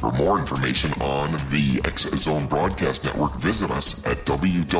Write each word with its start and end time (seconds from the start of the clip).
For 0.00 0.10
more 0.12 0.38
information 0.38 0.92
on 1.02 1.32
the 1.50 1.78
X 1.84 2.08
Zone 2.16 2.46
Broadcast 2.46 3.04
Network, 3.04 3.34
visit 3.36 3.70
us 3.70 4.02
at 4.06 4.16
www.xzbn.net. 4.24 4.70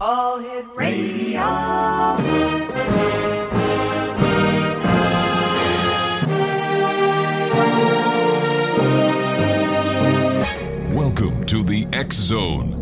All 0.00 0.40
Hit 0.40 0.66
Radio. 0.74 1.42
Welcome 10.92 11.44
to 11.46 11.62
the 11.62 11.86
X 11.92 12.16
Zone, 12.16 12.81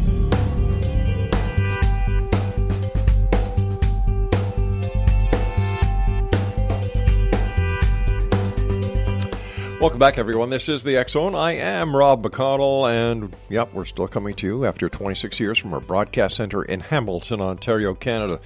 Welcome 9.81 9.97
back, 9.97 10.19
everyone. 10.19 10.51
This 10.51 10.69
is 10.69 10.83
the 10.83 11.03
Zone. 11.09 11.33
I 11.33 11.53
am 11.53 11.95
Rob 11.95 12.23
McConnell, 12.23 12.87
and 12.87 13.35
yep, 13.49 13.73
we're 13.73 13.85
still 13.85 14.07
coming 14.07 14.35
to 14.35 14.45
you 14.45 14.63
after 14.63 14.87
26 14.87 15.39
years 15.39 15.57
from 15.57 15.73
our 15.73 15.79
broadcast 15.79 16.35
center 16.35 16.61
in 16.61 16.81
Hamilton, 16.81 17.41
Ontario, 17.41 17.95
Canada. 17.95 18.39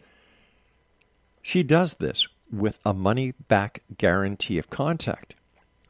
she 1.42 1.64
does 1.64 1.94
this 1.94 2.28
with 2.48 2.78
a 2.84 2.94
money 2.94 3.32
back 3.48 3.82
guarantee 3.98 4.56
of 4.56 4.70
contact. 4.70 5.34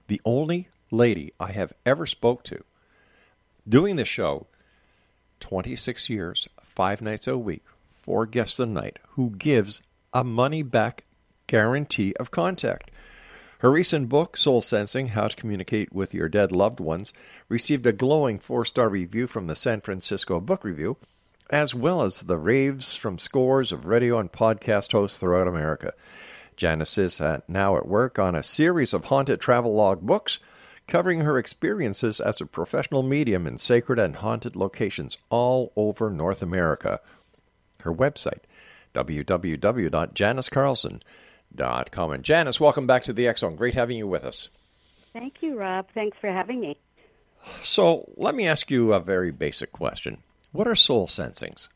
The 0.09 0.23
only 0.25 0.69
lady 0.91 1.35
I 1.39 1.53
have 1.53 1.75
ever 1.85 2.07
spoke 2.07 2.43
to 2.45 2.65
doing 3.69 3.97
this 3.97 4.09
show 4.09 4.47
26 5.41 6.09
years, 6.09 6.49
5 6.63 7.03
nights 7.03 7.29
a 7.29 7.37
week, 7.37 7.63
4 8.05 8.25
guests 8.25 8.59
a 8.59 8.65
night 8.65 8.99
who 9.11 9.31
gives 9.37 9.83
a 10.15 10.25
money 10.25 10.63
back 10.63 11.05
guarantee 11.47 12.15
of 12.19 12.31
contact. 12.31 12.91
Her 13.63 13.71
recent 13.71 14.09
book, 14.09 14.37
Soul 14.37 14.61
Sensing 14.61 15.11
How 15.11 15.29
to 15.29 15.37
Communicate 15.37 15.93
with 15.93 16.13
Your 16.13 16.29
Dead 16.29 16.51
Loved 16.51 16.81
Ones, 16.81 17.13
received 17.49 17.87
a 17.87 17.93
glowing 17.93 18.41
four 18.41 18.65
star 18.65 18.89
review 18.89 19.29
from 19.29 19.47
the 19.47 19.55
San 19.55 19.81
Francisco 19.81 20.41
Book 20.41 20.65
Review, 20.65 20.97
as 21.49 21.73
well 21.73 22.03
as 22.03 22.23
the 22.23 22.39
raves 22.39 22.97
from 22.97 23.21
scores 23.21 23.71
of 23.71 23.87
radio 23.87 24.19
and 24.19 24.33
podcast 24.33 24.91
hosts 24.91 25.19
throughout 25.19 25.47
America. 25.47 25.93
Janice 26.57 26.99
is 26.99 27.21
now 27.47 27.77
at 27.77 27.87
work 27.87 28.19
on 28.19 28.35
a 28.35 28.43
series 28.43 28.93
of 28.93 29.05
haunted 29.05 29.41
travel 29.41 29.73
log 29.73 30.01
books 30.01 30.41
covering 30.89 31.21
her 31.21 31.39
experiences 31.39 32.19
as 32.19 32.41
a 32.41 32.47
professional 32.47 33.05
medium 33.05 33.47
in 33.47 33.59
sacred 33.59 34.01
and 34.01 34.17
haunted 34.17 34.57
locations 34.57 35.19
all 35.31 35.73
over 35.77 36.11
North 36.11 36.43
America. 36.43 36.99
Her 37.83 37.95
website, 37.95 38.41
www.janicecarlson.com. 38.93 41.01
Dot 41.55 41.91
com 41.91 42.13
and 42.13 42.25
Janice, 42.25 42.59
welcome 42.59 42.87
back 42.87 43.05
to 43.05 43.13
the 43.13 43.31
Zone. 43.37 43.57
Great 43.57 43.75
having 43.75 43.99
you 43.99 44.07
with 44.07 44.25
us. 44.25 44.49
Thank 45.13 45.43
you, 45.43 45.59
Rob. 45.59 45.87
Thanks 45.93 46.17
for 46.21 46.33
having 46.33 46.61
me. 46.61 46.79
So, 47.63 48.11
let 48.17 48.35
me 48.35 48.47
ask 48.47 48.71
you 48.71 48.95
a 48.95 49.01
very 49.01 49.31
basic 49.31 49.73
question. 49.73 50.19
What 50.53 50.67
are 50.67 50.75
soul 50.75 51.07
sensings? 51.07 51.69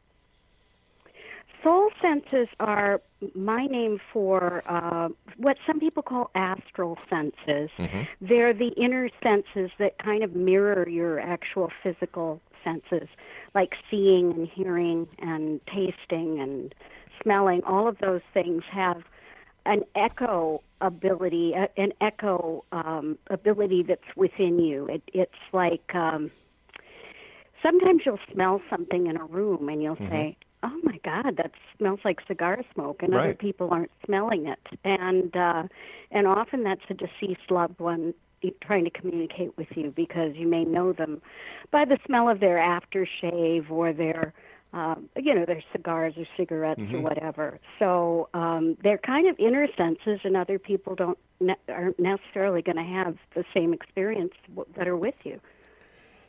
Soul 1.63 1.91
senses 2.01 2.49
are 2.61 3.03
my 3.35 3.67
name 3.67 4.01
for 4.13 4.63
uh, 4.67 5.09
what 5.37 5.57
some 5.67 5.81
people 5.81 6.03
call 6.03 6.31
astral 6.35 6.97
senses. 7.11 7.71
They're 8.21 8.55
the 8.55 8.73
inner 8.77 9.11
senses 9.23 9.73
that 9.79 9.99
kind 9.99 10.23
of 10.23 10.37
mirror 10.37 10.89
your 10.89 11.19
actual 11.19 11.73
physical 11.83 12.41
senses, 12.63 13.09
like 13.55 13.75
seeing 13.91 14.31
and 14.33 14.49
hearing 14.49 15.09
and 15.19 15.61
tasting 15.67 16.41
and 16.41 16.75
smelling. 17.21 17.63
All 17.65 17.89
of 17.89 17.99
those 17.99 18.23
things 18.33 18.63
have 18.71 19.03
an 19.67 19.83
echo 19.95 20.63
ability, 20.81 21.53
a- 21.55 21.81
an 21.81 21.93
echo 22.01 22.65
um, 22.73 23.19
ability 23.29 23.83
that's 23.83 24.17
within 24.17 24.59
you. 24.59 24.87
It, 24.87 25.03
it's 25.13 25.33
like 25.53 25.95
um, 25.95 26.31
sometimes 27.63 28.03
you'll 28.05 28.19
smell 28.33 28.61
something 28.71 29.07
in 29.07 29.17
a 29.17 29.25
room 29.25 29.69
and 29.69 29.83
you'll 29.83 29.97
say, 30.11 30.37
"Oh 30.63 30.79
my 30.83 30.99
God, 31.05 31.37
that 31.37 31.53
smells 31.77 32.01
like 32.05 32.21
cigar 32.27 32.59
smoke," 32.75 33.03
and 33.03 33.15
other 33.15 33.35
people 33.35 33.69
aren't 33.71 33.91
smelling 34.05 34.47
it. 34.47 34.79
And 34.85 35.37
uh, 35.37 35.65
and 36.11 36.27
often 36.27 36.63
that's 36.63 36.83
a 36.91 36.95
deceased 36.95 37.51
loved 37.51 37.81
one 37.81 38.15
trying 38.63 38.85
to 38.85 38.91
communicate 38.91 39.57
with 39.57 39.69
you 39.75 39.93
because 39.97 40.37
you 40.37 40.47
may 40.47 40.65
know 40.65 40.93
them 40.93 41.21
by 41.71 41.85
the 41.85 41.99
smell 42.07 42.29
of 42.29 42.41
their 42.41 42.59
aftershave 42.59 43.71
or 43.71 43.93
their 43.93 44.33
um, 44.77 45.09
you 45.17 45.35
know 45.35 45.47
their 45.47 45.63
cigars 45.73 46.13
or 46.19 46.27
cigarettes 46.37 46.83
or 46.93 47.01
whatever. 47.01 47.59
So 47.79 48.29
um, 48.35 48.77
they're 48.83 48.99
kind 48.99 49.27
of 49.27 49.39
inner 49.39 49.67
senses, 49.75 50.21
and 50.23 50.37
other 50.37 50.59
people 50.59 50.95
don't 50.95 51.19
ne- 51.41 51.57
aren't 51.69 51.99
necessarily 51.99 52.61
going 52.61 52.77
to 52.77 52.83
have 52.83 53.17
the 53.35 53.45
same 53.55 53.73
experience 53.73 54.35
w- 54.55 54.71
that 54.77 54.87
are 54.87 54.97
with 54.97 55.15
you. 55.25 55.41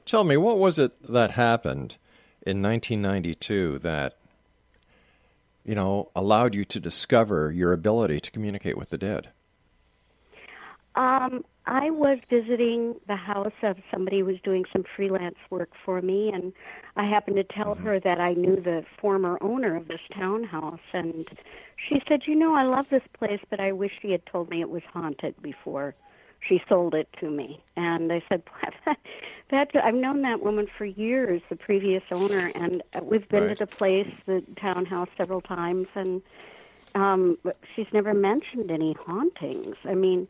Tell 0.06 0.24
me, 0.24 0.38
what 0.38 0.58
was 0.60 0.80
it 0.80 0.94
that 1.12 1.32
happened 1.32 1.98
in 2.42 2.62
1992 2.62 3.80
that, 3.80 4.16
you 5.66 5.76
know, 5.76 6.10
allowed 6.16 6.56
you 6.56 6.64
to 6.64 6.80
discover 6.80 7.52
your 7.52 7.74
ability 7.74 8.22
to 8.22 8.32
communicate 8.32 8.78
with 8.78 8.90
the 8.90 8.98
dead? 8.98 9.32
Um, 10.96 11.44
I 11.68 11.90
was 11.92 12.20
visiting 12.30 12.96
the 13.08 13.16
house 13.18 13.54
of 13.64 13.78
somebody 13.92 14.20
who 14.20 14.26
was 14.26 14.38
doing 14.44 14.64
some 14.72 14.84
freelance 14.96 15.36
work 15.50 15.72
for 15.86 16.02
me, 16.02 16.32
and 16.34 16.54
I 16.96 17.06
happened 17.06 17.36
to 17.38 17.44
tell 17.44 17.76
Mm-hmm. 17.76 17.84
her 17.84 18.00
that 18.00 18.20
I 18.20 18.34
knew 18.34 18.56
the 18.56 18.84
former 19.02 19.38
owner 19.42 19.76
of 19.76 19.88
this 19.88 20.00
townhouse, 20.14 20.80
and 20.94 21.28
she 21.90 22.02
said, 22.08 22.22
"You 22.26 22.36
know, 22.36 22.56
I 22.56 22.64
love 22.64 22.88
this 22.90 23.04
place, 23.18 23.42
but 23.50 23.60
I 23.60 23.74
wish 23.74 23.92
she 24.02 24.12
had 24.12 24.26
told 24.26 24.50
me 24.50 24.62
it 24.62 24.70
was 24.70 24.84
haunted 24.94 25.36
before 25.42 25.96
she 26.42 26.62
sold 26.70 26.96
it 26.96 27.10
to 27.20 27.30
me." 27.30 27.64
And 27.76 28.14
I 28.14 28.24
said, 28.30 28.44
"That 29.52 29.70
I've 29.84 29.94
known 29.96 30.22
that 30.24 30.42
woman 30.42 30.68
for 30.78 30.86
years, 30.86 31.42
the 31.50 31.58
previous 31.58 32.04
owner, 32.12 32.52
and 32.56 32.82
we've 33.02 33.28
been 33.30 33.48
Right. 33.48 33.50
to 33.50 33.56
the 33.60 33.68
place, 33.68 34.08
the 34.26 34.42
townhouse, 34.60 35.10
several 35.18 35.42
times, 35.42 35.88
and." 35.96 36.22
um 36.96 37.38
she's 37.76 37.86
never 37.94 38.14
mentioned 38.14 38.72
any 38.72 38.96
hauntings 39.06 39.76
i 39.86 39.94
mean 39.94 40.28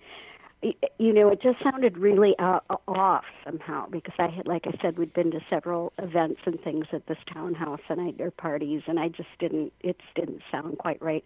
you 0.62 1.13
know 1.13 1.30
it 1.30 1.42
just 1.42 1.62
sounded 1.63 1.98
really 1.98 2.36
uh, 2.39 2.59
off 2.88 3.25
somehow 3.45 3.88
because 3.89 4.15
i 4.18 4.27
had 4.27 4.48
like 4.48 4.65
i 4.65 4.74
said 4.81 4.98
we'd 4.98 5.13
been 5.13 5.30
to 5.31 5.39
several 5.50 5.94
events 6.00 6.42
and 6.45 6.59
things 6.62 6.86
at 6.92 7.06
this 7.07 7.18
townhouse 7.31 7.81
and 7.89 8.01
i 8.01 8.24
or 8.24 8.31
parties 8.31 8.81
and 8.88 9.00
i 9.00 9.07
just 9.07 9.30
didn't 9.39 9.71
it 9.81 10.00
didn't 10.15 10.42
sound 10.51 10.77
quite 10.77 11.01
right. 11.01 11.24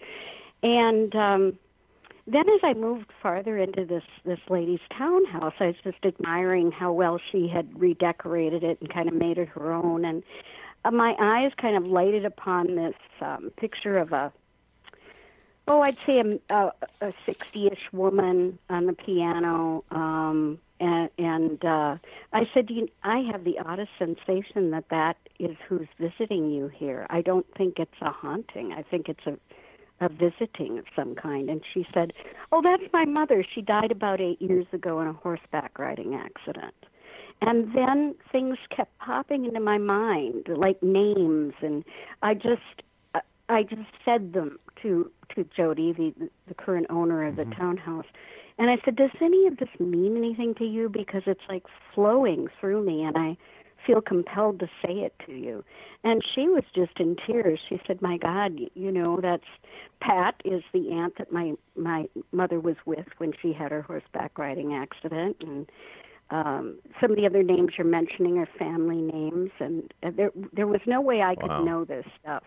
And 0.63 1.15
um 1.15 1.57
then 2.27 2.47
as 2.49 2.59
i 2.63 2.73
moved 2.73 3.11
farther 3.21 3.57
into 3.57 3.85
this 3.85 4.03
this 4.25 4.39
lady's 4.49 4.81
townhouse 4.97 5.53
i 5.59 5.67
was 5.67 5.75
just 5.83 6.05
admiring 6.05 6.71
how 6.71 6.91
well 6.91 7.19
she 7.31 7.47
had 7.47 7.67
redecorated 7.79 8.63
it 8.63 8.79
and 8.81 8.93
kind 8.93 9.07
of 9.07 9.15
made 9.15 9.37
it 9.37 9.47
her 9.47 9.71
own. 9.71 10.03
And 10.03 10.23
uh, 10.83 10.91
my 10.91 11.15
eyes 11.19 11.51
kind 11.59 11.77
of 11.77 11.87
lighted 11.87 12.25
upon 12.25 12.75
this 12.75 12.95
um 13.21 13.49
picture 13.55 13.97
of 13.97 14.11
a 14.11 14.33
oh, 15.67 15.81
I'd 15.81 15.97
say 16.05 16.19
a, 16.49 16.71
60-ish 17.01 17.91
woman 17.91 18.59
on 18.69 18.85
the 18.85 18.93
piano. 18.93 19.83
Um, 19.91 20.59
and 20.79 21.09
and 21.17 21.63
uh, 21.63 21.97
I 22.33 22.49
said, 22.53 22.69
you, 22.69 22.87
I 23.03 23.19
have 23.31 23.43
the 23.43 23.59
oddest 23.59 23.91
sensation 23.99 24.71
that 24.71 24.85
that 24.89 25.17
is 25.39 25.55
who's 25.67 25.87
visiting 25.99 26.49
you 26.49 26.67
here. 26.67 27.05
I 27.09 27.21
don't 27.21 27.45
think 27.55 27.75
it's 27.77 28.01
a 28.01 28.11
haunting. 28.11 28.73
I 28.73 28.81
think 28.81 29.07
it's 29.07 29.25
a 29.25 29.37
a 30.03 30.09
visiting 30.09 30.79
of 30.79 30.85
some 30.95 31.13
kind. 31.13 31.47
And 31.47 31.61
she 31.71 31.85
said, 31.93 32.11
"Oh, 32.51 32.63
that's 32.63 32.91
my 32.91 33.05
mother. 33.05 33.45
She 33.53 33.61
died 33.61 33.91
about 33.91 34.19
eight 34.19 34.41
years 34.41 34.65
ago 34.73 34.99
in 34.99 35.07
a 35.07 35.13
horseback 35.13 35.77
riding 35.77 36.15
accident." 36.15 36.73
And 37.41 37.75
then 37.75 38.15
things 38.31 38.57
kept 38.75 38.97
popping 38.97 39.45
into 39.45 39.59
my 39.59 39.77
mind, 39.77 40.47
like 40.47 40.81
names, 40.81 41.53
and 41.61 41.83
I 42.23 42.33
just 42.33 42.81
I 43.51 43.63
just 43.63 43.91
said 44.03 44.33
them 44.33 44.57
to 44.81 45.11
to 45.35 45.43
Jody, 45.55 45.93
the 45.93 46.13
the 46.47 46.53
current 46.53 46.87
owner 46.89 47.25
of 47.27 47.35
the 47.35 47.45
townhouse, 47.45 48.05
and 48.57 48.69
I 48.69 48.77
said, 48.83 48.95
"Does 48.95 49.11
any 49.21 49.47
of 49.47 49.57
this 49.57 49.69
mean 49.79 50.17
anything 50.17 50.53
to 50.55 50.65
you? 50.65 50.89
Because 50.89 51.23
it's 51.25 51.41
like 51.49 51.63
flowing 51.93 52.47
through 52.59 52.83
me, 52.83 53.03
and 53.03 53.17
I 53.17 53.37
feel 53.85 54.01
compelled 54.01 54.59
to 54.59 54.67
say 54.85 54.93
it 54.99 55.13
to 55.25 55.33
you." 55.33 55.63
And 56.03 56.21
she 56.35 56.49
was 56.49 56.63
just 56.75 56.99
in 56.99 57.15
tears. 57.25 57.59
She 57.67 57.79
said, 57.87 58.01
"My 58.01 58.17
God, 58.17 58.59
you, 58.59 58.69
you 58.75 58.91
know 58.91 59.19
that's 59.21 59.43
Pat 60.01 60.35
is 60.45 60.63
the 60.73 60.91
aunt 60.91 61.17
that 61.17 61.31
my 61.31 61.53
my 61.75 62.07
mother 62.31 62.59
was 62.59 62.75
with 62.85 63.07
when 63.17 63.33
she 63.41 63.53
had 63.53 63.71
her 63.71 63.81
horseback 63.81 64.37
riding 64.37 64.73
accident, 64.73 65.37
and." 65.43 65.69
um, 66.31 66.79
some 66.99 67.11
of 67.11 67.17
the 67.17 67.25
other 67.25 67.43
names 67.43 67.73
you're 67.77 67.85
mentioning 67.85 68.37
are 68.37 68.47
family 68.57 69.01
names, 69.01 69.51
and 69.59 69.93
uh, 70.01 70.11
there 70.15 70.31
there 70.53 70.67
was 70.67 70.79
no 70.87 71.01
way 71.01 71.21
I 71.21 71.35
could 71.35 71.49
Wow. 71.49 71.63
know 71.65 71.85
this 71.85 72.05
stuff. 72.21 72.43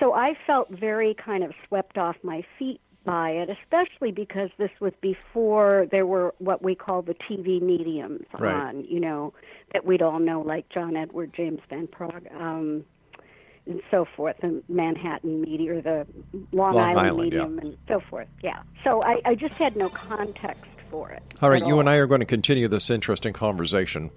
So 0.00 0.14
I 0.14 0.34
felt 0.46 0.70
very 0.70 1.14
kind 1.14 1.44
of 1.44 1.52
swept 1.68 1.98
off 1.98 2.16
my 2.22 2.42
feet 2.58 2.80
by 3.04 3.30
it, 3.30 3.50
especially 3.50 4.12
because 4.12 4.50
this 4.58 4.70
was 4.80 4.92
before 5.00 5.86
there 5.90 6.06
were 6.06 6.34
what 6.38 6.62
we 6.62 6.74
call 6.74 7.02
the 7.02 7.14
TV 7.14 7.60
mediums 7.60 8.26
Right. 8.38 8.54
on, 8.54 8.84
you 8.84 9.00
know, 9.00 9.32
that 9.72 9.84
we'd 9.84 10.02
all 10.02 10.18
know, 10.18 10.40
like 10.40 10.68
John 10.68 10.96
Edward, 10.96 11.32
James 11.34 11.60
Van 11.70 11.86
Praagh, 11.86 12.30
um, 12.34 12.84
and 13.66 13.80
so 13.90 14.06
forth, 14.16 14.36
the 14.40 14.62
Manhattan 14.68 15.40
Media, 15.40 15.76
or 15.78 15.82
the 15.82 16.06
Long, 16.52 16.74
Long 16.74 16.78
Island, 16.78 16.98
Island, 17.06 17.32
yeah. 17.32 17.38
Medium, 17.46 17.58
and 17.58 17.76
so 17.88 18.00
forth. 18.00 18.28
Yeah. 18.42 18.62
So 18.84 19.02
I, 19.02 19.20
I 19.24 19.34
just 19.34 19.54
had 19.54 19.76
no 19.76 19.88
context 19.88 20.64
for 20.90 21.10
it. 21.10 21.22
All 21.40 21.50
right, 21.50 21.64
you 21.64 21.78
and 21.78 21.88
I 21.88 21.96
are 21.96 22.06
going 22.06 22.20
to 22.20 22.26
continue 22.26 22.68
this 22.68 22.90
interesting 22.90 23.32
conversation 23.32 24.10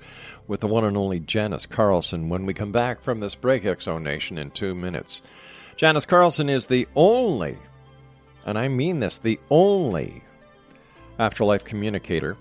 with 0.48 0.60
the 0.62 0.68
one 0.68 0.84
and 0.84 0.98
only 0.98 1.20
Janice 1.20 1.66
Carlson 1.66 2.30
when 2.30 2.46
we 2.46 2.54
come 2.54 2.72
back 2.72 3.02
from 3.02 3.20
this 3.20 3.36
break, 3.36 3.64
Exo 3.64 4.02
Nation, 4.02 4.38
in 4.38 4.52
two 4.52 4.74
minutes. 4.74 5.22
Janice 5.84 6.06
Carlson 6.06 6.48
is 6.48 6.68
the 6.68 6.88
only, 6.96 7.58
and 8.46 8.58
I 8.58 8.70
mean 8.70 9.02
this, 9.02 9.18
the 9.18 9.38
only 9.50 10.24
afterlife 11.20 11.66
communicator 11.66 12.38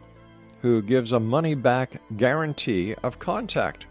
who 0.60 0.80
gives 0.80 1.10
a 1.10 1.18
money 1.18 1.56
back 1.56 2.00
guarantee 2.16 2.94
of 3.02 3.18
contact. 3.18 3.86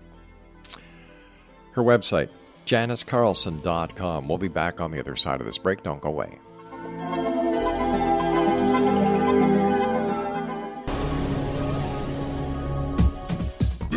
Her 1.74 1.84
website, 1.84 2.30
janicecarlson.com. 2.66 4.30
We'll 4.30 4.38
be 4.38 4.48
back 4.48 4.80
on 4.80 4.90
the 4.90 5.02
other 5.02 5.18
side 5.18 5.42
of 5.42 5.46
this 5.46 5.58
break. 5.58 5.84
Don't 5.84 6.00
go 6.00 6.08
away. 6.08 6.40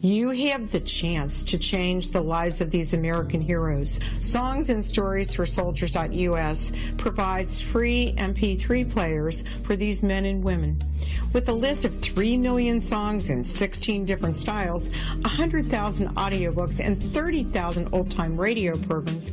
You 0.00 0.30
have 0.30 0.70
the 0.70 0.78
chance 0.78 1.42
to 1.42 1.58
change 1.58 2.12
the 2.12 2.20
lives 2.20 2.60
of 2.60 2.70
these 2.70 2.92
American 2.92 3.40
heroes. 3.40 3.98
Songs 4.20 4.70
and 4.70 4.84
Stories 4.84 5.34
for 5.34 5.44
Soldiers.us 5.44 6.70
provides 6.98 7.60
free 7.60 8.14
MP3 8.16 8.88
players 8.88 9.42
for 9.64 9.74
these 9.74 10.04
men 10.04 10.24
and 10.24 10.44
women. 10.44 10.80
With 11.32 11.48
a 11.48 11.52
list 11.52 11.84
of 11.84 11.96
3 11.96 12.36
million 12.36 12.80
songs 12.80 13.30
in 13.30 13.42
16 13.42 14.04
different 14.04 14.36
styles, 14.36 14.88
100,000 15.22 16.14
audiobooks, 16.14 16.78
and 16.78 17.02
30,000 17.02 17.88
old 17.92 18.08
time 18.08 18.40
radio 18.40 18.76
programs, 18.76 19.32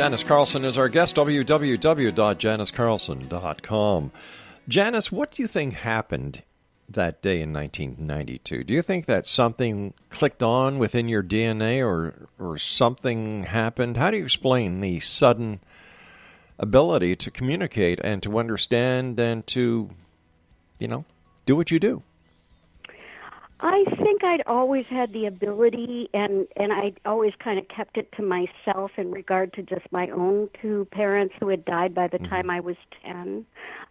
Janice 0.00 0.24
Carlson 0.24 0.64
is 0.64 0.78
our 0.78 0.88
guest, 0.88 1.14
www.janicecarlson.com. 1.14 4.12
Janice, 4.66 5.12
what 5.12 5.30
do 5.30 5.42
you 5.42 5.46
think 5.46 5.74
happened 5.74 6.40
that 6.88 7.20
day 7.20 7.42
in 7.42 7.52
1992? 7.52 8.64
Do 8.64 8.72
you 8.72 8.80
think 8.80 9.04
that 9.04 9.26
something 9.26 9.92
clicked 10.08 10.42
on 10.42 10.78
within 10.78 11.10
your 11.10 11.22
DNA 11.22 11.86
or, 11.86 12.30
or 12.38 12.56
something 12.56 13.42
happened? 13.42 13.98
How 13.98 14.10
do 14.10 14.16
you 14.16 14.24
explain 14.24 14.80
the 14.80 15.00
sudden 15.00 15.60
ability 16.58 17.14
to 17.16 17.30
communicate 17.30 18.00
and 18.02 18.22
to 18.22 18.38
understand 18.38 19.20
and 19.20 19.46
to, 19.48 19.90
you 20.78 20.88
know, 20.88 21.04
do 21.44 21.54
what 21.54 21.70
you 21.70 21.78
do? 21.78 22.02
I 23.62 23.84
think 24.02 24.24
I'd 24.24 24.42
always 24.46 24.86
had 24.86 25.12
the 25.12 25.26
ability, 25.26 26.08
and 26.14 26.46
and 26.56 26.72
I 26.72 26.94
always 27.04 27.34
kind 27.42 27.58
of 27.58 27.68
kept 27.68 27.98
it 27.98 28.10
to 28.16 28.22
myself 28.22 28.92
in 28.96 29.10
regard 29.10 29.52
to 29.54 29.62
just 29.62 29.90
my 29.90 30.08
own 30.08 30.48
two 30.60 30.88
parents 30.92 31.34
who 31.38 31.48
had 31.48 31.64
died 31.66 31.94
by 31.94 32.08
the 32.08 32.18
mm-hmm. 32.18 32.30
time 32.30 32.50
I 32.50 32.60
was 32.60 32.76
ten. 33.04 33.44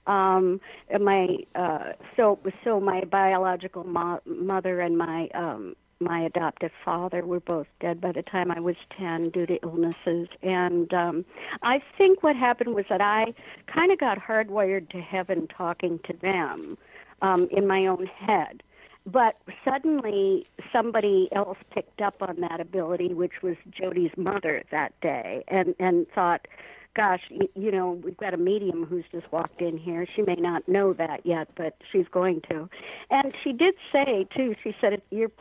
Um, 0.08 0.60
and 0.90 1.06
my 1.06 1.38
uh, 1.54 1.94
so 2.18 2.40
so 2.64 2.80
my 2.80 3.04
biological 3.06 3.84
mo- 3.84 4.22
mother 4.26 4.82
and 4.82 4.98
my 4.98 5.30
um, 5.36 5.76
my 6.00 6.22
adoptive 6.22 6.72
father 6.84 7.26
were 7.26 7.40
both 7.40 7.68
dead 7.80 8.02
by 8.02 8.12
the 8.12 8.24
time 8.24 8.52
I 8.52 8.60
was 8.60 8.78
10 8.98 9.32
due 9.32 9.46
to 9.46 9.60
illnesses. 9.62 10.30
And 10.42 10.94
um, 10.94 11.26
I 11.62 11.82
think 11.98 12.24
what 12.24 12.38
happened 12.38 12.74
was 12.74 12.86
that 12.90 13.02
I 13.02 13.34
kind 13.68 13.92
of 13.92 14.00
got 14.00 14.18
hardwired 14.18 14.90
to 14.92 15.02
heaven 15.02 15.46
talking 15.48 16.00
to 16.06 16.14
them 16.14 16.78
um, 17.22 17.50
in 17.52 17.68
my 17.68 17.88
own 17.88 18.06
head. 18.06 18.64
But 19.12 19.36
suddenly 19.66 20.46
somebody 20.74 21.30
else 21.36 21.58
picked 21.74 22.02
up 22.02 22.22
on 22.22 22.42
that 22.42 22.60
ability, 22.60 23.14
which 23.14 23.42
was 23.42 23.56
Jody's 23.70 24.12
mother 24.18 24.64
that 24.72 24.94
day, 25.02 25.44
and, 25.48 25.74
and 25.80 26.06
thought, 26.14 26.48
gosh, 26.96 27.22
you, 27.30 27.50
you 27.56 27.72
know, 27.72 27.92
we've 28.04 28.18
got 28.18 28.34
a 28.34 28.38
medium 28.38 28.86
who's 28.86 29.06
just 29.12 29.32
walked 29.32 29.62
in 29.62 29.78
here. 29.78 30.06
She 30.16 30.22
may 30.22 30.36
not 30.36 30.68
know 30.68 30.94
that 30.94 31.26
yet, 31.26 31.48
but 31.56 31.76
she's 31.92 32.08
going 32.12 32.42
to. 32.50 32.70
And 33.10 33.34
she 33.44 33.54
did 33.54 33.76
say 33.92 34.28
too. 34.36 34.56
She 34.64 34.76
said, 34.82 35.02
"You're 35.12 35.32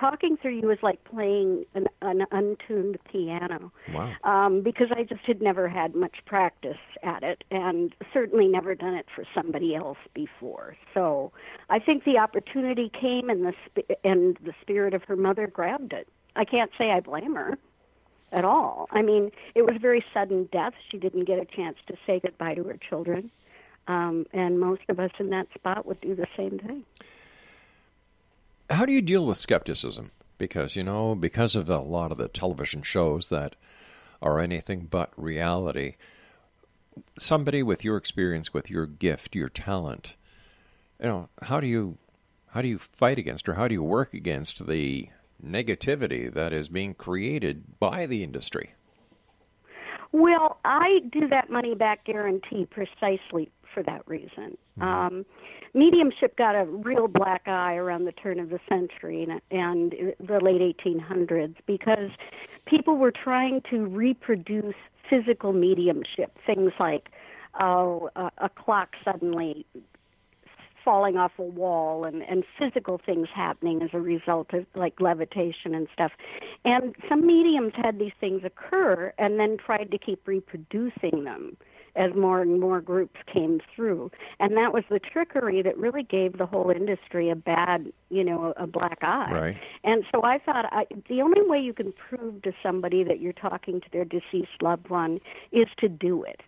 talking 0.00 0.36
through 0.38 0.58
you 0.58 0.70
is 0.70 0.82
like 0.82 1.04
playing 1.04 1.66
an, 1.74 1.86
an 2.00 2.24
untuned 2.32 2.98
piano. 3.04 3.70
Wow. 3.92 4.12
Um, 4.24 4.62
because 4.62 4.88
I 4.90 5.04
just 5.04 5.20
had 5.22 5.42
never 5.42 5.68
had 5.68 5.94
much 5.94 6.24
practice 6.24 6.78
at 7.02 7.22
it, 7.22 7.44
and 7.50 7.94
certainly 8.12 8.48
never 8.48 8.74
done 8.74 8.94
it 8.94 9.06
for 9.14 9.24
somebody 9.34 9.74
else 9.76 9.98
before. 10.14 10.76
So 10.94 11.32
I 11.68 11.78
think 11.78 12.04
the 12.04 12.18
opportunity 12.18 12.88
came, 12.88 13.28
and 13.28 13.44
the 13.44 13.54
sp- 13.68 14.00
and 14.02 14.36
the 14.42 14.54
spirit 14.62 14.94
of 14.94 15.04
her 15.04 15.16
mother 15.16 15.46
grabbed 15.46 15.92
it. 15.92 16.08
I 16.34 16.44
can't 16.44 16.70
say 16.78 16.90
I 16.90 17.00
blame 17.00 17.34
her 17.34 17.58
at 18.32 18.44
all. 18.44 18.88
I 18.90 19.02
mean, 19.02 19.30
it 19.54 19.62
was 19.62 19.76
very 19.80 20.04
sudden 20.14 20.48
death. 20.50 20.74
She 20.88 20.96
didn't 20.96 21.24
get 21.24 21.38
a 21.38 21.44
chance 21.44 21.76
to 21.88 21.96
say 22.06 22.20
goodbye 22.20 22.54
to 22.54 22.64
her 22.64 22.76
children. 22.76 23.30
Um, 23.88 24.26
and 24.32 24.60
most 24.60 24.82
of 24.88 25.00
us 25.00 25.10
in 25.18 25.30
that 25.30 25.48
spot 25.54 25.84
would 25.86 26.00
do 26.00 26.14
the 26.14 26.28
same 26.36 26.58
thing. 26.58 26.84
How 28.70 28.86
do 28.86 28.92
you 28.92 29.02
deal 29.02 29.26
with 29.26 29.36
skepticism? 29.36 30.12
Because, 30.38 30.76
you 30.76 30.84
know, 30.84 31.16
because 31.16 31.56
of 31.56 31.68
a 31.68 31.80
lot 31.80 32.12
of 32.12 32.18
the 32.18 32.28
television 32.28 32.82
shows 32.82 33.28
that 33.28 33.56
are 34.22 34.38
anything 34.38 34.86
but 34.88 35.12
reality, 35.16 35.96
somebody 37.18 37.62
with 37.62 37.84
your 37.84 37.96
experience, 37.96 38.54
with 38.54 38.70
your 38.70 38.86
gift, 38.86 39.34
your 39.34 39.48
talent, 39.48 40.14
you 41.00 41.06
know, 41.06 41.28
how 41.42 41.60
do 41.60 41.66
you 41.66 41.98
how 42.48 42.62
do 42.62 42.68
you 42.68 42.78
fight 42.78 43.18
against 43.18 43.48
or 43.48 43.54
how 43.54 43.68
do 43.68 43.74
you 43.74 43.82
work 43.82 44.12
against 44.14 44.66
the 44.66 45.08
negativity 45.44 46.32
that 46.32 46.52
is 46.52 46.68
being 46.68 46.94
created 46.94 47.78
by 47.78 48.06
the 48.06 48.22
industry? 48.22 48.74
Well, 50.12 50.58
I 50.64 51.00
do 51.12 51.28
that 51.28 51.50
money 51.50 51.74
back 51.74 52.04
guarantee 52.04 52.66
precisely 52.66 53.50
for 53.72 53.82
that 53.84 54.02
reason. 54.06 54.56
Mm-hmm. 54.78 54.82
Um, 54.82 55.26
mediumship 55.74 56.36
got 56.36 56.54
a 56.54 56.64
real 56.64 57.08
black 57.08 57.42
eye 57.46 57.74
around 57.74 58.04
the 58.04 58.12
turn 58.12 58.38
of 58.38 58.50
the 58.50 58.60
century 58.68 59.22
and, 59.22 59.40
and 59.50 60.14
the 60.18 60.40
late 60.40 60.76
1800s 60.76 61.54
because 61.66 62.10
people 62.66 62.96
were 62.96 63.12
trying 63.12 63.62
to 63.70 63.86
reproduce 63.86 64.74
physical 65.08 65.52
mediumship, 65.52 66.36
things 66.46 66.72
like 66.78 67.10
oh, 67.58 68.10
a, 68.16 68.30
a 68.38 68.48
clock 68.48 68.90
suddenly 69.04 69.66
falling 70.84 71.16
off 71.16 71.32
a 71.38 71.42
wall 71.42 72.04
and 72.04 72.22
and 72.22 72.42
physical 72.58 73.00
things 73.04 73.28
happening 73.34 73.82
as 73.82 73.90
a 73.92 74.00
result 74.00 74.52
of 74.54 74.64
like 74.74 74.98
levitation 74.98 75.74
and 75.74 75.88
stuff 75.92 76.12
and 76.64 76.94
some 77.08 77.26
mediums 77.26 77.72
had 77.76 77.98
these 77.98 78.12
things 78.18 78.42
occur 78.44 79.12
and 79.18 79.38
then 79.38 79.58
tried 79.58 79.90
to 79.90 79.98
keep 79.98 80.26
reproducing 80.26 81.24
them 81.24 81.56
as 81.96 82.14
more 82.14 82.40
and 82.42 82.60
more 82.60 82.80
groups 82.80 83.16
came 83.32 83.60
through. 83.74 84.10
And 84.38 84.56
that 84.56 84.72
was 84.72 84.84
the 84.90 84.98
trickery 84.98 85.62
that 85.62 85.76
really 85.76 86.02
gave 86.02 86.38
the 86.38 86.46
whole 86.46 86.70
industry 86.70 87.30
a 87.30 87.36
bad, 87.36 87.92
you 88.08 88.24
know, 88.24 88.52
a 88.56 88.66
black 88.66 88.98
eye. 89.02 89.32
Right. 89.32 89.56
And 89.84 90.04
so 90.12 90.22
I 90.22 90.38
thought 90.38 90.66
I, 90.72 90.86
the 91.08 91.22
only 91.22 91.42
way 91.42 91.58
you 91.58 91.72
can 91.72 91.92
prove 91.92 92.42
to 92.42 92.52
somebody 92.62 93.04
that 93.04 93.20
you're 93.20 93.32
talking 93.32 93.80
to 93.80 93.86
their 93.92 94.04
deceased 94.04 94.62
loved 94.62 94.88
one 94.88 95.20
is 95.52 95.66
to 95.78 95.88
do 95.88 96.22
it 96.22 96.40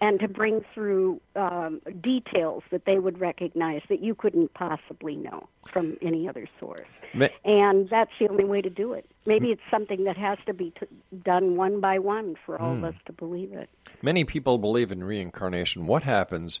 and 0.00 0.18
to 0.20 0.28
bring 0.28 0.64
through 0.74 1.20
um, 1.36 1.80
details 2.00 2.62
that 2.70 2.84
they 2.86 2.98
would 2.98 3.20
recognize 3.20 3.82
that 3.90 4.02
you 4.02 4.14
couldn't 4.14 4.52
possibly 4.54 5.14
know 5.16 5.48
from 5.72 5.96
any 6.00 6.28
other 6.28 6.48
source. 6.58 6.86
Ma- 7.14 7.28
And 7.44 7.88
that's 7.90 8.10
the 8.18 8.28
only 8.28 8.44
way 8.44 8.62
to 8.62 8.70
do 8.70 8.92
it. 8.94 9.04
Maybe 9.26 9.48
it's 9.48 9.60
something 9.70 10.04
that 10.04 10.16
has 10.16 10.38
to 10.46 10.54
be 10.54 10.72
t- 10.78 10.86
done 11.22 11.56
one 11.56 11.80
by 11.80 11.98
one 11.98 12.36
for 12.46 12.58
all 12.60 12.74
Hmm. 12.76 12.84
of 12.84 12.94
us 12.94 13.00
to 13.06 13.12
believe 13.12 13.52
it. 13.52 13.68
Many 14.02 14.24
people 14.24 14.56
believe 14.58 14.90
in 14.90 15.04
reincarnation. 15.04 15.86
What 15.86 16.04
happens 16.04 16.60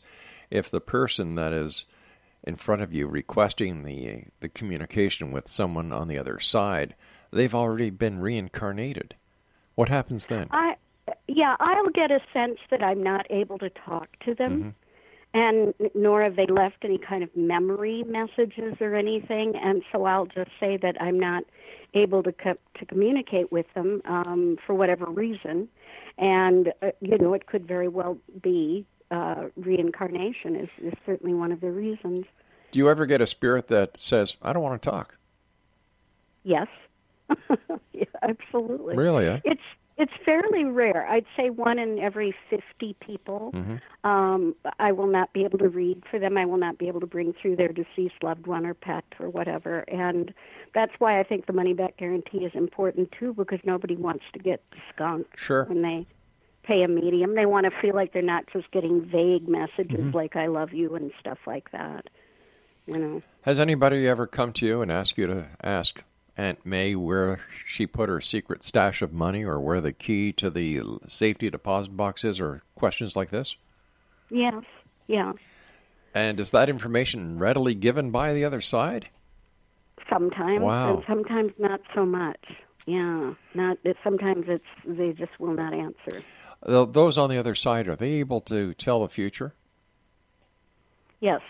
if 0.50 0.70
the 0.70 0.80
person 0.80 1.34
that 1.36 1.52
is 1.54 1.86
in 2.44 2.56
front 2.56 2.82
of 2.82 2.92
you 2.92 3.06
requesting 3.06 3.84
the 3.84 4.24
the 4.40 4.48
communication 4.48 5.30
with 5.32 5.48
someone 5.48 5.92
on 5.92 6.08
the 6.08 6.18
other 6.18 6.38
side, 6.40 6.94
they've 7.30 7.54
already 7.54 7.88
been 7.90 8.18
reincarnated? 8.18 9.14
What 9.76 9.88
happens 9.88 10.26
then? 10.26 10.48
I, 10.50 10.76
yeah, 11.32 11.56
I'll 11.60 11.90
get 11.90 12.10
a 12.10 12.20
sense 12.32 12.58
that 12.70 12.82
I'm 12.82 13.02
not 13.02 13.26
able 13.30 13.58
to 13.58 13.70
talk 13.70 14.08
to 14.24 14.34
them. 14.34 14.74
And 15.32 15.74
nor 15.94 16.24
have 16.24 16.34
they 16.34 16.46
left 16.46 16.78
any 16.82 16.98
kind 16.98 17.22
of 17.22 17.34
memory 17.36 18.02
messages 18.02 18.74
or 18.80 18.96
anything, 18.96 19.54
and 19.54 19.84
so 19.92 20.04
I'll 20.04 20.26
just 20.26 20.50
say 20.58 20.76
that 20.78 21.00
I'm 21.00 21.20
not 21.20 21.44
able 21.94 22.24
to 22.24 22.32
co- 22.32 22.58
to 22.78 22.86
communicate 22.86 23.52
with 23.52 23.72
them 23.74 24.02
um, 24.06 24.58
for 24.66 24.74
whatever 24.74 25.06
reason, 25.06 25.68
and 26.18 26.72
uh, 26.82 26.90
you 27.00 27.16
know 27.16 27.32
it 27.34 27.46
could 27.46 27.64
very 27.64 27.86
well 27.86 28.18
be 28.42 28.84
uh, 29.12 29.50
reincarnation 29.54 30.56
is, 30.56 30.68
is 30.82 30.94
certainly 31.06 31.32
one 31.32 31.52
of 31.52 31.60
the 31.60 31.70
reasons. 31.70 32.26
Do 32.72 32.80
you 32.80 32.90
ever 32.90 33.06
get 33.06 33.20
a 33.20 33.26
spirit 33.28 33.68
that 33.68 33.96
says, 33.96 34.36
"I 34.42 34.52
don't 34.52 34.64
want 34.64 34.82
to 34.82 34.90
talk"? 34.90 35.16
Yes, 36.42 36.66
yeah, 37.92 38.04
absolutely. 38.20 38.96
Really, 38.96 39.26
eh? 39.28 39.38
It's 39.44 39.62
it's 40.00 40.12
fairly 40.24 40.64
rare. 40.64 41.06
I'd 41.06 41.26
say 41.36 41.50
one 41.50 41.78
in 41.78 41.98
every 41.98 42.34
fifty 42.48 42.96
people. 43.00 43.52
Mm-hmm. 43.54 44.08
Um, 44.08 44.56
I 44.78 44.92
will 44.92 45.06
not 45.06 45.32
be 45.32 45.44
able 45.44 45.58
to 45.58 45.68
read 45.68 46.02
for 46.10 46.18
them. 46.18 46.36
I 46.38 46.46
will 46.46 46.56
not 46.58 46.78
be 46.78 46.88
able 46.88 47.00
to 47.00 47.06
bring 47.06 47.32
through 47.40 47.56
their 47.56 47.68
deceased 47.68 48.22
loved 48.22 48.46
one 48.46 48.64
or 48.66 48.74
pet 48.74 49.04
or 49.20 49.28
whatever. 49.28 49.80
And 49.88 50.32
that's 50.74 50.92
why 50.98 51.20
I 51.20 51.22
think 51.22 51.46
the 51.46 51.52
money 51.52 51.74
back 51.74 51.98
guarantee 51.98 52.38
is 52.38 52.52
important 52.54 53.12
too, 53.12 53.34
because 53.34 53.60
nobody 53.64 53.96
wants 53.96 54.24
to 54.32 54.38
get 54.38 54.62
skunked 54.92 55.38
Sure. 55.38 55.64
when 55.66 55.82
they 55.82 56.06
pay 56.62 56.82
a 56.82 56.88
medium. 56.88 57.34
They 57.34 57.46
want 57.46 57.66
to 57.66 57.72
feel 57.80 57.94
like 57.94 58.12
they're 58.12 58.22
not 58.22 58.44
just 58.52 58.70
getting 58.70 59.02
vague 59.04 59.48
messages 59.48 60.00
Mhm. 60.00 60.14
like 60.14 60.36
"I 60.36 60.46
love 60.46 60.72
you" 60.72 60.94
and 60.94 61.12
stuff 61.20 61.38
like 61.46 61.70
that. 61.72 62.08
You 62.86 62.98
know. 62.98 63.22
Has 63.42 63.60
anybody 63.60 64.08
ever 64.08 64.26
come 64.26 64.52
to 64.54 64.66
you 64.66 64.82
and 64.82 64.90
asked 64.90 65.16
you 65.18 65.26
to 65.26 65.46
ask 65.62 66.02
Aunt 66.36 66.64
May 66.64 66.94
where 66.94 67.40
she 67.66 67.86
put 67.86 68.08
her 68.08 68.20
secret 68.20 68.62
stash 68.62 69.02
of 69.02 69.12
money 69.12 69.44
or 69.44 69.60
where 69.60 69.80
the 69.80 69.92
key 69.92 70.32
to 70.34 70.48
the 70.50 70.80
safety 71.06 71.50
deposit 71.50 71.96
box 71.96 72.24
is 72.24 72.40
or 72.40 72.62
questions 72.74 73.16
like 73.16 73.30
this? 73.30 73.56
Yes. 74.30 74.62
Yeah. 75.06 75.32
And 76.14 76.40
is 76.40 76.50
that 76.52 76.68
information 76.68 77.38
readily 77.38 77.74
given 77.74 78.10
by 78.10 78.32
the 78.32 78.44
other 78.44 78.60
side? 78.60 79.08
Sometimes, 80.08 80.62
Wow. 80.62 80.96
and 80.96 81.04
sometimes 81.06 81.52
not 81.58 81.80
so 81.94 82.04
much. 82.04 82.44
Yeah, 82.86 83.34
not. 83.54 83.78
Sometimes 84.02 84.46
it's 84.48 84.64
they 84.84 85.12
just 85.12 85.38
will 85.38 85.54
not 85.54 85.72
answer. 85.74 86.24
Those 86.66 87.16
on 87.18 87.30
the 87.30 87.38
other 87.38 87.54
side, 87.54 87.86
are 87.86 87.94
they 87.96 88.12
able 88.14 88.40
to 88.42 88.74
tell 88.74 89.02
the 89.02 89.08
future? 89.08 89.54
Yes, 91.20 91.40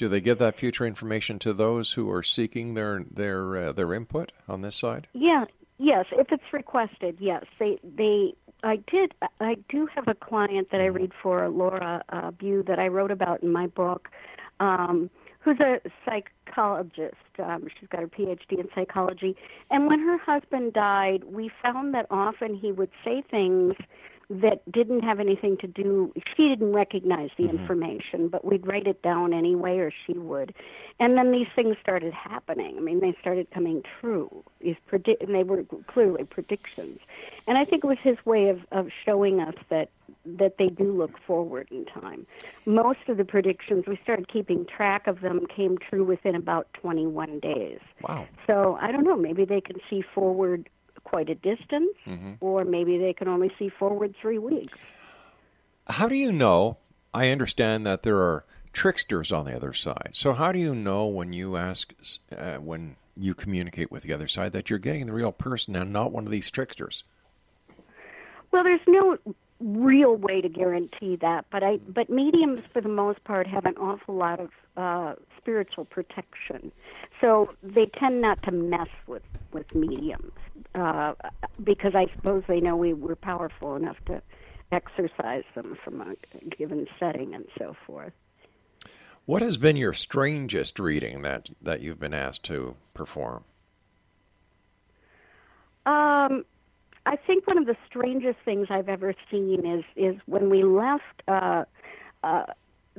Do 0.00 0.08
they 0.08 0.22
give 0.22 0.38
that 0.38 0.56
future 0.56 0.86
information 0.86 1.38
to 1.40 1.52
those 1.52 1.92
who 1.92 2.10
are 2.10 2.22
seeking 2.22 2.72
their 2.72 3.04
their 3.10 3.68
uh, 3.68 3.72
their 3.72 3.92
input 3.92 4.32
on 4.48 4.62
this 4.62 4.74
side? 4.74 5.06
yeah, 5.12 5.44
yes. 5.76 6.06
If 6.10 6.32
it's 6.32 6.54
requested, 6.54 7.18
yes. 7.20 7.44
They 7.58 7.78
they. 7.84 8.32
I 8.62 8.76
did. 8.90 9.12
I 9.40 9.56
do 9.68 9.86
have 9.94 10.08
a 10.08 10.14
client 10.14 10.68
that 10.72 10.80
I 10.80 10.86
read 10.86 11.12
for, 11.22 11.46
Laura 11.50 12.02
uh, 12.08 12.30
Bew, 12.30 12.62
that 12.66 12.78
I 12.78 12.88
wrote 12.88 13.10
about 13.10 13.42
in 13.42 13.52
my 13.52 13.66
book, 13.66 14.08
um, 14.58 15.10
who's 15.40 15.60
a 15.60 15.82
psychologist. 16.06 17.16
Um, 17.38 17.66
she's 17.78 17.90
got 17.90 18.00
her 18.00 18.08
PhD 18.08 18.52
in 18.52 18.68
psychology. 18.74 19.36
And 19.70 19.86
when 19.86 20.00
her 20.00 20.16
husband 20.16 20.72
died, 20.72 21.24
we 21.24 21.50
found 21.62 21.92
that 21.92 22.06
often 22.10 22.54
he 22.54 22.72
would 22.72 22.90
say 23.04 23.22
things 23.30 23.74
that 24.30 24.62
didn't 24.70 25.02
have 25.02 25.18
anything 25.18 25.56
to 25.56 25.66
do 25.66 26.12
she 26.36 26.48
didn't 26.48 26.72
recognize 26.72 27.30
the 27.36 27.44
mm-hmm. 27.44 27.58
information 27.58 28.28
but 28.28 28.44
we'd 28.44 28.64
write 28.64 28.86
it 28.86 29.02
down 29.02 29.34
anyway 29.34 29.78
or 29.78 29.92
she 30.06 30.12
would. 30.12 30.54
And 31.00 31.16
then 31.16 31.32
these 31.32 31.48
things 31.56 31.76
started 31.82 32.12
happening. 32.12 32.76
I 32.76 32.80
mean 32.80 33.00
they 33.00 33.16
started 33.20 33.50
coming 33.50 33.82
true. 34.00 34.44
These 34.60 34.76
predi- 34.90 35.20
and 35.20 35.34
they 35.34 35.42
were 35.42 35.64
clearly 35.88 36.24
predictions. 36.24 37.00
And 37.48 37.58
i 37.58 37.64
think 37.64 37.82
it 37.82 37.88
was 37.88 37.98
his 38.02 38.16
way 38.24 38.48
of 38.48 38.60
of 38.70 38.88
showing 39.04 39.40
us 39.40 39.54
that 39.68 39.90
that 40.24 40.58
they 40.58 40.68
do 40.68 40.92
look 40.92 41.18
forward 41.26 41.66
in 41.70 41.84
time. 41.86 42.26
Most 42.66 43.00
of 43.08 43.16
the 43.16 43.24
predictions 43.24 43.84
we 43.86 43.98
started 44.02 44.28
keeping 44.28 44.64
track 44.64 45.06
of 45.06 45.22
them 45.22 45.46
came 45.54 45.76
true 45.78 46.04
within 46.04 46.34
about 46.34 46.68
21 46.74 47.40
days. 47.40 47.78
Wow. 48.02 48.28
so 48.46 48.78
I 48.80 48.92
don't 48.92 49.04
know. 49.04 49.16
Maybe 49.16 49.44
they 49.44 49.60
can 49.60 49.76
see 49.88 50.02
forward 50.14 50.68
quite 51.04 51.28
a 51.28 51.34
distance, 51.34 51.96
Mm-hmm. 52.06 52.32
or 52.40 52.64
maybe 52.64 52.98
they 52.98 53.12
can 53.12 53.28
only 53.28 53.50
see 53.58 53.68
forward 53.68 54.14
three 54.20 54.38
weeks. 54.38 54.78
How 55.86 56.08
do 56.08 56.14
you 56.14 56.30
know? 56.32 56.76
I 57.12 57.30
understand 57.30 57.84
that 57.86 58.02
there 58.04 58.18
are 58.18 58.44
tricksters 58.72 59.32
on 59.32 59.44
the 59.46 59.54
other 59.56 59.72
side. 59.72 60.10
So 60.12 60.32
how 60.32 60.52
do 60.52 60.58
you 60.58 60.74
know 60.74 61.06
when 61.06 61.32
you 61.32 61.56
ask, 61.56 61.92
uh, 62.36 62.58
when 62.58 62.96
you 63.16 63.34
communicate 63.34 63.90
with 63.90 64.04
the 64.04 64.12
other 64.12 64.28
side, 64.28 64.52
that 64.52 64.70
you're 64.70 64.78
getting 64.78 65.06
the 65.06 65.12
real 65.12 65.32
person 65.32 65.74
and 65.74 65.92
not 65.92 66.12
one 66.12 66.24
of 66.24 66.30
these 66.30 66.50
tricksters? 66.50 67.02
Well, 68.52 68.62
there's 68.62 68.80
no 68.86 69.18
real 69.60 70.14
way 70.16 70.40
to 70.40 70.48
guarantee 70.48 71.16
that, 71.16 71.44
but 71.50 71.62
I 71.62 71.76
but 71.88 72.08
mediums 72.08 72.60
for 72.72 72.80
the 72.80 72.88
most 72.88 73.22
part 73.24 73.46
have 73.46 73.66
an 73.66 73.76
awful 73.76 74.14
lot 74.14 74.40
of 74.40 74.50
uh, 74.76 75.14
spiritual 75.40 75.84
protection, 75.84 76.72
so 77.20 77.50
they 77.62 77.86
tend 77.86 78.20
not 78.20 78.42
to 78.44 78.50
mess 78.50 78.88
with 79.06 79.22
with 79.52 79.74
mediums 79.74 80.32
uh, 80.74 81.14
because 81.62 81.94
I 81.94 82.06
suppose 82.14 82.42
they 82.46 82.60
know 82.60 82.76
we 82.76 82.92
we're 82.92 83.16
powerful 83.16 83.76
enough 83.76 83.96
to 84.06 84.22
exorcise 84.72 85.44
them 85.54 85.76
from 85.82 86.00
a 86.00 86.14
given 86.56 86.86
setting 86.98 87.34
and 87.34 87.46
so 87.58 87.74
forth. 87.86 88.12
What 89.26 89.42
has 89.42 89.56
been 89.56 89.76
your 89.76 89.92
strangest 89.92 90.78
reading 90.78 91.22
that 91.22 91.50
that 91.62 91.80
you've 91.80 92.00
been 92.00 92.14
asked 92.14 92.44
to 92.44 92.76
perform? 92.94 93.44
Um, 95.86 96.44
I 97.06 97.16
think 97.26 97.46
one 97.46 97.58
of 97.58 97.66
the 97.66 97.76
strangest 97.86 98.38
things 98.44 98.68
I've 98.70 98.88
ever 98.88 99.14
seen 99.30 99.66
is 99.66 99.84
is 99.96 100.20
when 100.26 100.50
we 100.50 100.62
left. 100.62 101.22
Uh, 101.26 101.64
uh, 102.22 102.44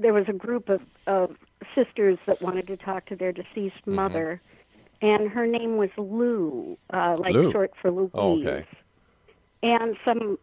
there 0.01 0.13
was 0.13 0.25
a 0.27 0.33
group 0.33 0.69
of, 0.69 0.81
of 1.07 1.35
sisters 1.75 2.17
that 2.25 2.41
wanted 2.41 2.67
to 2.67 2.77
talk 2.77 3.05
to 3.07 3.15
their 3.15 3.31
deceased 3.31 3.85
mother, 3.85 4.41
and 5.01 5.29
her 5.29 5.47
name 5.47 5.77
was 5.77 5.89
Lou, 5.97 6.77
uh, 6.93 7.15
like 7.19 7.33
Lou. 7.33 7.51
short 7.51 7.71
for 7.81 7.91
Louise. 7.91 8.11
Oh, 8.13 8.39
okay. 8.41 8.65
And 9.63 9.95
some, 10.03 10.37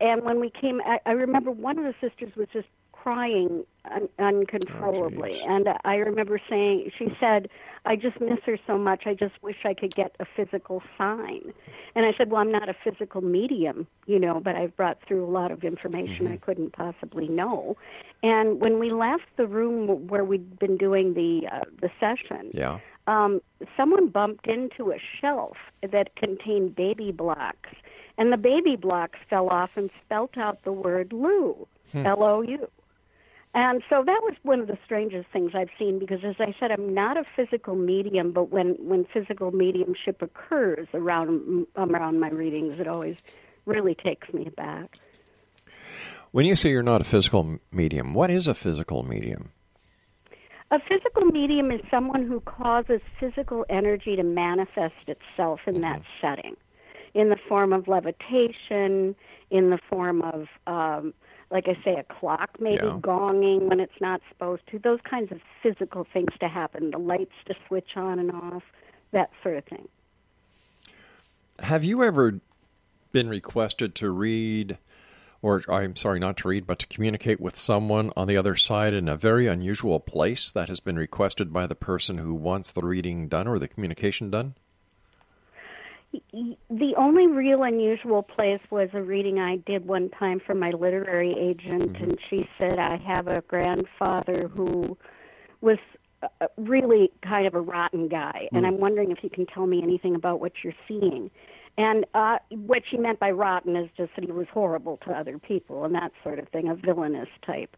and 0.00 0.22
when 0.22 0.38
we 0.38 0.50
came, 0.50 0.80
I, 0.84 1.00
I 1.06 1.12
remember 1.12 1.50
one 1.50 1.78
of 1.78 1.84
the 1.84 1.94
sisters 2.00 2.34
was 2.36 2.48
just 2.52 2.68
crying 3.02 3.64
un- 3.90 4.08
uncontrollably, 4.18 5.40
and 5.42 5.68
I 5.84 5.96
remember 5.96 6.40
saying, 6.50 6.90
she 6.98 7.08
said, 7.18 7.48
"I 7.86 7.96
just 7.96 8.20
miss 8.20 8.40
her 8.46 8.58
so 8.66 8.76
much. 8.76 9.06
I 9.06 9.14
just 9.14 9.34
wish 9.42 9.56
I 9.64 9.74
could 9.74 9.94
get 9.94 10.14
a 10.20 10.26
physical 10.36 10.82
sign." 10.98 11.52
And 11.94 12.04
I 12.04 12.12
said, 12.16 12.30
"Well, 12.30 12.40
I'm 12.40 12.52
not 12.52 12.68
a 12.68 12.74
physical 12.84 13.20
medium, 13.22 13.86
you 14.06 14.18
know, 14.18 14.40
but 14.40 14.54
I've 14.56 14.76
brought 14.76 14.98
through 15.06 15.24
a 15.24 15.30
lot 15.30 15.50
of 15.50 15.64
information 15.64 16.26
I 16.28 16.36
couldn't 16.36 16.72
possibly 16.72 17.28
know." 17.28 17.76
And 18.22 18.60
when 18.60 18.78
we 18.78 18.90
left 18.90 19.24
the 19.36 19.46
room 19.46 20.06
where 20.08 20.24
we'd 20.24 20.58
been 20.58 20.76
doing 20.76 21.14
the 21.14 21.48
uh, 21.50 21.64
the 21.80 21.90
session, 21.98 22.50
Yeah. 22.52 22.78
um, 23.06 23.40
someone 23.76 24.08
bumped 24.08 24.46
into 24.46 24.92
a 24.92 24.98
shelf 25.20 25.56
that 25.82 26.14
contained 26.16 26.74
baby 26.74 27.12
blocks, 27.12 27.70
and 28.18 28.30
the 28.30 28.36
baby 28.36 28.76
blocks 28.76 29.18
fell 29.30 29.48
off 29.48 29.70
and 29.76 29.88
spelt 30.04 30.36
out 30.36 30.62
the 30.64 30.72
word 30.72 31.12
Lou, 31.14 31.66
Hmm. 31.92 32.06
L 32.06 32.22
O 32.22 32.42
U. 32.42 32.68
And 33.52 33.82
so 33.90 34.04
that 34.06 34.20
was 34.22 34.34
one 34.42 34.60
of 34.60 34.68
the 34.68 34.78
strangest 34.84 35.28
things 35.32 35.52
I've 35.54 35.70
seen 35.76 35.98
because, 35.98 36.20
as 36.24 36.36
I 36.38 36.54
said, 36.60 36.70
I'm 36.70 36.94
not 36.94 37.16
a 37.16 37.24
physical 37.34 37.74
medium, 37.74 38.30
but 38.30 38.50
when, 38.50 38.76
when 38.78 39.04
physical 39.12 39.50
mediumship 39.50 40.22
occurs 40.22 40.86
around 40.94 41.66
around 41.76 42.20
my 42.20 42.30
readings, 42.30 42.78
it 42.78 42.86
always 42.86 43.16
really 43.66 43.96
takes 43.96 44.32
me 44.32 44.46
aback. 44.46 44.98
When 46.30 46.46
you 46.46 46.54
say 46.54 46.70
you're 46.70 46.84
not 46.84 47.00
a 47.00 47.04
physical 47.04 47.58
medium, 47.72 48.14
what 48.14 48.30
is 48.30 48.46
a 48.46 48.54
physical 48.54 49.02
medium? 49.02 49.50
A 50.70 50.78
physical 50.88 51.24
medium 51.24 51.72
is 51.72 51.80
someone 51.90 52.28
who 52.28 52.38
causes 52.40 53.00
physical 53.18 53.66
energy 53.68 54.14
to 54.14 54.22
manifest 54.22 55.08
itself 55.08 55.60
in 55.66 55.80
that 55.80 56.02
setting, 56.20 56.56
in 57.14 57.30
the 57.30 57.36
form 57.48 57.72
of 57.72 57.88
levitation, 57.88 59.16
in 59.50 59.70
the 59.70 59.78
form 59.88 60.22
of, 60.22 60.46
um, 60.68 61.12
like 61.50 61.66
I 61.68 61.74
say, 61.84 61.96
a 61.96 62.04
clock 62.04 62.60
maybe 62.60 62.84
Yeah. 62.86 62.98
gonging 63.00 63.62
when 63.62 63.80
it's 63.80 64.00
not 64.00 64.20
supposed 64.28 64.62
to. 64.68 64.78
Those 64.78 65.00
kinds 65.02 65.32
of 65.32 65.40
physical 65.62 66.06
things 66.12 66.32
to 66.40 66.48
happen. 66.48 66.90
The 66.90 66.98
lights 66.98 67.34
to 67.46 67.54
switch 67.66 67.96
on 67.96 68.18
and 68.18 68.30
off, 68.30 68.62
that 69.12 69.30
sort 69.42 69.56
of 69.56 69.64
thing. 69.64 69.88
Have 71.58 71.84
you 71.84 72.02
ever 72.02 72.40
been 73.12 73.28
requested 73.28 73.94
to 73.96 74.10
read, 74.10 74.78
or 75.42 75.62
I'm 75.68 75.96
sorry, 75.96 76.20
not 76.20 76.36
to 76.38 76.48
read, 76.48 76.66
but 76.66 76.78
to 76.78 76.86
communicate 76.86 77.40
with 77.40 77.56
someone 77.56 78.12
on 78.16 78.28
the 78.28 78.36
other 78.36 78.54
side 78.56 78.94
in 78.94 79.08
a 79.08 79.16
very 79.16 79.46
unusual 79.46 79.98
place 80.00 80.50
that 80.52 80.68
has 80.68 80.80
been 80.80 80.96
requested 80.96 81.52
by 81.52 81.66
the 81.66 81.74
person 81.74 82.18
who 82.18 82.34
wants 82.34 82.70
the 82.70 82.82
reading 82.82 83.28
done 83.28 83.48
or 83.48 83.58
the 83.58 83.68
communication 83.68 84.30
done? 84.30 84.54
The 86.12 86.94
only 86.96 87.28
real 87.28 87.62
unusual 87.62 88.22
place 88.22 88.60
was 88.70 88.88
a 88.94 89.02
reading 89.02 89.38
I 89.38 89.56
did 89.56 89.86
one 89.86 90.10
time 90.10 90.40
for 90.44 90.54
my 90.54 90.70
literary 90.70 91.36
agent, 91.38 91.96
and 92.00 92.18
she 92.28 92.48
said, 92.58 92.78
I 92.78 92.96
have 92.96 93.28
a 93.28 93.42
grandfather 93.42 94.48
who 94.48 94.98
was 95.60 95.78
uh, 96.22 96.46
really 96.56 97.12
kind 97.22 97.46
of 97.46 97.54
a 97.54 97.60
rotten 97.60 98.08
guy, 98.08 98.48
and 98.52 98.66
I'm 98.66 98.80
wondering 98.80 99.12
if 99.12 99.22
you 99.22 99.30
can 99.30 99.46
tell 99.46 99.66
me 99.66 99.82
anything 99.82 100.16
about 100.16 100.40
what 100.40 100.52
you're 100.64 100.74
seeing. 100.88 101.30
And 101.78 102.04
uh, 102.14 102.38
what 102.50 102.82
she 102.90 102.96
meant 102.96 103.20
by 103.20 103.30
rotten 103.30 103.76
is 103.76 103.88
just 103.96 104.10
that 104.16 104.24
he 104.24 104.32
was 104.32 104.48
horrible 104.52 104.98
to 105.06 105.12
other 105.12 105.38
people 105.38 105.84
and 105.84 105.94
that 105.94 106.10
sort 106.24 106.40
of 106.40 106.48
thing, 106.48 106.68
a 106.68 106.74
villainous 106.74 107.28
type. 107.46 107.76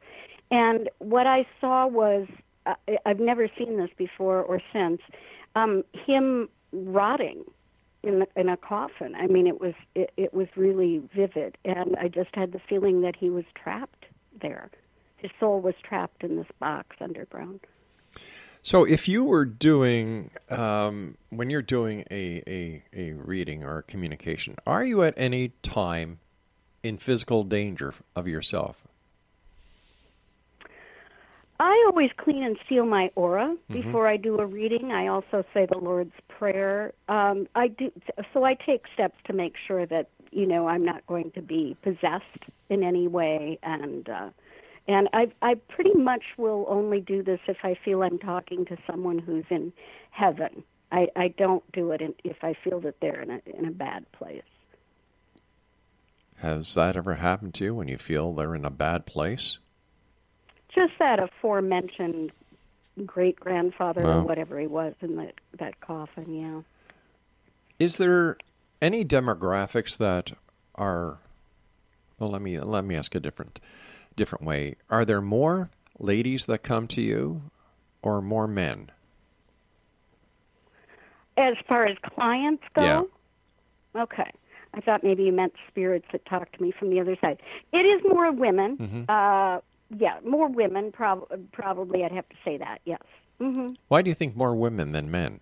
And 0.50 0.88
what 0.98 1.26
I 1.26 1.46
saw 1.60 1.86
was, 1.86 2.26
uh, 2.64 2.74
I've 3.04 3.20
never 3.20 3.48
seen 3.58 3.76
this 3.76 3.90
before 3.96 4.42
or 4.42 4.60
since, 4.72 5.02
um, 5.54 5.84
him 6.06 6.48
rotting 6.72 7.44
in 8.02 8.26
in 8.36 8.48
a 8.48 8.56
coffin. 8.56 9.14
I 9.14 9.26
mean, 9.26 9.46
it 9.46 9.60
was 9.60 9.74
it, 9.94 10.12
it 10.16 10.34
was 10.34 10.48
really 10.56 11.02
vivid, 11.14 11.56
and 11.64 11.96
I 11.96 12.08
just 12.08 12.34
had 12.34 12.52
the 12.52 12.60
feeling 12.68 13.02
that 13.02 13.16
he 13.16 13.30
was 13.30 13.44
trapped 13.54 14.06
there. 14.40 14.70
His 15.16 15.30
soul 15.38 15.60
was 15.60 15.74
trapped 15.82 16.24
in 16.24 16.36
this 16.36 16.48
box 16.58 16.96
underground. 17.00 17.60
So, 18.64 18.84
if 18.84 19.08
you 19.08 19.24
were 19.24 19.44
doing, 19.44 20.30
um, 20.48 21.16
when 21.30 21.50
you're 21.50 21.62
doing 21.62 22.04
a, 22.12 22.42
a, 22.46 22.82
a 22.94 23.12
reading 23.14 23.64
or 23.64 23.78
a 23.78 23.82
communication, 23.82 24.54
are 24.66 24.84
you 24.84 25.02
at 25.02 25.14
any 25.16 25.48
time 25.62 26.20
in 26.82 26.96
physical 26.96 27.42
danger 27.42 27.92
of 28.14 28.28
yourself? 28.28 28.76
I 31.58 31.81
always 31.92 32.10
clean 32.16 32.42
and 32.42 32.56
seal 32.68 32.86
my 32.86 33.10
aura 33.16 33.54
before 33.70 34.08
I 34.08 34.16
do 34.16 34.38
a 34.40 34.46
reading. 34.46 34.92
I 34.92 35.08
also 35.08 35.44
say 35.52 35.66
the 35.70 35.76
Lord's 35.76 36.14
Prayer. 36.26 36.94
Um, 37.08 37.46
I 37.54 37.68
do 37.68 37.92
so. 38.32 38.44
I 38.44 38.54
take 38.54 38.84
steps 38.94 39.16
to 39.26 39.34
make 39.34 39.54
sure 39.66 39.84
that 39.84 40.08
you 40.30 40.46
know 40.46 40.68
I'm 40.68 40.86
not 40.86 41.06
going 41.06 41.32
to 41.32 41.42
be 41.42 41.76
possessed 41.82 42.24
in 42.70 42.82
any 42.82 43.08
way, 43.08 43.58
and 43.62 44.08
uh, 44.08 44.30
and 44.88 45.10
I 45.12 45.30
I 45.42 45.56
pretty 45.68 45.92
much 45.92 46.24
will 46.38 46.64
only 46.66 47.00
do 47.00 47.22
this 47.22 47.40
if 47.46 47.58
I 47.62 47.76
feel 47.84 48.02
I'm 48.02 48.18
talking 48.18 48.64
to 48.66 48.76
someone 48.90 49.18
who's 49.18 49.44
in 49.50 49.70
heaven. 50.12 50.64
I 50.90 51.08
I 51.14 51.28
don't 51.28 51.70
do 51.72 51.92
it 51.92 52.00
in, 52.00 52.14
if 52.24 52.42
I 52.42 52.54
feel 52.64 52.80
that 52.80 53.00
they're 53.02 53.20
in 53.20 53.30
a 53.30 53.40
in 53.58 53.66
a 53.66 53.70
bad 53.70 54.10
place. 54.12 54.42
Has 56.36 56.74
that 56.74 56.96
ever 56.96 57.16
happened 57.16 57.52
to 57.54 57.64
you 57.64 57.74
when 57.74 57.88
you 57.88 57.98
feel 57.98 58.32
they're 58.32 58.54
in 58.54 58.64
a 58.64 58.70
bad 58.70 59.04
place? 59.04 59.58
Just 60.74 60.92
that 60.98 61.18
aforementioned 61.18 62.32
great 63.06 63.38
grandfather 63.38 64.02
Wow. 64.02 64.18
or 64.20 64.22
whatever 64.22 64.58
he 64.58 64.66
was 64.66 64.94
in 65.00 65.16
that 65.16 65.34
that 65.58 65.80
coffin. 65.80 66.32
Yeah. 66.32 66.60
Is 67.78 67.96
there 67.96 68.36
any 68.80 69.04
demographics 69.04 69.96
that 69.98 70.32
are 70.74 71.18
well 72.18 72.30
let 72.30 72.42
me 72.42 72.58
let 72.60 72.84
me 72.84 72.96
ask 72.96 73.14
a 73.14 73.20
different 73.20 73.60
different 74.16 74.44
way. 74.44 74.74
Are 74.90 75.04
there 75.04 75.20
more 75.22 75.70
ladies 75.98 76.46
that 76.46 76.62
come 76.62 76.86
to 76.88 77.00
you 77.00 77.42
or 78.02 78.20
more 78.20 78.46
men? 78.46 78.90
As 81.36 81.54
far 81.66 81.86
as 81.86 81.96
clients 82.14 82.62
go, 82.74 82.82
Yeah. 83.94 84.02
okay. 84.02 84.30
I 84.74 84.80
thought 84.80 85.02
maybe 85.02 85.24
you 85.24 85.32
meant 85.32 85.54
spirits 85.68 86.06
that 86.12 86.24
talk 86.26 86.50
to 86.52 86.62
me 86.62 86.72
from 86.78 86.90
the 86.90 87.00
other 87.00 87.16
side. 87.20 87.38
It 87.72 87.78
is 87.86 88.02
more 88.04 88.26
of 88.28 88.36
women. 88.36 88.76
Mm-hmm. 88.78 89.02
Uh, 89.08 89.60
yeah, 89.98 90.18
more 90.26 90.48
women. 90.48 90.92
Prob- 90.92 91.28
probably, 91.52 92.04
I'd 92.04 92.12
have 92.12 92.28
to 92.28 92.36
say 92.44 92.58
that. 92.58 92.80
Yes. 92.84 93.00
hmm 93.38 93.68
Why 93.88 94.02
do 94.02 94.10
you 94.10 94.14
think 94.14 94.36
more 94.36 94.54
women 94.54 94.92
than 94.92 95.10
men? 95.10 95.40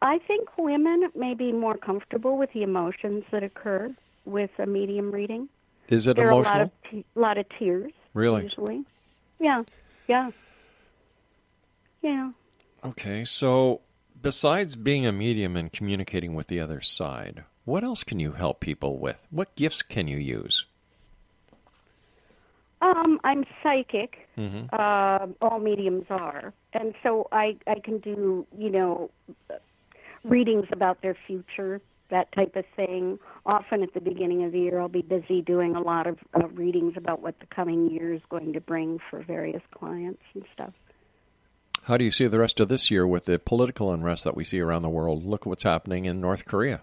I 0.00 0.18
think 0.26 0.56
women 0.56 1.10
may 1.16 1.34
be 1.34 1.52
more 1.52 1.76
comfortable 1.76 2.38
with 2.38 2.52
the 2.52 2.62
emotions 2.62 3.24
that 3.32 3.42
occur 3.42 3.90
with 4.24 4.50
a 4.58 4.66
medium 4.66 5.10
reading. 5.10 5.48
Is 5.88 6.06
it 6.06 6.16
there 6.16 6.30
emotional? 6.30 6.52
are 6.52 6.56
a 6.56 6.58
lot 6.58 6.66
of 6.66 6.90
te- 6.90 7.04
lot 7.14 7.38
of 7.38 7.46
tears. 7.58 7.92
Really? 8.14 8.42
Usually. 8.44 8.84
Yeah. 9.40 9.62
Yeah. 10.06 10.30
Yeah. 12.02 12.30
Okay, 12.84 13.24
so 13.24 13.80
besides 14.22 14.76
being 14.76 15.04
a 15.04 15.10
medium 15.12 15.56
and 15.56 15.72
communicating 15.72 16.34
with 16.34 16.46
the 16.46 16.60
other 16.60 16.80
side, 16.80 17.44
what 17.64 17.82
else 17.82 18.04
can 18.04 18.20
you 18.20 18.32
help 18.32 18.60
people 18.60 18.98
with? 18.98 19.26
What 19.30 19.56
gifts 19.56 19.82
can 19.82 20.06
you 20.06 20.18
use? 20.18 20.64
Um, 22.80 23.20
I'm 23.24 23.44
psychic. 23.62 24.28
Mhm. 24.36 24.68
Uh, 24.72 25.26
all 25.42 25.58
mediums 25.58 26.06
are, 26.10 26.52
and 26.72 26.94
so 27.02 27.26
I 27.32 27.56
I 27.66 27.80
can 27.80 27.98
do 27.98 28.46
you 28.56 28.70
know 28.70 29.10
readings 30.24 30.64
about 30.72 31.00
their 31.02 31.16
future, 31.26 31.80
that 32.10 32.30
type 32.32 32.54
of 32.56 32.64
thing. 32.76 33.18
Often 33.46 33.82
at 33.82 33.94
the 33.94 34.00
beginning 34.00 34.44
of 34.44 34.52
the 34.52 34.60
year, 34.60 34.78
I'll 34.80 34.88
be 34.88 35.02
busy 35.02 35.42
doing 35.42 35.74
a 35.74 35.80
lot 35.80 36.06
of 36.06 36.18
uh, 36.34 36.46
readings 36.48 36.94
about 36.96 37.20
what 37.20 37.38
the 37.40 37.46
coming 37.46 37.90
year 37.90 38.12
is 38.12 38.22
going 38.28 38.52
to 38.52 38.60
bring 38.60 39.00
for 39.10 39.20
various 39.22 39.62
clients 39.72 40.22
and 40.34 40.44
stuff. 40.52 40.72
How 41.84 41.96
do 41.96 42.04
you 42.04 42.10
see 42.10 42.26
the 42.26 42.38
rest 42.38 42.60
of 42.60 42.68
this 42.68 42.90
year 42.90 43.06
with 43.06 43.24
the 43.24 43.38
political 43.38 43.92
unrest 43.92 44.24
that 44.24 44.36
we 44.36 44.44
see 44.44 44.60
around 44.60 44.82
the 44.82 44.88
world? 44.90 45.24
Look 45.24 45.42
at 45.42 45.46
what's 45.46 45.62
happening 45.62 46.04
in 46.04 46.20
North 46.20 46.44
Korea. 46.44 46.82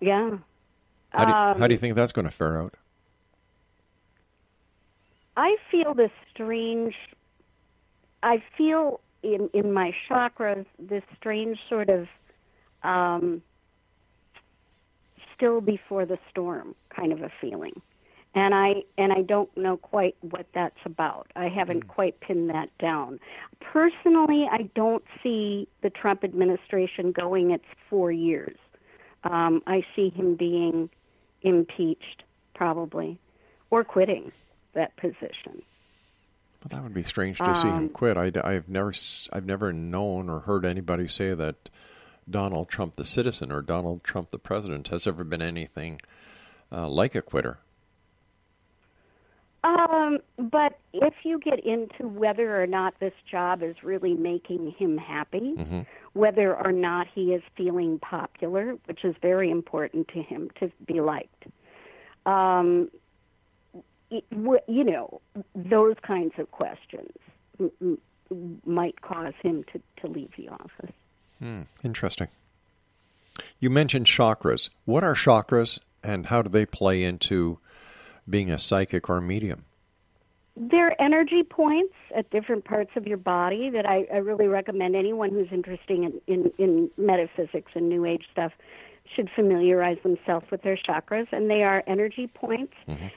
Yeah. 0.00 0.38
How 1.10 1.24
do 1.24 1.30
you, 1.30 1.36
Um, 1.36 1.58
how 1.58 1.66
do 1.66 1.74
you 1.74 1.78
think 1.78 1.94
that's 1.96 2.12
going 2.12 2.26
to 2.26 2.30
fare 2.30 2.60
out? 2.60 2.74
I 5.36 5.56
feel 5.70 5.94
this 5.94 6.10
strange. 6.32 6.94
I 8.22 8.42
feel 8.56 9.00
in 9.22 9.50
in 9.52 9.72
my 9.72 9.92
chakras 10.08 10.66
this 10.78 11.02
strange 11.18 11.58
sort 11.68 11.90
of 11.90 12.08
um, 12.82 13.42
still 15.34 15.60
before 15.60 16.06
the 16.06 16.18
storm 16.30 16.74
kind 16.88 17.12
of 17.12 17.22
a 17.22 17.30
feeling, 17.40 17.80
and 18.34 18.54
I 18.54 18.84
and 18.96 19.12
I 19.12 19.22
don't 19.22 19.54
know 19.56 19.76
quite 19.76 20.16
what 20.22 20.46
that's 20.54 20.78
about. 20.86 21.30
I 21.36 21.48
haven't 21.48 21.88
quite 21.88 22.18
pinned 22.20 22.48
that 22.50 22.70
down. 22.78 23.20
Personally, 23.60 24.48
I 24.50 24.70
don't 24.74 25.04
see 25.22 25.68
the 25.82 25.90
Trump 25.90 26.24
administration 26.24 27.12
going 27.12 27.50
its 27.50 27.66
four 27.90 28.10
years. 28.10 28.56
Um, 29.24 29.62
I 29.66 29.84
see 29.94 30.08
him 30.08 30.36
being 30.36 30.88
impeached, 31.42 32.22
probably, 32.54 33.18
or 33.70 33.84
quitting 33.84 34.32
that 34.76 34.96
position. 34.96 35.60
Well, 36.62 36.70
that 36.70 36.82
would 36.82 36.94
be 36.94 37.02
strange 37.02 37.38
to 37.38 37.54
see 37.54 37.68
him 37.68 37.74
Um, 37.74 37.88
quit. 37.90 38.16
I, 38.16 38.30
have 38.54 38.68
never 38.68 38.92
I've 39.32 39.44
never 39.44 39.72
known 39.72 40.30
or 40.30 40.40
heard 40.40 40.64
anybody 40.64 41.06
say 41.08 41.34
that 41.34 41.68
Donald 42.28 42.68
Trump 42.68 42.96
the 42.96 43.04
citizen 43.04 43.52
or 43.52 43.60
Donald 43.62 44.02
Trump 44.04 44.30
the 44.30 44.38
president 44.38 44.88
has 44.88 45.06
ever 45.06 45.22
been 45.24 45.42
anything 45.42 46.00
uh, 46.72 46.88
like 46.88 47.14
a 47.14 47.22
quitter. 47.22 47.58
Um, 49.64 50.18
but 50.38 50.78
if 50.92 51.14
you 51.24 51.40
get 51.40 51.58
into 51.66 52.06
whether 52.06 52.60
or 52.62 52.66
not 52.68 52.94
this 53.00 53.12
job 53.28 53.62
is 53.62 53.74
really 53.82 54.14
making 54.14 54.72
him 54.78 54.96
happy, 54.96 55.54
Mm-hmm. 55.58 55.80
whether 56.12 56.54
or 56.54 56.70
not 56.72 57.08
he 57.12 57.32
is 57.34 57.42
feeling 57.56 57.98
popular, 57.98 58.76
which 58.86 59.04
is 59.04 59.14
very 59.20 59.50
important 59.50 60.08
to 60.08 60.22
him 60.22 60.50
to 60.60 60.70
be 60.86 61.00
liked, 61.00 61.46
um, 62.26 62.90
you 64.10 64.84
know, 64.84 65.20
those 65.54 65.96
kinds 66.02 66.34
of 66.38 66.50
questions 66.50 67.12
might 68.64 69.00
cause 69.02 69.34
him 69.42 69.64
to, 69.72 69.80
to 70.00 70.08
leave 70.08 70.30
the 70.36 70.48
office. 70.48 70.94
Hmm, 71.38 71.62
interesting. 71.82 72.28
You 73.60 73.70
mentioned 73.70 74.06
chakras. 74.06 74.70
What 74.84 75.04
are 75.04 75.14
chakras 75.14 75.78
and 76.02 76.26
how 76.26 76.42
do 76.42 76.48
they 76.48 76.66
play 76.66 77.02
into 77.02 77.58
being 78.28 78.50
a 78.50 78.58
psychic 78.58 79.08
or 79.08 79.18
a 79.18 79.22
medium? 79.22 79.64
They're 80.56 81.00
energy 81.00 81.42
points 81.42 81.94
at 82.16 82.30
different 82.30 82.64
parts 82.64 82.90
of 82.96 83.06
your 83.06 83.18
body 83.18 83.68
that 83.70 83.84
I, 83.84 84.06
I 84.12 84.18
really 84.18 84.46
recommend 84.46 84.96
anyone 84.96 85.30
who's 85.30 85.48
interested 85.52 85.98
in, 85.98 86.20
in, 86.26 86.52
in 86.56 86.90
metaphysics 86.96 87.72
and 87.74 87.90
New 87.90 88.06
Age 88.06 88.24
stuff 88.32 88.52
should 89.14 89.30
familiarize 89.34 89.98
themselves 90.02 90.46
with 90.50 90.62
their 90.62 90.76
chakras. 90.76 91.26
And 91.32 91.50
they 91.50 91.62
are 91.62 91.82
energy 91.86 92.26
points 92.26 92.74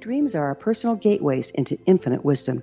Dreams 0.00 0.34
are 0.34 0.46
our 0.46 0.54
personal 0.54 0.96
gateways 0.96 1.50
into 1.50 1.78
infinite 1.86 2.24
wisdom. 2.24 2.62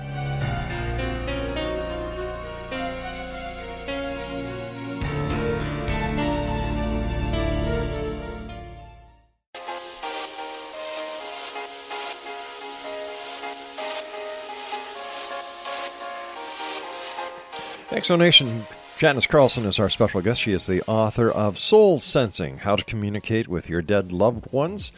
X 18.01 18.07
Zone 18.07 18.17
Nation. 18.17 18.65
Janice 18.97 19.27
Carlson 19.27 19.63
is 19.63 19.77
our 19.77 19.87
special 19.87 20.21
guest. 20.21 20.41
She 20.41 20.53
is 20.53 20.65
the 20.65 20.81
author 20.87 21.29
of 21.29 21.59
Soul 21.59 21.99
Sensing 21.99 22.57
How 22.57 22.75
to 22.75 22.83
Communicate 22.83 23.47
with 23.47 23.69
Your 23.69 23.83
Dead 23.83 24.11
Loved 24.11 24.51
Ones. 24.51 24.91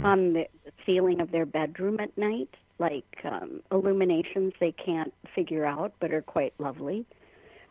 on 0.03 0.35
the 0.35 0.45
ceiling 0.85 1.21
of 1.21 1.31
their 1.31 1.47
bedroom 1.47 1.99
at 2.01 2.17
night, 2.19 2.51
like 2.79 3.17
um, 3.25 3.62
illuminations 3.73 4.53
they 4.61 4.73
can't 4.73 5.14
figure 5.35 5.64
out 5.64 5.95
but 6.01 6.12
are 6.12 6.23
quite 6.23 6.53
lovely. 6.59 7.07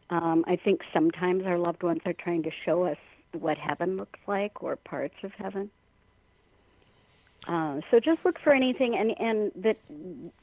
Um, 0.10 0.44
I 0.48 0.56
think 0.56 0.82
sometimes 0.92 1.44
our 1.46 1.60
loved 1.60 1.84
ones 1.84 2.02
are 2.06 2.14
trying 2.14 2.44
to 2.44 2.52
show 2.66 2.84
us 2.84 2.98
what 3.32 3.58
heaven 3.58 3.98
looks 3.98 4.20
like 4.28 4.64
or 4.64 4.76
parts 4.76 5.16
of 5.24 5.32
heaven. 5.38 5.70
Uh, 7.48 7.82
so 7.92 8.00
just 8.00 8.20
look 8.24 8.40
for 8.42 8.54
anything 8.54 8.96
and, 8.96 9.12
and 9.20 9.52
that 9.56 9.78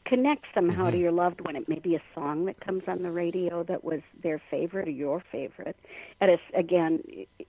connects 0.04 0.48
somehow 0.54 0.90
to 0.90 0.98
your 0.98 1.12
loved 1.12 1.40
one. 1.40 1.56
It 1.56 1.68
may 1.68 1.78
be 1.78 1.94
a 1.94 2.02
song 2.14 2.44
that 2.44 2.60
comes 2.60 2.82
on 2.86 3.02
the 3.02 3.10
radio 3.10 3.62
that 3.64 3.82
was 3.84 4.00
their 4.22 4.40
favorite 4.50 4.86
or 4.86 4.90
your 4.90 5.22
favorite. 5.32 5.76
And 6.20 6.32
a, 6.32 6.58
again, 6.58 7.02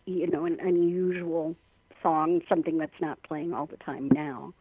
you 0.05 0.27
know, 0.27 0.45
an 0.45 0.57
unusual 0.61 1.55
song, 2.01 2.41
something 2.47 2.77
that's 2.77 2.99
not 3.01 3.21
playing 3.23 3.53
all 3.53 3.65
the 3.65 3.77
time 3.77 4.09
now. 4.13 4.53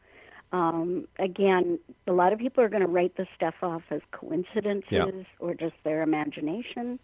Um, 0.53 1.07
again, 1.21 1.79
a 2.09 2.13
lot 2.13 2.33
of 2.33 2.41
people 2.41 2.65
are 2.65 2.69
going 2.69 2.83
to 2.83 2.89
write 2.89 3.17
this 3.17 3.29
stuff 3.37 3.55
off 3.63 3.83
as 3.91 4.01
coincidences 4.11 4.85
Yeah. 4.91 5.11
or 5.39 5.55
just 5.55 5.75
their 5.85 6.03
imagination. 6.03 6.99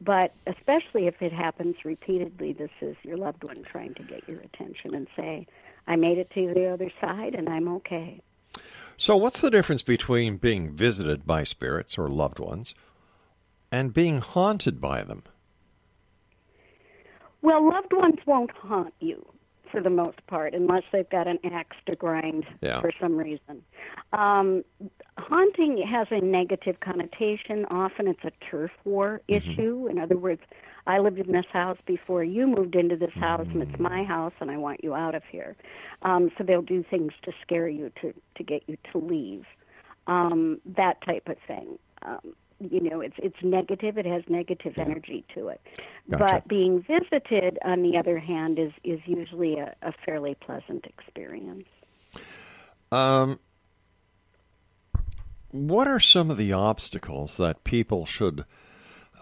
But 0.00 0.32
especially 0.46 1.06
if 1.06 1.20
it 1.20 1.32
happens 1.32 1.76
repeatedly, 1.84 2.52
this 2.52 2.70
is 2.80 2.96
your 3.02 3.16
loved 3.16 3.44
one 3.44 3.62
trying 3.64 3.94
to 3.94 4.02
get 4.02 4.28
your 4.28 4.40
attention 4.40 4.94
and 4.94 5.08
say, 5.16 5.46
I 5.86 5.96
made 5.96 6.18
it 6.18 6.30
to 6.34 6.52
the 6.54 6.66
other 6.66 6.90
side 7.00 7.34
and 7.34 7.48
I'm 7.48 7.68
okay. 7.76 8.20
So, 8.96 9.16
what's 9.16 9.40
the 9.40 9.50
difference 9.50 9.82
between 9.82 10.36
being 10.36 10.70
visited 10.70 11.26
by 11.26 11.44
spirits 11.44 11.98
or 11.98 12.08
loved 12.08 12.38
ones 12.38 12.74
and 13.70 13.92
being 13.92 14.20
haunted 14.20 14.80
by 14.80 15.02
them? 15.02 15.24
Well, 17.40 17.68
loved 17.68 17.92
ones 17.92 18.18
won't 18.26 18.52
haunt 18.52 18.94
you 19.00 19.26
for 19.72 19.80
the 19.80 19.90
most 19.90 20.24
part 20.26 20.54
unless 20.54 20.82
they've 20.92 21.08
got 21.08 21.26
an 21.26 21.38
axe 21.50 21.76
to 21.86 21.96
grind 21.96 22.44
Yeah. 22.60 22.80
for 22.80 22.92
some 23.00 23.16
reason. 23.16 23.64
Um, 24.12 24.62
haunting 25.18 25.78
has 25.90 26.06
a 26.10 26.20
negative 26.20 26.78
connotation. 26.80 27.64
Often 27.70 28.08
it's 28.08 28.24
a 28.24 28.30
turf 28.50 28.70
war 28.84 29.22
issue. 29.26 29.88
In 29.90 29.98
other 29.98 30.16
words, 30.16 30.42
I 30.86 30.98
lived 30.98 31.18
in 31.18 31.32
this 31.32 31.46
house 31.52 31.78
before 31.86 32.24
you 32.24 32.46
moved 32.46 32.74
into 32.74 32.96
this 32.96 33.12
house, 33.14 33.46
and 33.52 33.62
it's 33.62 33.80
my 33.80 34.02
house, 34.02 34.32
and 34.40 34.50
I 34.50 34.56
want 34.56 34.82
you 34.82 34.94
out 34.94 35.14
of 35.14 35.22
here. 35.30 35.54
Um, 36.02 36.30
so 36.36 36.44
they'll 36.44 36.62
do 36.62 36.84
things 36.90 37.12
to 37.22 37.32
scare 37.42 37.68
you 37.68 37.92
to 38.00 38.12
to 38.36 38.42
get 38.42 38.62
you 38.66 38.76
to 38.92 38.98
leave. 38.98 39.44
Um, 40.06 40.60
that 40.76 41.00
type 41.06 41.28
of 41.28 41.36
thing. 41.46 41.78
Um, 42.02 42.34
you 42.58 42.80
know, 42.80 43.00
it's 43.00 43.14
it's 43.18 43.36
negative. 43.42 43.96
It 43.96 44.06
has 44.06 44.22
negative 44.28 44.74
energy 44.76 45.24
to 45.34 45.48
it. 45.48 45.60
Gotcha. 46.10 46.24
But 46.24 46.48
being 46.48 46.82
visited, 46.82 47.58
on 47.64 47.82
the 47.82 47.96
other 47.96 48.18
hand, 48.18 48.58
is 48.58 48.72
is 48.82 49.00
usually 49.06 49.58
a, 49.58 49.74
a 49.82 49.92
fairly 50.04 50.34
pleasant 50.34 50.84
experience. 50.86 51.68
Um, 52.90 53.38
what 55.50 55.86
are 55.86 56.00
some 56.00 56.30
of 56.30 56.36
the 56.36 56.52
obstacles 56.52 57.36
that 57.36 57.62
people 57.62 58.04
should 58.04 58.44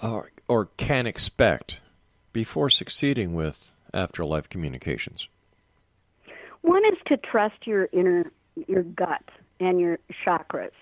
or, 0.03 0.31
or 0.51 0.67
can 0.77 1.07
expect 1.07 1.79
before 2.33 2.69
succeeding 2.69 3.35
with 3.35 3.77
afterlife 3.95 4.49
communications? 4.49 5.29
One 6.63 6.85
is 6.87 6.99
to 7.07 7.17
trust 7.17 7.67
your 7.67 7.89
inner 7.93 8.33
your 8.67 8.83
gut 8.83 9.23
and 9.61 9.81
your 9.81 10.01
chakras. 10.27 10.73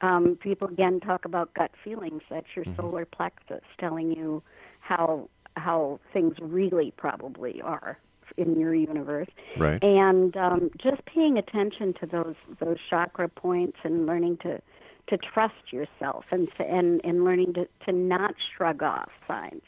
Um, 0.00 0.36
people 0.42 0.66
again 0.66 0.98
talk 0.98 1.24
about 1.24 1.54
gut 1.54 1.70
feelings. 1.84 2.22
That's 2.28 2.48
your 2.56 2.64
solar 2.74 3.04
plexus 3.04 3.62
telling 3.78 4.10
you 4.10 4.42
how 4.80 5.28
how 5.56 6.00
things 6.12 6.34
really 6.40 6.92
probably 6.96 7.62
are 7.62 7.96
in 8.36 8.58
your 8.58 8.74
universe. 8.74 9.28
Right. 9.56 9.82
And 9.84 10.36
um, 10.36 10.70
just 10.76 11.04
paying 11.04 11.38
attention 11.38 11.94
to 12.00 12.06
those 12.06 12.34
those 12.58 12.78
chakra 12.90 13.28
points 13.28 13.78
and 13.84 14.06
learning 14.06 14.38
to 14.38 14.60
to 15.08 15.18
trust 15.18 15.72
yourself 15.72 16.24
and 16.30 16.48
to, 16.56 16.62
and 16.64 17.00
and 17.04 17.24
learning 17.24 17.54
to 17.54 17.68
to 17.86 17.92
not 17.92 18.34
shrug 18.56 18.82
off 18.82 19.10
signs 19.28 19.62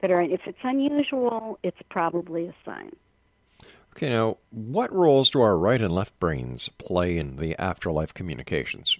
that 0.00 0.10
are 0.10 0.22
if 0.22 0.40
it's 0.46 0.58
unusual, 0.62 1.58
it's 1.62 1.80
probably 1.90 2.46
a 2.46 2.54
sign. 2.64 2.92
Okay, 3.96 4.08
now, 4.10 4.36
what 4.50 4.92
roles 4.94 5.28
do 5.30 5.40
our 5.40 5.56
right 5.58 5.80
and 5.80 5.90
left 5.92 6.18
brains 6.20 6.68
play 6.78 7.16
in 7.18 7.36
the 7.36 7.56
afterlife 7.60 8.14
communications? 8.14 8.98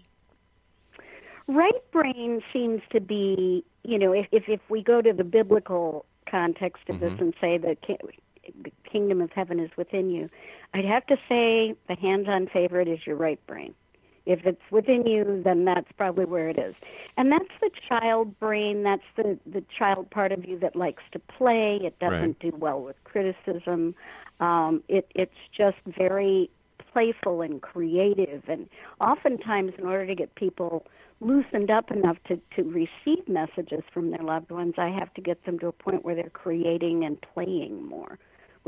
right 1.46 1.90
brain 1.92 2.42
seems 2.52 2.82
to 2.92 3.00
be, 3.00 3.64
you 3.84 3.98
know, 3.98 4.12
if 4.12 4.26
if, 4.32 4.44
if 4.48 4.60
we 4.68 4.82
go 4.82 5.00
to 5.00 5.12
the 5.12 5.24
biblical 5.24 6.04
context 6.30 6.82
of 6.88 7.00
this 7.00 7.12
Mhm. 7.14 7.20
and 7.20 7.34
say 7.40 7.56
the, 7.58 7.74
ki- 7.76 7.96
the 8.62 8.70
kingdom 8.84 9.20
of 9.22 9.30
heaven 9.32 9.58
is 9.58 9.70
within 9.76 10.10
you, 10.10 10.28
I'd 10.74 10.84
have 10.84 11.06
to 11.06 11.16
say 11.28 11.74
the 11.88 11.94
hands-on 11.94 12.48
favorite 12.48 12.86
is 12.88 13.06
your 13.06 13.16
right 13.16 13.44
brain. 13.46 13.74
If 14.28 14.44
it's 14.44 14.60
within 14.70 15.06
you, 15.06 15.40
then 15.42 15.64
that's 15.64 15.90
probably 15.92 16.26
where 16.26 16.50
it 16.50 16.58
is. 16.58 16.74
And 17.16 17.32
that's 17.32 17.48
the 17.62 17.70
child 17.88 18.38
brain. 18.38 18.82
That's 18.82 19.02
the 19.16 19.38
the 19.46 19.64
child 19.76 20.10
part 20.10 20.32
of 20.32 20.44
you 20.44 20.58
that 20.58 20.76
likes 20.76 21.02
to 21.12 21.18
play. 21.18 21.80
It 21.82 21.98
doesn't 21.98 22.38
do 22.38 22.52
well 22.54 22.82
with 22.82 23.02
criticism. 23.04 23.94
Um, 24.38 24.82
it 24.86 25.10
it's 25.14 25.40
just 25.56 25.78
very 25.86 26.50
playful 26.92 27.40
and 27.40 27.62
creative. 27.62 28.42
And 28.48 28.68
oftentimes, 29.00 29.72
in 29.78 29.86
order 29.86 30.06
to 30.06 30.14
get 30.14 30.34
people 30.34 30.84
loosened 31.20 31.70
up 31.70 31.90
enough 31.90 32.18
to 32.24 32.38
to 32.56 32.64
receive 32.64 33.26
messages 33.28 33.82
from 33.94 34.10
their 34.10 34.22
loved 34.22 34.50
ones, 34.50 34.74
I 34.76 34.90
have 34.90 35.12
to 35.14 35.22
get 35.22 35.42
them 35.46 35.58
to 35.60 35.68
a 35.68 35.72
point 35.72 36.04
where 36.04 36.14
they're 36.14 36.28
creating 36.28 37.02
and 37.02 37.18
playing 37.18 37.82
more 37.86 38.18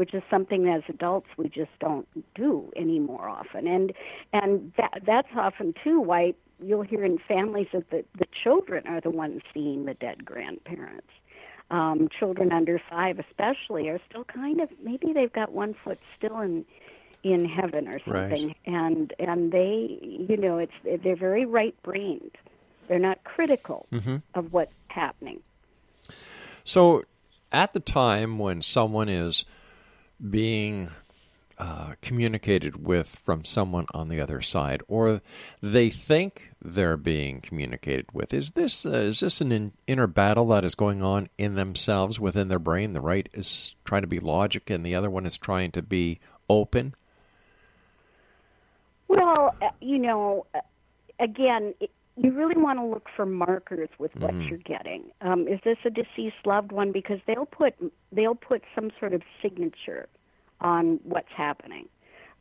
which 0.01 0.15
is 0.15 0.23
something 0.31 0.67
as 0.67 0.83
adults 0.89 1.29
we 1.37 1.47
just 1.47 1.71
don't 1.79 2.09
do 2.35 2.73
any 2.75 2.99
more 2.99 3.29
often. 3.29 3.67
And 3.67 3.93
and 4.33 4.73
that 4.79 5.03
that's 5.05 5.29
often 5.37 5.75
too 5.85 6.01
why 6.01 6.33
you'll 6.59 6.89
hear 6.93 7.05
in 7.05 7.19
families 7.29 7.67
that 7.75 7.91
the 7.91 8.03
the 8.19 8.25
children 8.43 8.87
are 8.87 9.03
the 9.03 9.11
ones 9.11 9.43
seeing 9.53 9.85
the 9.85 9.93
dead 9.93 10.25
grandparents. 10.25 11.13
Um 11.71 12.09
children 12.19 12.51
under 12.51 12.81
5 12.89 13.19
especially 13.19 13.91
are 13.91 14.01
still 14.09 14.25
kind 14.25 14.63
of 14.63 14.71
maybe 14.83 15.13
they've 15.13 15.37
got 15.43 15.53
one 15.53 15.75
foot 15.85 15.99
still 16.17 16.41
in 16.41 16.65
in 17.23 17.45
heaven 17.45 17.87
or 17.87 18.01
Right. 18.07 18.31
something. 18.31 18.55
And 18.65 19.13
and 19.19 19.53
they 19.53 19.99
you 20.31 20.39
know 20.39 20.57
it's 20.57 20.79
they're 21.05 21.15
very 21.31 21.45
right 21.45 21.77
brained 21.83 22.37
they're 22.89 22.99
not 22.99 23.23
critical 23.23 23.87
Mhm. 23.93 24.23
of 24.35 24.55
what's 24.55 24.73
happening. 24.89 25.41
So, 26.65 27.05
at 27.53 27.73
the 27.75 27.81
time 27.81 28.39
when 28.39 28.63
someone 28.63 29.09
is 29.11 29.45
being 30.29 30.91
uh, 31.61 31.93
communicated 32.01 32.87
with 32.87 33.21
from 33.25 33.45
someone 33.45 33.87
on 33.93 34.09
the 34.09 34.21
other 34.21 34.41
side, 34.41 34.83
or 34.89 35.21
they 35.63 35.91
think 35.91 36.51
they're 36.63 36.97
being 36.97 37.41
communicated 37.41 38.07
with, 38.15 38.33
is 38.33 38.53
this 38.53 38.87
uh, 38.87 38.91
is 38.93 39.21
this 39.21 39.41
an 39.43 39.53
in, 39.53 39.73
inner 39.87 40.07
battle 40.07 40.49
that 40.49 40.65
is 40.65 40.75
going 40.75 41.03
on 41.03 41.29
in 41.37 41.55
themselves 41.57 42.19
within 42.19 42.49
their 42.49 42.59
brain? 42.59 42.95
The 42.95 43.01
right 43.01 43.29
is 43.35 43.75
trying 43.85 44.03
to 44.03 44.09
be 44.09 44.21
logic, 44.21 44.71
and 44.71 44.87
the 44.87 44.95
other 44.95 45.11
one 45.11 45.27
is 45.27 45.37
trying 45.37 45.71
to 45.73 45.83
be 45.83 46.19
open. 46.49 46.95
Well, 49.09 49.55
uh, 49.61 49.69
you 49.81 49.99
know, 49.99 50.47
uh, 50.55 50.61
again, 51.19 51.75
you 52.17 52.33
really 52.33 52.61
want 52.61 52.79
to 52.79 52.85
look 52.85 53.09
for 53.15 53.25
markers 53.25 53.89
with 53.99 54.15
what 54.17 54.33
Mhm. 54.33 54.49
you're 54.49 54.59
getting. 54.59 55.11
Um, 55.21 55.47
is 55.49 55.61
this 55.63 55.79
a 55.85 55.91
deceased 55.91 56.45
loved 56.45 56.73
one? 56.73 56.93
Because 56.93 57.21
they'll 57.27 57.47
put 57.47 57.75
they'll 58.13 58.35
put 58.35 58.63
some 58.75 58.91
sort 58.99 59.13
of 59.13 59.23
signature 59.41 60.09
on 60.61 61.01
what's 61.05 61.33
happening. 61.33 61.89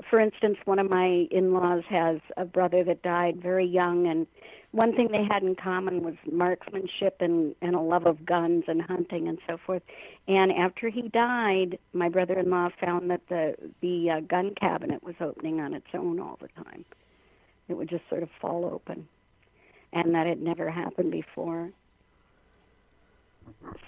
For 0.10 0.20
instance, 0.20 0.58
one 0.66 0.80
of 0.80 0.90
my 0.90 1.28
in-laws 1.30 1.84
has 1.86 2.22
a 2.38 2.46
brother 2.46 2.84
that 2.86 3.02
died 3.02 3.42
very 3.42 3.66
young, 3.66 4.08
and 4.08 4.28
one 4.72 4.94
thing 4.96 5.10
they 5.12 5.24
had 5.24 5.44
in 5.44 5.56
common 5.56 6.04
was 6.04 6.16
marksmanship 6.32 7.18
and, 7.20 7.54
and 7.62 7.76
a 7.76 7.80
love 7.82 8.06
of 8.06 8.26
guns 8.26 8.64
and 8.68 8.82
hunting 8.82 9.28
and 9.28 9.40
so 9.46 9.58
forth. 9.58 9.84
And 10.28 10.52
after 10.54 10.90
he 10.90 11.10
died, 11.10 11.78
my 11.92 12.08
brother-in-law 12.08 12.70
found 12.80 13.10
that 13.10 13.28
the 13.28 13.56
the 13.82 14.10
uh, 14.10 14.20
gun 14.22 14.56
cabinet 14.56 15.04
was 15.04 15.16
opening 15.20 15.60
on 15.60 15.74
its 15.74 15.88
own 15.94 16.20
all 16.20 16.38
the 16.40 16.50
time. 16.64 16.86
It 17.68 17.74
would 17.76 17.90
just 17.90 18.08
sort 18.10 18.24
of 18.24 18.30
fall 18.42 18.66
open, 18.66 19.08
and 19.94 20.14
that 20.16 20.28
had 20.28 20.42
never 20.42 20.70
happened 20.70 21.12
before. 21.12 21.72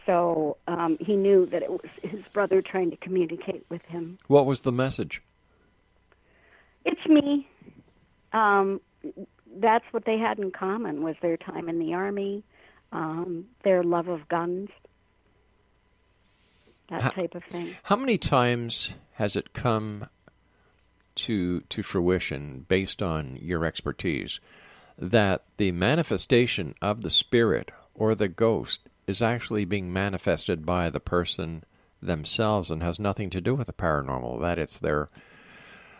So 0.06 0.58
um, 0.68 0.98
he 1.00 1.16
knew 1.16 1.46
that 1.48 1.62
it 1.62 1.70
was 1.70 1.90
his 2.02 2.22
brother 2.34 2.62
trying 2.62 2.90
to 2.92 2.98
communicate 2.98 3.66
with 3.70 3.84
him. 3.84 4.18
What 4.28 4.46
was 4.46 4.62
the 4.62 4.72
message? 4.72 5.22
It's 6.84 7.06
me. 7.08 7.48
Um, 8.34 8.82
that's 9.58 9.86
what 9.92 10.06
they 10.06 10.18
had 10.18 10.40
in 10.40 10.52
common 10.52 11.04
was 11.04 11.16
their 11.22 11.38
time 11.38 11.70
in 11.70 11.80
the 11.80 11.94
army, 11.94 12.44
um, 12.92 13.46
their 13.64 13.84
love 13.84 14.08
of 14.08 14.28
guns, 14.28 14.70
that 16.90 17.02
Ha- 17.02 17.10
type 17.10 17.36
of 17.36 17.44
thing. 17.52 17.76
How 17.84 17.96
many 17.96 18.18
times 18.18 18.96
has 19.14 19.36
it 19.36 19.54
come 19.54 20.08
to 21.14 21.62
to 21.62 21.84
fruition 21.84 22.66
based 22.68 23.02
on 23.02 23.36
your 23.36 23.66
expertise 23.66 24.40
that 25.02 25.44
the 25.58 25.72
manifestation 25.72 26.76
of 26.80 27.02
the 27.02 27.10
spirit 27.10 27.72
or 27.96 28.14
the 28.14 28.28
ghost 28.28 28.82
is 29.08 29.22
actually 29.22 29.66
being 29.66 29.92
manifested 29.92 30.64
by 30.64 30.90
the 30.90 31.00
person 31.00 31.64
themselves 32.02 32.70
and 32.70 32.84
has 32.84 33.00
nothing 33.00 33.30
to 33.32 33.42
do 33.42 33.56
with 33.56 33.68
the 33.68 33.74
paranormal 33.74 34.40
that 34.42 34.60
it's 34.60 34.80
their 34.80 35.10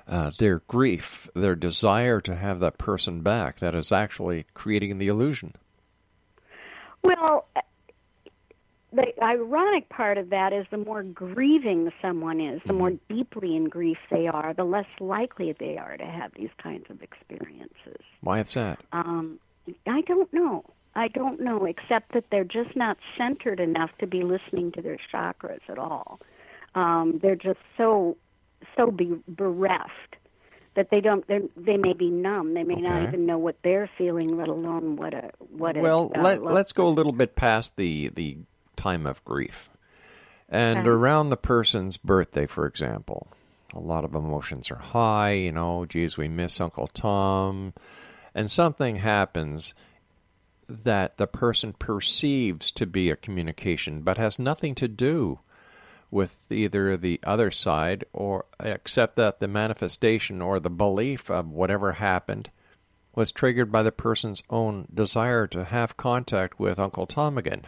uh, 0.08 0.32
their 0.40 0.60
grief, 0.68 1.30
their 1.36 1.56
desire 1.56 2.20
to 2.20 2.36
have 2.36 2.60
that 2.60 2.78
person 2.78 3.22
back 3.22 3.60
that 3.60 3.74
is 3.74 3.92
actually 3.92 4.46
creating 4.54 4.98
the 4.98 5.08
illusion. 5.08 5.54
Well, 7.04 7.48
the 8.94 9.24
ironic 9.24 9.88
part 9.90 10.18
of 10.18 10.30
that 10.30 10.52
is 10.52 10.66
the 10.70 10.78
more 10.78 11.04
grieving 11.04 11.92
someone 12.02 12.42
is, 12.42 12.62
the 12.66 12.74
more 12.74 12.92
deeply 13.10 13.56
in 13.56 13.70
grief 13.70 13.98
they 14.10 14.28
are, 14.28 14.54
the 14.54 14.66
less 14.66 14.88
likely 15.00 15.54
they 15.54 15.78
are 15.78 15.96
to 15.96 16.06
have 16.06 16.32
these 16.34 16.50
kinds 16.62 16.86
of 16.90 17.02
experiences. 17.02 18.02
Why 18.20 18.40
is 18.42 18.54
that? 18.54 18.80
Um, 18.92 19.40
I 19.88 20.02
don't 20.02 20.32
know. 20.34 20.66
I 20.94 21.08
don't 21.08 21.40
know, 21.40 21.66
except 21.66 22.12
that 22.14 22.26
they're 22.32 22.44
just 22.44 22.76
not 22.76 22.98
centered 23.18 23.62
enough 23.62 23.92
to 24.00 24.08
be 24.08 24.24
listening 24.24 24.74
to 24.74 24.82
their 24.82 24.98
chakras 25.14 25.62
at 25.70 25.78
all. 25.78 26.20
Um, 26.76 27.20
they're 27.22 27.36
just 27.36 27.60
so 27.78 28.18
so 28.76 28.92
be, 28.92 29.18
bereft 29.28 30.18
that 30.76 30.90
they 30.90 31.00
don't. 31.00 31.26
They 31.28 31.40
they 31.56 31.78
may 31.78 31.94
be 31.94 32.10
numb. 32.10 32.54
They 32.54 32.64
may 32.64 32.76
not 32.76 33.04
even 33.04 33.26
know 33.26 33.38
what 33.38 33.56
they're 33.64 33.90
feeling, 33.98 34.38
let 34.38 34.50
alone 34.50 34.98
what 34.98 35.14
a 35.14 35.32
what. 35.50 35.78
well, 35.78 36.12
a, 36.14 36.20
uh, 36.20 36.24
let, 36.24 36.44
let's 36.44 36.74
go 36.74 36.88
a 36.88 36.90
little 36.90 37.12
bit 37.12 37.36
past 37.36 37.78
the 37.78 38.10
the 38.10 38.38
time 38.82 39.06
of 39.06 39.24
grief, 39.26 39.70
and 40.50 40.80
Okay. 40.80 40.90
around 40.90 41.30
the 41.30 41.38
person's 41.38 41.98
birthday, 41.98 42.48
for 42.48 42.66
example. 42.66 43.28
A 43.74 43.80
lot 43.80 44.04
of 44.04 44.16
emotions 44.16 44.70
are 44.70 44.76
high. 44.76 45.32
You 45.32 45.52
know, 45.54 45.86
geez, 45.86 46.18
we 46.18 46.28
miss 46.28 46.60
Uncle 46.60 46.88
Tom, 46.88 47.74
and 48.36 48.52
something 48.52 48.98
happens 48.98 49.74
that 50.68 51.18
the 51.18 51.28
person 51.28 51.74
perceives 51.74 52.72
to 52.72 52.86
be 52.86 53.10
a 53.10 53.16
communication, 53.16 54.02
but 54.02 54.18
has 54.18 54.40
nothing 54.40 54.76
to 54.76 54.88
do 54.88 55.40
with 56.10 56.36
either 56.50 56.98
the 56.98 57.20
other 57.24 57.50
side 57.52 58.04
or 58.12 58.46
except 58.60 59.16
that 59.16 59.40
the 59.40 59.48
manifestation 59.48 60.42
or 60.42 60.60
the 60.60 60.70
belief 60.70 61.30
of 61.32 61.50
whatever 61.50 61.94
happened 61.94 62.50
was 63.16 63.32
triggered 63.32 63.72
by 63.72 63.84
the 63.84 63.92
person's 63.92 64.44
own 64.50 64.88
desire 64.94 65.48
to 65.48 65.64
have 65.66 65.96
contact 65.98 66.60
with 66.60 66.80
Uncle 66.80 67.06
Tom 67.06 67.38
again. 67.38 67.64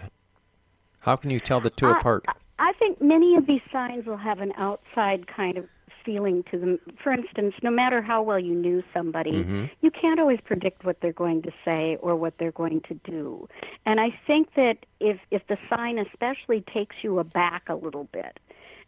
How 1.04 1.18
can 1.18 1.30
you 1.30 1.40
tell 1.40 1.60
the 1.60 1.70
two 1.70 1.88
I- 1.88 2.00
apart? 2.00 2.26
I 2.60 2.72
think 2.74 3.02
many 3.02 3.36
of 3.36 3.46
these 3.46 3.62
signs 3.72 4.06
will 4.06 4.18
have 4.18 4.40
an 4.40 4.54
outside 4.58 5.28
kind 5.28 5.58
of 5.58 5.68
feeling 6.06 6.44
to 6.52 6.58
them. 6.58 6.80
For 7.02 7.12
instance, 7.12 7.56
no 7.62 7.70
matter 7.72 8.02
how 8.02 8.22
well 8.22 8.40
you 8.40 8.54
knew 8.54 8.84
somebody, 8.94 9.44
Mhm. 9.44 9.70
you 9.82 9.92
can't 9.92 10.20
always 10.20 10.40
predict 10.42 10.86
what 10.86 11.00
they're 11.02 11.14
going 11.14 11.42
to 11.44 11.52
say 11.66 11.98
or 11.98 12.16
what 12.16 12.38
they're 12.38 12.52
going 12.52 12.82
to 12.82 12.94
do. 13.04 13.48
And 13.86 14.00
I 14.00 14.12
think 14.28 14.54
that 14.54 14.86
if 15.00 15.20
if 15.32 15.46
the 15.48 15.58
sign 15.70 16.00
especially 16.00 16.62
takes 16.62 16.96
you 17.04 17.20
aback 17.20 17.68
a 17.68 17.76
little 17.76 18.06
bit, 18.06 18.40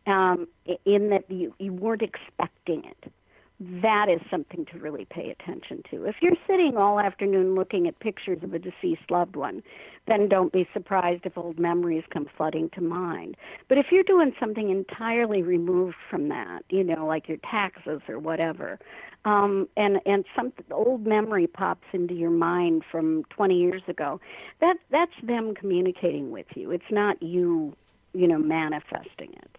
um, 0.07 0.47
in 0.85 1.09
that 1.09 1.29
you 1.29 1.53
you 1.59 1.73
weren't 1.73 2.01
expecting 2.01 2.85
it, 2.85 3.11
that 3.59 4.09
is 4.09 4.19
something 4.29 4.65
to 4.65 4.79
really 4.79 5.05
pay 5.05 5.29
attention 5.29 5.81
to. 5.89 6.03
If 6.05 6.15
you're 6.21 6.35
sitting 6.45 6.75
all 6.75 6.99
afternoon 6.99 7.55
looking 7.55 7.87
at 7.87 7.97
pictures 7.99 8.39
of 8.43 8.53
a 8.53 8.59
deceased 8.59 9.09
loved 9.09 9.37
one, 9.37 9.63
then 10.07 10.27
don't 10.27 10.51
be 10.51 10.67
surprised 10.73 11.25
if 11.25 11.37
old 11.37 11.57
memories 11.57 12.03
come 12.11 12.27
flooding 12.35 12.69
to 12.71 12.81
mind. 12.81 13.37
But 13.69 13.77
if 13.77 13.87
you're 13.91 14.03
doing 14.03 14.33
something 14.39 14.69
entirely 14.69 15.41
removed 15.41 15.95
from 16.09 16.27
that, 16.29 16.63
you 16.69 16.83
know, 16.83 17.05
like 17.05 17.29
your 17.29 17.37
taxes 17.49 18.01
or 18.09 18.19
whatever, 18.19 18.77
um, 19.23 19.69
and 19.77 19.99
and 20.05 20.25
some 20.35 20.51
old 20.69 21.07
memory 21.07 21.47
pops 21.47 21.87
into 21.93 22.13
your 22.13 22.29
mind 22.29 22.83
from 22.91 23.23
20 23.29 23.57
years 23.57 23.81
ago, 23.87 24.19
that 24.59 24.75
that's 24.91 25.15
them 25.23 25.55
communicating 25.55 26.29
with 26.29 26.45
you. 26.55 26.71
It's 26.71 26.91
not 26.91 27.23
you, 27.23 27.73
you 28.13 28.27
know, 28.27 28.37
manifesting 28.37 29.33
it 29.33 29.57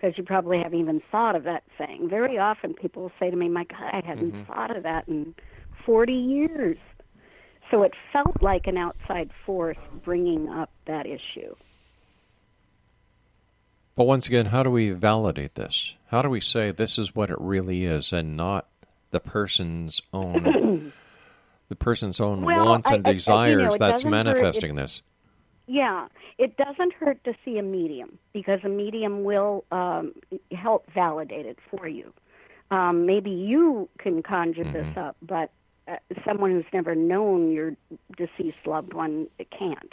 because 0.00 0.16
you 0.16 0.24
probably 0.24 0.58
haven't 0.58 0.78
even 0.78 1.02
thought 1.12 1.36
of 1.36 1.44
that 1.44 1.62
thing. 1.76 2.08
Very 2.08 2.38
often 2.38 2.72
people 2.74 3.12
say 3.18 3.30
to 3.30 3.36
me, 3.36 3.48
My 3.48 3.64
God, 3.64 3.90
I 3.92 4.00
hadn't 4.04 4.32
Mhm. 4.32 4.46
thought 4.46 4.74
of 4.76 4.84
that 4.84 5.06
in 5.08 5.34
40 5.84 6.12
years. 6.14 6.78
So 7.70 7.82
it 7.82 7.92
felt 8.12 8.42
like 8.42 8.66
an 8.66 8.76
outside 8.76 9.30
force 9.44 9.76
bringing 10.04 10.48
up 10.48 10.70
that 10.86 11.06
issue. 11.06 11.54
But 13.94 14.04
once 14.04 14.26
again, 14.26 14.46
how 14.46 14.62
do 14.62 14.70
we 14.70 14.90
validate 14.90 15.54
this? 15.54 15.94
How 16.08 16.22
do 16.22 16.30
we 16.30 16.40
say 16.40 16.70
this 16.70 16.98
is 16.98 17.14
what 17.14 17.30
it 17.30 17.36
really 17.38 17.84
is 17.84 18.12
and 18.12 18.36
not 18.36 18.66
the 19.10 19.20
person's 19.20 20.00
own 20.12 20.92
the 21.68 21.76
person's 21.76 22.20
own 22.20 22.42
Well, 22.42 22.64
wants 22.64 22.90
I- 22.90 22.94
and 22.94 23.06
I- 23.06 23.10
I- 23.10 23.12
you 23.12 23.18
desires 23.18 23.72
know, 23.74 23.78
that's 23.78 23.96
doesn't 24.02 24.06
hurt 24.12 24.24
manifesting 24.24 24.74
this? 24.76 25.02
Yeah, 25.66 26.08
it 26.38 26.56
doesn't 26.56 26.92
hurt 26.94 27.22
to 27.24 27.34
see 27.44 27.58
a 27.58 27.62
medium 27.62 28.18
because 28.32 28.60
a 28.64 28.68
medium 28.68 29.22
will 29.24 29.64
um, 29.70 30.14
help 30.52 30.90
validate 30.92 31.46
it 31.46 31.58
for 31.70 31.86
you. 31.86 32.12
Um, 32.70 33.06
maybe 33.06 33.30
you 33.30 33.88
can 33.98 34.22
conjure 34.22 34.64
this 34.64 34.96
up, 34.96 35.16
but 35.22 35.50
uh, 35.88 35.96
someone 36.24 36.50
who's 36.52 36.64
never 36.72 36.94
known 36.94 37.50
your 37.50 37.76
deceased 38.16 38.64
loved 38.66 38.92
one 38.92 39.26
can't. 39.56 39.92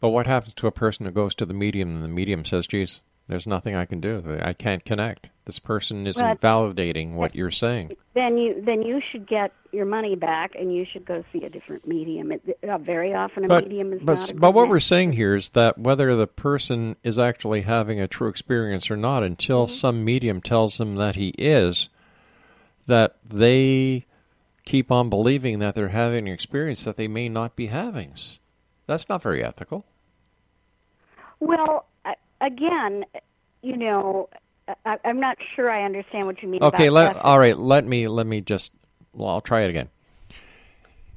But 0.00 0.10
what 0.10 0.26
happens 0.26 0.54
to 0.54 0.66
a 0.66 0.72
person 0.72 1.06
who 1.06 1.12
goes 1.12 1.34
to 1.36 1.46
the 1.46 1.54
medium 1.54 1.94
and 1.94 2.04
the 2.04 2.08
medium 2.08 2.44
says, 2.44 2.66
geez, 2.66 3.00
there's 3.28 3.46
nothing 3.46 3.74
I 3.74 3.86
can 3.86 4.00
do. 4.00 4.38
I 4.42 4.52
can't 4.52 4.84
connect. 4.84 5.30
This 5.46 5.58
person 5.58 6.06
isn't 6.06 6.22
Well, 6.22 6.36
validating 6.36 7.14
what 7.14 7.34
you're 7.34 7.50
saying. 7.50 7.96
Then 8.14 8.38
you 8.38 8.62
then 8.64 8.82
you 8.82 9.00
should 9.10 9.26
get 9.26 9.52
your 9.72 9.84
money 9.86 10.14
back 10.14 10.54
and 10.54 10.74
you 10.74 10.86
should 10.90 11.04
go 11.04 11.24
see 11.32 11.44
a 11.44 11.50
different 11.50 11.86
medium. 11.86 12.32
It, 12.32 12.58
uh, 12.66 12.78
very 12.78 13.14
often 13.14 13.44
a 13.44 13.48
But, 13.48 13.64
medium 13.64 13.92
is 13.92 14.00
but, 14.02 14.14
not. 14.14 14.30
A 14.30 14.34
but 14.34 14.54
what 14.54 14.68
we're 14.68 14.80
saying 14.80 15.14
here 15.14 15.34
is 15.34 15.50
that 15.50 15.78
whether 15.78 16.14
the 16.14 16.26
person 16.26 16.96
is 17.02 17.18
actually 17.18 17.62
having 17.62 18.00
a 18.00 18.08
true 18.08 18.28
experience 18.28 18.90
or 18.90 18.96
not, 18.96 19.22
until 19.22 19.66
Mm-hmm. 19.66 19.74
some 19.76 20.04
medium 20.04 20.40
tells 20.40 20.78
them 20.78 20.96
that 20.96 21.16
he 21.16 21.28
is, 21.38 21.88
that 22.86 23.16
they 23.28 24.04
keep 24.64 24.90
on 24.90 25.10
believing 25.10 25.58
that 25.58 25.74
they're 25.74 25.88
having 25.88 26.26
an 26.28 26.32
experience 26.34 26.84
that 26.84 26.96
they 26.96 27.08
may 27.08 27.28
not 27.28 27.56
be 27.56 27.66
having. 27.66 28.14
That's 28.86 29.08
not 29.08 29.22
very 29.22 29.42
ethical. 29.44 29.84
Well, 31.40 31.86
again, 32.44 33.04
you 33.62 33.76
know, 33.76 34.28
I, 34.84 34.98
I'm 35.04 35.20
not 35.20 35.38
sure 35.56 35.70
I 35.70 35.84
understand 35.84 36.26
what 36.26 36.42
you 36.42 36.48
mean. 36.48 36.62
Okay, 36.62 36.88
about 36.88 37.14
let 37.14 37.16
all 37.16 37.38
right. 37.38 37.58
Let 37.58 37.84
me 37.84 38.08
let 38.08 38.26
me 38.26 38.40
just. 38.40 38.72
Well, 39.12 39.28
I'll 39.28 39.40
try 39.40 39.62
it 39.62 39.70
again. 39.70 39.88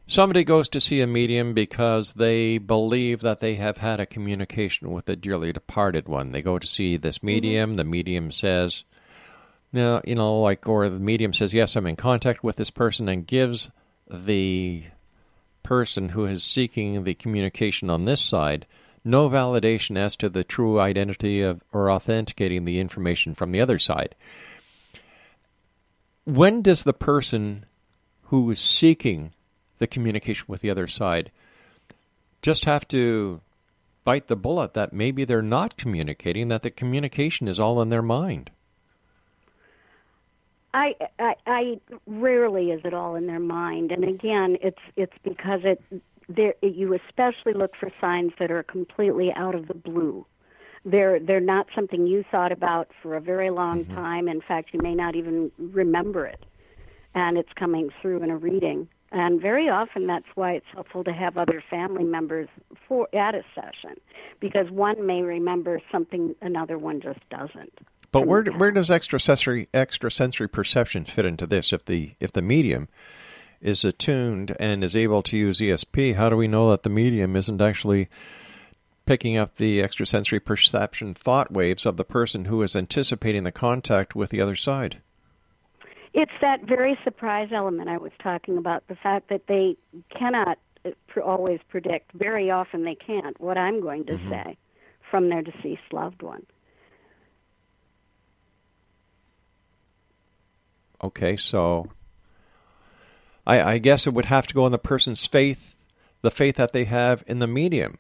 Somebody 0.09 0.45
goes 0.45 0.69
to 0.69 0.79
see 0.79 1.01
a 1.01 1.07
medium 1.07 1.53
because 1.53 2.13
they 2.13 2.59
believe 2.59 3.21
that 3.21 3.39
they 3.39 3.55
have 3.55 3.77
had 3.77 3.99
a 3.99 4.05
communication 4.05 4.91
with 4.91 5.09
a 5.09 5.17
dearly 5.17 5.51
departed 5.51 6.07
one. 6.07 6.31
They 6.31 6.41
go 6.41 6.59
to 6.59 6.67
see 6.67 6.95
this 6.95 7.17
mm-hmm. 7.17 7.27
medium. 7.27 7.75
The 7.75 7.83
medium 7.83 8.31
says, 8.31 8.83
"No, 9.73 10.01
you 10.05 10.15
know, 10.15 10.41
like," 10.41 10.67
or 10.67 10.89
the 10.89 10.99
medium 10.99 11.33
says, 11.33 11.53
"Yes, 11.53 11.75
I'm 11.75 11.87
in 11.87 11.95
contact 11.95 12.43
with 12.43 12.55
this 12.55 12.71
person," 12.71 13.09
and 13.09 13.27
gives 13.27 13.69
the 14.09 14.83
person 15.63 16.09
who 16.09 16.25
is 16.25 16.43
seeking 16.45 17.03
the 17.03 17.13
communication 17.13 17.89
on 17.89 18.05
this 18.05 18.21
side 18.21 18.65
no 19.07 19.29
validation 19.29 19.97
as 19.97 20.15
to 20.17 20.29
the 20.29 20.43
true 20.43 20.79
identity 20.79 21.41
of 21.41 21.61
or 21.71 21.89
authenticating 21.89 22.65
the 22.65 22.79
information 22.79 23.33
from 23.33 23.51
the 23.51 23.61
other 23.61 23.79
side. 23.79 24.15
When 26.25 26.61
does 26.61 26.83
the 26.83 26.93
person 26.93 27.65
who 28.23 28.51
is 28.51 28.59
seeking 28.59 29.31
the 29.79 29.87
communication 29.87 30.45
with 30.47 30.61
the 30.61 30.69
other 30.69 30.87
side 30.87 31.31
just 32.41 32.65
have 32.65 32.87
to 32.89 33.41
bite 34.03 34.27
the 34.27 34.35
bullet 34.35 34.73
that 34.73 34.93
maybe 34.93 35.25
they're 35.25 35.41
not 35.41 35.77
communicating, 35.77 36.47
that 36.49 36.63
the 36.63 36.71
communication 36.71 37.47
is 37.47 37.59
all 37.59 37.81
in 37.81 37.89
their 37.89 38.01
mind? 38.01 38.51
I, 40.73 40.95
I, 41.17 41.35
I 41.45 41.79
rarely 42.05 42.71
is 42.71 42.81
it 42.83 42.93
all 42.93 43.15
in 43.15 43.25
their 43.25 43.39
mind, 43.39 43.91
and 43.91 44.03
again, 44.03 44.57
it's 44.61 44.81
it's 44.95 45.17
because 45.23 45.61
it 45.63 45.81
there 46.29 46.53
you 46.61 46.93
especially 46.93 47.53
look 47.53 47.71
for 47.79 47.89
signs 48.01 48.33
that 48.39 48.51
are 48.51 48.63
completely 48.63 49.31
out 49.35 49.55
of 49.55 49.67
the 49.67 49.73
blue. 49.73 50.25
They're 50.85 51.19
they're 51.19 51.39
not 51.39 51.67
something 51.75 52.07
you 52.07 52.23
thought 52.29 52.51
about 52.51 52.89
for 53.01 53.15
a 53.15 53.21
very 53.21 53.49
long 53.49 53.85
mm-hmm. 53.85 53.95
time. 53.95 54.27
In 54.27 54.41
fact, 54.41 54.69
you 54.73 54.79
may 54.81 54.95
not 54.95 55.15
even 55.15 55.51
remember 55.57 56.25
it, 56.25 56.45
and 57.13 57.37
it's 57.37 57.51
coming 57.53 57.89
through 58.01 58.23
in 58.23 58.29
a 58.29 58.37
reading. 58.37 58.87
And 59.11 59.41
very 59.41 59.69
often, 59.69 60.05
that's 60.05 60.27
why 60.35 60.51
it's 60.53 60.65
helpful 60.73 61.03
to 61.05 61.13
have 61.13 61.37
other 61.37 61.63
family 61.69 62.03
members 62.03 62.49
for 62.87 63.07
at 63.15 63.35
a 63.35 63.43
session, 63.55 63.97
because 64.41 64.69
one 64.69 65.05
may 65.05 65.21
remember 65.21 65.81
something 65.91 66.35
another 66.41 66.77
one 66.77 66.99
just 66.99 67.21
doesn't. 67.29 67.71
But 68.11 68.27
where 68.27 68.43
where 68.43 68.71
does 68.71 68.89
extrasensory 68.89 69.67
extrasensory 69.73 70.49
perception 70.49 71.05
fit 71.05 71.25
into 71.25 71.47
this? 71.47 71.71
If 71.71 71.85
the 71.85 72.15
if 72.19 72.33
the 72.33 72.41
medium 72.41 72.89
is 73.61 73.83
attuned 73.83 74.55
and 74.59 74.83
is 74.83 74.95
able 74.95 75.23
to 75.23 75.37
use 75.37 75.59
ESP, 75.59 76.15
how 76.15 76.29
do 76.29 76.35
we 76.35 76.47
know 76.47 76.69
that 76.69 76.83
the 76.83 76.89
medium 76.89 77.35
isn't 77.35 77.61
actually 77.61 78.07
picking 79.05 79.37
up 79.37 79.55
the 79.55 79.81
extrasensory 79.81 80.39
perception 80.39 81.13
thought 81.13 81.51
waves 81.51 81.85
of 81.85 81.97
the 81.97 82.03
person 82.03 82.45
who 82.45 82.61
is 82.61 82.75
anticipating 82.75 83.43
the 83.43 83.51
contact 83.51 84.15
with 84.15 84.29
the 84.29 84.41
other 84.41 84.55
side? 84.55 85.01
It's 86.13 86.31
that 86.41 86.63
very 86.63 86.97
surprise 87.03 87.49
element 87.53 87.89
I 87.89 87.97
was 87.97 88.11
talking 88.21 88.57
about, 88.57 88.87
the 88.87 88.95
fact 88.95 89.29
that 89.29 89.47
they 89.47 89.77
cannot 90.09 90.57
uh, 90.85 91.21
always 91.21 91.59
predict. 91.69 92.11
Very 92.13 92.51
often 92.51 92.83
they 92.83 92.95
can't 92.95 93.39
what 93.39 93.57
I'm 93.57 93.81
going 93.81 94.05
to 94.05 94.13
mm-hmm. 94.13 94.29
say 94.29 94.57
from 95.09 95.29
their 95.29 95.41
deceased 95.41 95.91
loved 95.91 96.21
one. 96.21 96.45
Okay, 101.03 101.37
so 101.37 101.87
I, 103.47 103.73
I 103.73 103.77
guess 103.77 104.05
it 104.05 104.13
would 104.13 104.25
have 104.25 104.45
to 104.47 104.53
go 104.53 104.65
on 104.65 104.71
the 104.73 104.77
person's 104.77 105.25
faith, 105.25 105.75
the 106.21 106.29
faith 106.29 106.57
that 106.57 106.73
they 106.73 106.83
have 106.83 107.23
in 107.25 107.39
the 107.39 107.47
medium. 107.47 107.97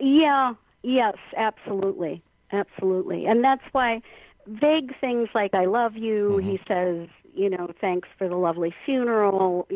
Yeah, 0.00 0.54
yes, 0.82 1.16
absolutely. 1.36 2.22
Absolutely. 2.50 3.26
And 3.26 3.44
that's 3.44 3.62
why 3.72 4.00
vague 4.46 4.98
things 5.00 5.28
like 5.34 5.52
I 5.54 5.66
love 5.66 5.96
you, 5.96 6.38
mm-hmm. 6.40 6.50
he 6.50 6.60
says, 6.66 7.08
you 7.34 7.50
know, 7.50 7.70
thanks 7.78 8.08
for 8.16 8.26
the 8.26 8.36
lovely 8.36 8.74
funeral. 8.86 9.68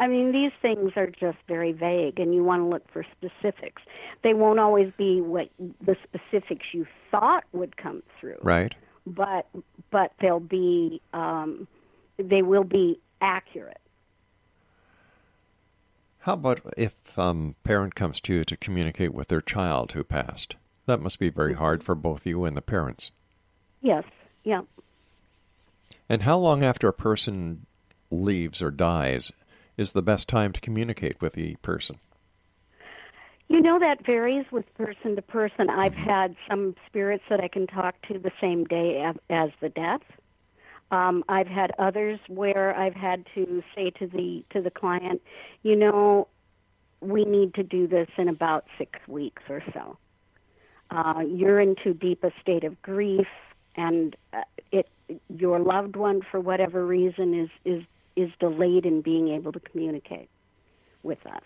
I 0.00 0.08
mean, 0.08 0.32
these 0.32 0.50
things 0.60 0.92
are 0.96 1.06
just 1.06 1.38
very 1.46 1.72
vague, 1.72 2.18
and 2.18 2.34
you 2.34 2.42
want 2.42 2.62
to 2.62 2.66
look 2.66 2.82
for 2.92 3.06
specifics. 3.16 3.82
They 4.24 4.34
won't 4.34 4.58
always 4.58 4.92
be 4.98 5.20
what 5.20 5.48
the 5.58 5.96
specifics 6.02 6.66
you 6.72 6.86
thought 7.10 7.44
would 7.52 7.76
come 7.76 8.02
through. 8.20 8.38
Right. 8.42 8.74
But 9.06 9.46
but 9.90 10.12
they'll 10.20 10.40
be 10.40 11.00
um, 11.14 11.66
they 12.18 12.42
will 12.42 12.64
be 12.64 13.00
accurate. 13.22 13.80
How 16.20 16.34
about 16.34 16.60
if 16.76 16.94
um, 17.18 17.54
parent 17.64 17.94
comes 17.94 18.20
to 18.22 18.34
you 18.34 18.44
to 18.44 18.56
communicate 18.56 19.14
with 19.14 19.28
their 19.28 19.40
child 19.40 19.92
who 19.92 20.04
passed? 20.04 20.56
That 20.86 21.00
must 21.00 21.18
be 21.18 21.30
very 21.30 21.54
hard 21.54 21.82
for 21.82 21.94
both 21.94 22.26
you 22.26 22.44
and 22.44 22.56
the 22.56 22.62
parents. 22.62 23.10
Yes, 23.80 24.04
yeah. 24.44 24.62
And 26.08 26.22
how 26.22 26.38
long 26.38 26.64
after 26.64 26.88
a 26.88 26.92
person 26.92 27.66
leaves 28.10 28.62
or 28.62 28.70
dies 28.70 29.30
is 29.76 29.92
the 29.92 30.02
best 30.02 30.28
time 30.28 30.52
to 30.52 30.60
communicate 30.60 31.20
with 31.20 31.34
the 31.34 31.56
person? 31.56 31.98
You 33.48 33.60
know, 33.60 33.78
that 33.78 34.04
varies 34.04 34.44
with 34.50 34.72
person 34.74 35.16
to 35.16 35.22
person. 35.22 35.70
I've 35.70 35.92
mm-hmm. 35.92 36.02
had 36.02 36.36
some 36.48 36.74
spirits 36.86 37.24
that 37.30 37.40
I 37.40 37.48
can 37.48 37.66
talk 37.66 37.94
to 38.08 38.18
the 38.18 38.32
same 38.40 38.64
day 38.64 39.10
as 39.30 39.50
the 39.60 39.70
death. 39.70 40.02
Um, 40.90 41.22
I've 41.28 41.46
had 41.46 41.72
others 41.78 42.18
where 42.28 42.74
I've 42.74 42.94
had 42.94 43.26
to 43.34 43.62
say 43.74 43.90
to 43.98 44.06
the 44.06 44.44
to 44.52 44.62
the 44.62 44.70
client, 44.70 45.20
you 45.62 45.76
know, 45.76 46.28
we 47.00 47.24
need 47.24 47.54
to 47.54 47.62
do 47.62 47.86
this 47.86 48.08
in 48.16 48.28
about 48.28 48.64
six 48.78 48.98
weeks 49.06 49.42
or 49.48 49.62
so. 49.72 49.98
Uh, 50.90 51.20
you're 51.28 51.60
in 51.60 51.76
too 51.82 51.92
deep 51.92 52.24
a 52.24 52.30
state 52.40 52.64
of 52.64 52.80
grief, 52.80 53.26
and 53.76 54.16
uh, 54.32 54.42
it 54.72 54.88
your 55.28 55.58
loved 55.58 55.96
one, 55.96 56.22
for 56.30 56.40
whatever 56.40 56.86
reason, 56.86 57.34
is 57.38 57.50
is 57.64 57.82
is 58.16 58.30
delayed 58.40 58.86
in 58.86 59.02
being 59.02 59.28
able 59.28 59.52
to 59.52 59.60
communicate 59.60 60.30
with 61.02 61.24
us. 61.26 61.42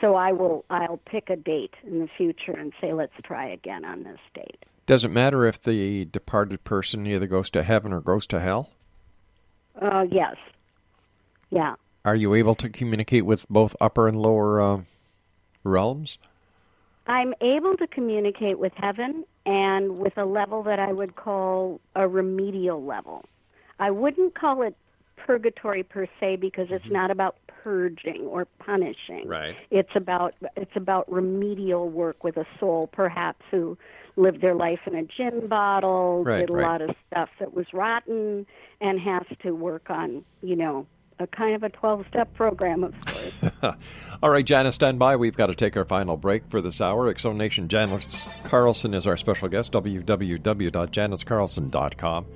So 0.00 0.14
I 0.14 0.32
will 0.32 0.66
I'll 0.68 1.00
pick 1.06 1.30
a 1.30 1.36
date 1.36 1.74
in 1.84 2.00
the 2.00 2.08
future 2.16 2.52
and 2.52 2.72
say 2.80 2.92
let's 2.92 3.12
try 3.24 3.48
again 3.48 3.84
on 3.84 4.04
this 4.04 4.20
date. 4.34 4.64
Does 4.86 5.04
it 5.04 5.10
matter 5.10 5.44
if 5.44 5.60
the 5.60 6.04
departed 6.04 6.62
person 6.64 7.06
either 7.06 7.26
goes 7.26 7.50
to 7.50 7.62
heaven 7.62 7.92
or 7.92 8.00
goes 8.00 8.26
to 8.28 8.40
hell? 8.40 8.70
Uh, 9.80 10.06
yes. 10.10 10.36
Yeah. 11.50 11.74
Are 12.04 12.14
you 12.14 12.34
able 12.34 12.54
to 12.56 12.68
communicate 12.68 13.26
with 13.26 13.48
both 13.48 13.74
upper 13.80 14.06
and 14.06 14.20
lower 14.20 14.60
uh, 14.60 14.80
realms? 15.64 16.18
I'm 17.08 17.34
able 17.40 17.76
to 17.76 17.86
communicate 17.86 18.58
with 18.58 18.72
heaven 18.76 19.24
and 19.44 19.98
with 19.98 20.16
a 20.16 20.24
level 20.24 20.62
that 20.64 20.78
I 20.78 20.92
would 20.92 21.16
call 21.16 21.80
a 21.94 22.06
remedial 22.06 22.84
level. 22.84 23.24
I 23.78 23.90
wouldn't 23.90 24.34
call 24.34 24.62
it 24.62 24.76
purgatory 25.16 25.82
per 25.82 26.06
se 26.20 26.36
because 26.36 26.68
it's 26.70 26.84
mm-hmm. 26.84 26.94
not 26.94 27.10
about 27.10 27.36
purging 27.48 28.22
or 28.22 28.46
punishing. 28.58 29.26
Right. 29.26 29.56
It's 29.70 29.90
about 29.94 30.34
it's 30.56 30.76
about 30.76 31.10
remedial 31.10 31.88
work 31.88 32.22
with 32.22 32.36
a 32.36 32.46
soul 32.60 32.88
perhaps 32.92 33.42
who 33.50 33.76
lived 34.16 34.40
their 34.40 34.54
life 34.54 34.80
in 34.86 34.94
a 34.94 35.04
gin 35.04 35.46
bottle, 35.46 36.24
right, 36.24 36.40
did 36.40 36.50
a 36.50 36.54
right. 36.54 36.66
lot 36.66 36.82
of 36.82 36.96
stuff 37.06 37.28
that 37.38 37.54
was 37.54 37.66
rotten, 37.72 38.46
and 38.80 39.00
has 39.00 39.24
to 39.42 39.52
work 39.52 39.90
on, 39.90 40.24
you 40.42 40.56
know, 40.56 40.86
a 41.18 41.26
kind 41.26 41.54
of 41.54 41.62
a 41.62 41.70
12 41.70 42.04
step 42.08 42.34
program 42.34 42.84
of 42.84 42.94
sorts. 43.06 43.36
All 44.22 44.30
right, 44.30 44.44
Janice, 44.44 44.74
stand 44.74 44.98
by. 44.98 45.16
We've 45.16 45.36
got 45.36 45.46
to 45.46 45.54
take 45.54 45.74
our 45.76 45.84
final 45.84 46.16
break 46.16 46.50
for 46.50 46.60
this 46.60 46.80
hour. 46.80 47.08
X 47.08 47.22
Zone 47.22 47.38
Nation 47.38 47.68
Janice 47.68 48.28
Carlson 48.44 48.94
is 48.94 49.06
our 49.06 49.16
special 49.16 49.48
guest, 49.48 49.72
www.janicecarlson.com. 49.72 52.26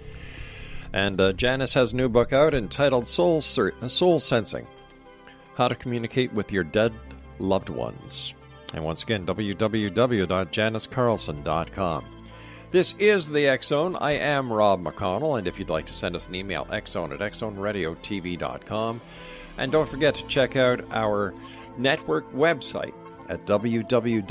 And 0.92 1.20
uh, 1.20 1.32
Janice 1.34 1.74
has 1.74 1.92
a 1.92 1.96
new 1.96 2.08
book 2.08 2.32
out 2.32 2.52
entitled 2.54 3.06
Soul, 3.06 3.40
Soul 3.40 4.18
Sensing 4.18 4.66
How 5.54 5.68
to 5.68 5.76
Communicate 5.76 6.32
with 6.32 6.52
Your 6.52 6.64
Dead 6.64 6.92
Loved 7.38 7.68
Ones. 7.68 8.34
And 8.72 8.84
once 8.84 9.02
again, 9.02 9.26
www.janicecarlson.com. 9.26 12.04
This 12.70 12.94
is 13.00 13.28
the 13.28 13.48
X 13.48 13.66
Zone. 13.66 13.96
I 13.96 14.12
am 14.12 14.52
Rob 14.52 14.80
McConnell, 14.80 15.38
and 15.38 15.48
if 15.48 15.58
you'd 15.58 15.70
like 15.70 15.86
to 15.86 15.94
send 15.94 16.14
us 16.14 16.28
an 16.28 16.36
email, 16.36 16.66
xzone 16.66 17.12
at 17.12 17.18
xzoneradiotv.com. 17.18 19.00
And 19.58 19.72
don't 19.72 19.88
forget 19.88 20.14
to 20.14 20.24
check 20.28 20.54
out 20.54 20.84
our 20.92 21.34
network 21.76 22.32
website 22.32 22.94
at 23.28 23.44
www.xzbn.net. 23.44 24.30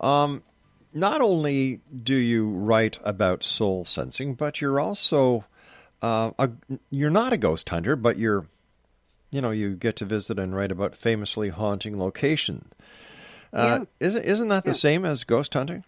Um, 0.00 0.42
not 0.92 1.20
only 1.20 1.82
do 2.02 2.16
you 2.16 2.48
write 2.48 2.98
about 3.04 3.44
soul 3.44 3.84
sensing, 3.84 4.34
but 4.34 4.60
you're 4.60 4.80
also 4.80 5.44
uh, 6.02 6.32
a, 6.36 6.50
you're 6.90 7.10
not 7.10 7.32
a 7.32 7.36
ghost 7.36 7.68
hunter, 7.68 7.94
but 7.94 8.18
you're 8.18 8.48
you 9.30 9.40
know 9.40 9.52
you 9.52 9.76
get 9.76 9.94
to 9.96 10.04
visit 10.04 10.36
and 10.36 10.56
write 10.56 10.72
about 10.72 10.96
famously 10.96 11.50
haunting 11.50 11.96
location. 11.96 12.72
Uh, 13.52 13.84
Yeah. 14.00 14.08
Isn't 14.08 14.24
isn't 14.24 14.48
that 14.48 14.64
the 14.64 14.70
Yeah. 14.70 14.74
same 14.74 15.04
as 15.04 15.22
ghost 15.22 15.54
hunting? 15.54 15.84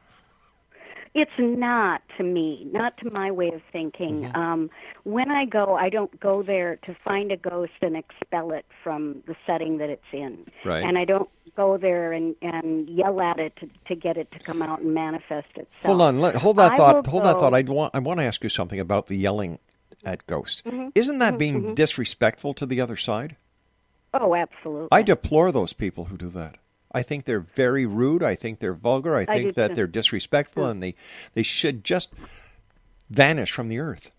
It's 1.18 1.30
not 1.38 2.02
to 2.18 2.22
me, 2.22 2.68
not 2.72 2.98
to 2.98 3.10
my 3.10 3.30
way 3.30 3.48
of 3.48 3.62
thinking. 3.72 4.24
Mm-hmm. 4.24 4.36
Um, 4.38 4.70
when 5.04 5.30
I 5.30 5.46
go, 5.46 5.74
I 5.74 5.88
don't 5.88 6.20
go 6.20 6.42
there 6.42 6.76
to 6.84 6.94
find 7.02 7.32
a 7.32 7.38
ghost 7.38 7.72
and 7.80 7.96
expel 7.96 8.52
it 8.52 8.66
from 8.84 9.22
the 9.26 9.34
setting 9.46 9.78
that 9.78 9.88
it's 9.88 10.04
in. 10.12 10.44
Right. 10.62 10.84
And 10.84 10.98
I 10.98 11.06
don't 11.06 11.30
go 11.56 11.78
there 11.78 12.12
and, 12.12 12.36
and 12.42 12.86
yell 12.90 13.18
at 13.22 13.38
it 13.38 13.56
to, 13.56 13.70
to 13.86 13.94
get 13.94 14.18
it 14.18 14.30
to 14.32 14.38
come 14.38 14.60
out 14.60 14.80
and 14.80 14.92
manifest 14.92 15.48
itself. 15.50 15.66
Hold 15.84 16.02
on, 16.02 16.20
let, 16.20 16.36
hold 16.36 16.58
that 16.58 16.72
I 16.72 16.76
thought. 16.76 17.06
Hold 17.06 17.24
that 17.24 17.38
thought. 17.38 17.54
I 17.54 17.62
want 17.62 17.94
I 17.94 17.98
want 18.00 18.20
to 18.20 18.26
ask 18.26 18.42
you 18.44 18.50
something 18.50 18.78
about 18.78 19.06
the 19.06 19.16
yelling 19.16 19.58
at 20.04 20.26
ghosts. 20.26 20.60
Mhm. 20.66 20.92
Isn't 20.94 21.18
that 21.20 21.34
Mhm, 21.34 21.38
being 21.38 21.62
mhm. 21.62 21.74
disrespectful 21.74 22.52
to 22.54 22.66
the 22.66 22.82
other 22.82 22.96
side? 22.96 23.36
Oh, 24.12 24.34
absolutely. 24.34 24.88
I 24.92 25.00
deplore 25.00 25.50
those 25.50 25.72
people 25.72 26.04
who 26.06 26.18
do 26.18 26.28
that. 26.28 26.56
I 26.96 27.02
think 27.02 27.24
they're 27.26 27.40
very 27.40 27.84
rude. 27.86 28.22
I 28.22 28.34
think 28.34 28.58
they're 28.58 28.72
vulgar. 28.74 29.14
I 29.16 29.22
I 29.22 29.26
think 29.26 29.54
that 29.54 29.68
too. 29.68 29.74
they're 29.74 29.86
disrespectful, 29.86 30.64
and 30.66 30.82
they 30.82 30.94
they 31.34 31.42
should 31.42 31.84
just 31.84 32.08
vanish 33.10 33.52
from 33.52 33.68
the 33.68 33.78
earth. 33.78 34.10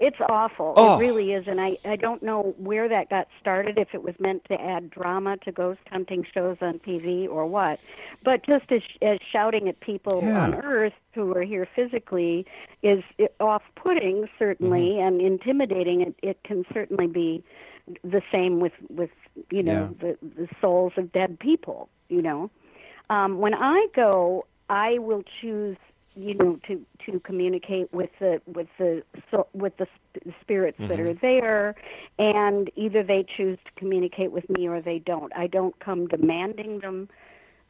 It's 0.00 0.16
awful. 0.28 0.74
Oh. 0.76 0.96
It 0.96 1.00
really 1.00 1.32
is, 1.32 1.48
and 1.48 1.60
I 1.60 1.76
I 1.84 1.96
don't 1.96 2.22
know 2.22 2.54
where 2.56 2.88
that 2.88 3.10
got 3.10 3.26
started. 3.40 3.78
If 3.78 3.88
it 3.94 4.02
was 4.02 4.14
meant 4.20 4.44
to 4.46 4.54
add 4.60 4.90
drama 4.90 5.36
to 5.38 5.50
ghost 5.52 5.80
hunting 5.90 6.24
shows 6.32 6.56
on 6.60 6.78
TV 6.78 7.28
or 7.28 7.46
what, 7.46 7.80
but 8.24 8.46
just 8.46 8.70
as, 8.70 8.82
as 9.02 9.18
shouting 9.32 9.68
at 9.68 9.80
people 9.80 10.20
Yeah. 10.22 10.44
on 10.44 10.54
Earth 10.54 10.92
who 11.14 11.34
are 11.34 11.42
here 11.42 11.66
physically 11.74 12.46
is 12.82 13.02
off-putting, 13.40 14.28
certainly, 14.38 14.90
Mm-hmm. 14.92 15.06
and 15.06 15.20
intimidating. 15.20 16.00
It 16.02 16.14
it 16.22 16.38
can 16.44 16.64
certainly 16.72 17.08
be 17.08 17.42
the 18.04 18.22
same 18.30 18.60
with 18.60 18.74
with 18.88 19.10
you 19.50 19.62
know 19.62 19.94
the 20.00 20.16
the 20.22 20.48
souls 20.60 20.92
of 20.96 21.12
dead 21.12 21.38
people. 21.38 21.88
You 22.08 22.22
know, 22.22 22.50
um, 23.10 23.38
when 23.38 23.54
I 23.54 23.86
go, 23.94 24.46
I 24.68 24.98
will 24.98 25.22
choose 25.40 25.76
you 26.18 26.34
know 26.34 26.58
to 26.66 26.80
to 27.06 27.20
communicate 27.20 27.92
with 27.92 28.10
the 28.18 28.40
with 28.46 28.66
the 28.78 29.02
so, 29.30 29.46
with 29.52 29.76
the 29.76 29.86
sp- 29.86 30.34
spirits 30.40 30.78
that 30.80 30.90
mm-hmm. 30.90 31.08
are 31.08 31.14
there 31.14 31.74
and 32.18 32.70
either 32.76 33.02
they 33.02 33.24
choose 33.36 33.58
to 33.64 33.70
communicate 33.76 34.32
with 34.32 34.48
me 34.50 34.66
or 34.66 34.80
they 34.80 34.98
don't. 34.98 35.32
I 35.36 35.46
don't 35.46 35.78
come 35.80 36.08
demanding 36.08 36.80
them 36.80 37.08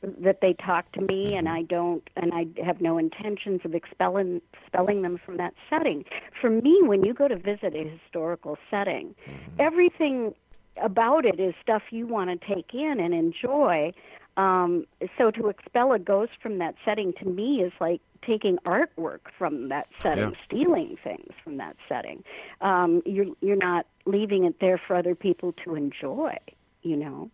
that 0.03 0.41
they 0.41 0.55
talk 0.55 0.91
to 0.93 1.01
me 1.01 1.35
and 1.35 1.47
mm-hmm. 1.47 1.57
I 1.57 1.62
don't 1.62 2.09
and 2.16 2.33
I 2.33 2.47
have 2.64 2.81
no 2.81 2.99
intentions 2.99 3.61
of 3.64 3.75
expelling 3.75 4.41
expelling 4.55 5.03
them 5.03 5.21
from 5.25 5.37
that 5.37 5.55
setting. 5.69 6.05
For 6.41 6.49
me 6.49 6.81
when 6.83 7.05
you 7.05 7.12
go 7.12 7.29
to 7.29 7.37
visit 7.37 7.75
a 7.75 7.85
historical 7.85 8.57
setting, 8.71 9.14
mm-hmm. 9.29 9.61
everything 9.61 10.35
about 10.83 11.24
it 11.24 11.39
is 11.41 11.55
stuff 11.62 11.83
you 11.91 12.07
want 12.07 12.31
to 12.31 12.55
take 12.55 12.72
in 12.74 13.01
and 13.01 13.14
enjoy. 13.14 13.93
Um, 14.37 14.87
so 15.16 15.31
to 15.33 15.49
expel 15.49 15.93
a 15.93 15.99
ghost 15.99 16.33
from 16.41 16.59
that 16.59 16.76
setting 16.85 17.12
to 17.14 17.24
me 17.24 17.61
is 17.62 17.72
like 17.81 18.01
taking 18.24 18.57
artwork 18.59 19.20
from 19.37 19.68
that 19.70 19.89
setting, 20.01 20.31
Yeah. 20.31 20.37
stealing 20.47 20.97
things 21.03 21.33
from 21.43 21.57
that 21.57 21.76
setting. 21.89 22.22
Um, 22.61 23.03
you're 23.05 23.26
you're 23.41 23.57
not 23.57 23.87
leaving 24.07 24.45
it 24.45 24.61
there 24.61 24.79
for 24.87 24.95
other 24.95 25.14
people 25.16 25.55
to 25.64 25.74
enjoy. 25.74 26.37
You 26.83 26.97
know. 26.97 27.31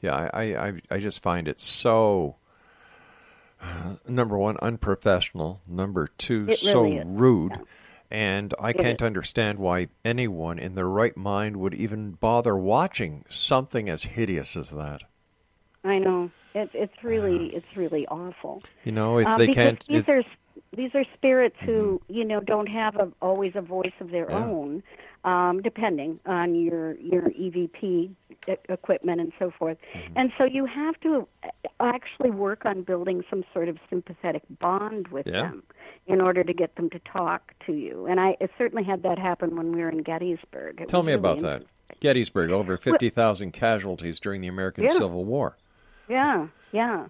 Yeah, 0.00 0.28
I, 0.34 0.54
I, 0.68 0.72
I- 0.90 0.98
just 0.98 1.22
find 1.22 1.46
it 1.48 1.58
so 1.60 2.36
uh, 3.62 3.94
number 4.08 4.36
one 4.36 4.56
unprofessional, 4.60 5.60
number 5.68 6.08
two 6.18 6.52
so 6.56 6.84
is, 6.84 7.02
rude, 7.06 7.58
and 8.14 8.54
I 8.60 8.72
can't 8.72 9.02
understand 9.02 9.58
why 9.58 9.88
anyone 10.04 10.60
in 10.60 10.76
their 10.76 10.88
right 10.88 11.16
mind 11.16 11.56
would 11.56 11.74
even 11.74 12.12
bother 12.12 12.56
watching 12.56 13.24
something 13.28 13.88
as 13.88 14.04
hideous 14.04 14.54
as 14.56 14.70
that. 14.70 15.02
I 15.82 15.98
know 15.98 16.30
it, 16.54 16.70
it's 16.74 17.02
really 17.02 17.46
it's 17.56 17.76
really 17.76 18.06
awful. 18.06 18.62
You 18.84 18.92
know, 18.92 19.18
if 19.18 19.26
Um, 19.26 19.38
they 19.38 19.48
can't, 19.48 19.84
these 19.88 19.98
if- 19.98 20.06
Mm-hmm. 20.06 20.12
are 20.12 20.22
these 20.76 20.94
are 20.94 21.04
spirits 21.14 21.56
who 21.64 22.00
you 22.08 22.24
know 22.24 22.38
don't 22.40 22.68
have 22.68 22.94
a, 22.96 23.10
always 23.20 23.52
a 23.56 23.60
voice 23.60 23.92
of 24.00 24.10
their 24.12 24.30
Yeah. 24.30 24.44
own, 24.44 24.82
um, 25.24 25.60
depending 25.60 26.20
on 26.24 26.54
your 26.54 26.94
your 26.98 27.22
EVP 27.30 27.82
e- 28.48 28.52
equipment 28.68 29.20
and 29.20 29.32
so 29.40 29.50
forth. 29.50 29.78
Mm-hmm. 29.92 30.18
And 30.18 30.32
so 30.38 30.44
you 30.44 30.66
have 30.66 30.98
to 31.00 31.26
uh, 31.42 31.48
actually 31.80 32.30
work 32.30 32.64
on 32.64 32.82
building 32.82 33.24
some 33.28 33.42
sort 33.52 33.68
of 33.68 33.76
sympathetic 33.90 34.42
bond 34.60 35.08
with 35.08 35.26
Yeah. 35.26 35.42
them 35.42 35.64
in 36.06 36.20
order 36.20 36.44
to 36.44 36.52
get 36.52 36.76
them 36.76 36.90
to 36.90 36.98
talk 37.00 37.54
to 37.66 37.72
you. 37.72 38.06
And 38.06 38.20
I 38.20 38.36
it 38.40 38.50
certainly 38.58 38.84
had 38.84 39.02
that 39.02 39.18
happen 39.18 39.56
when 39.56 39.72
we 39.72 39.80
were 39.80 39.88
in 39.88 40.02
Gettysburg. 40.02 40.80
It 40.80 40.88
tell 40.88 41.02
me 41.02 41.12
really 41.12 41.18
about 41.18 41.40
that. 41.40 41.62
Gettysburg, 42.00 42.50
over 42.50 42.76
fifty 42.76 43.10
thousand 43.10 43.52
casualties 43.52 44.18
during 44.20 44.40
the 44.40 44.48
American 44.48 44.84
Yeah. 44.84 44.92
Civil 44.92 45.24
War. 45.24 45.56
Yeah, 46.08 46.48
yeah. 46.72 47.06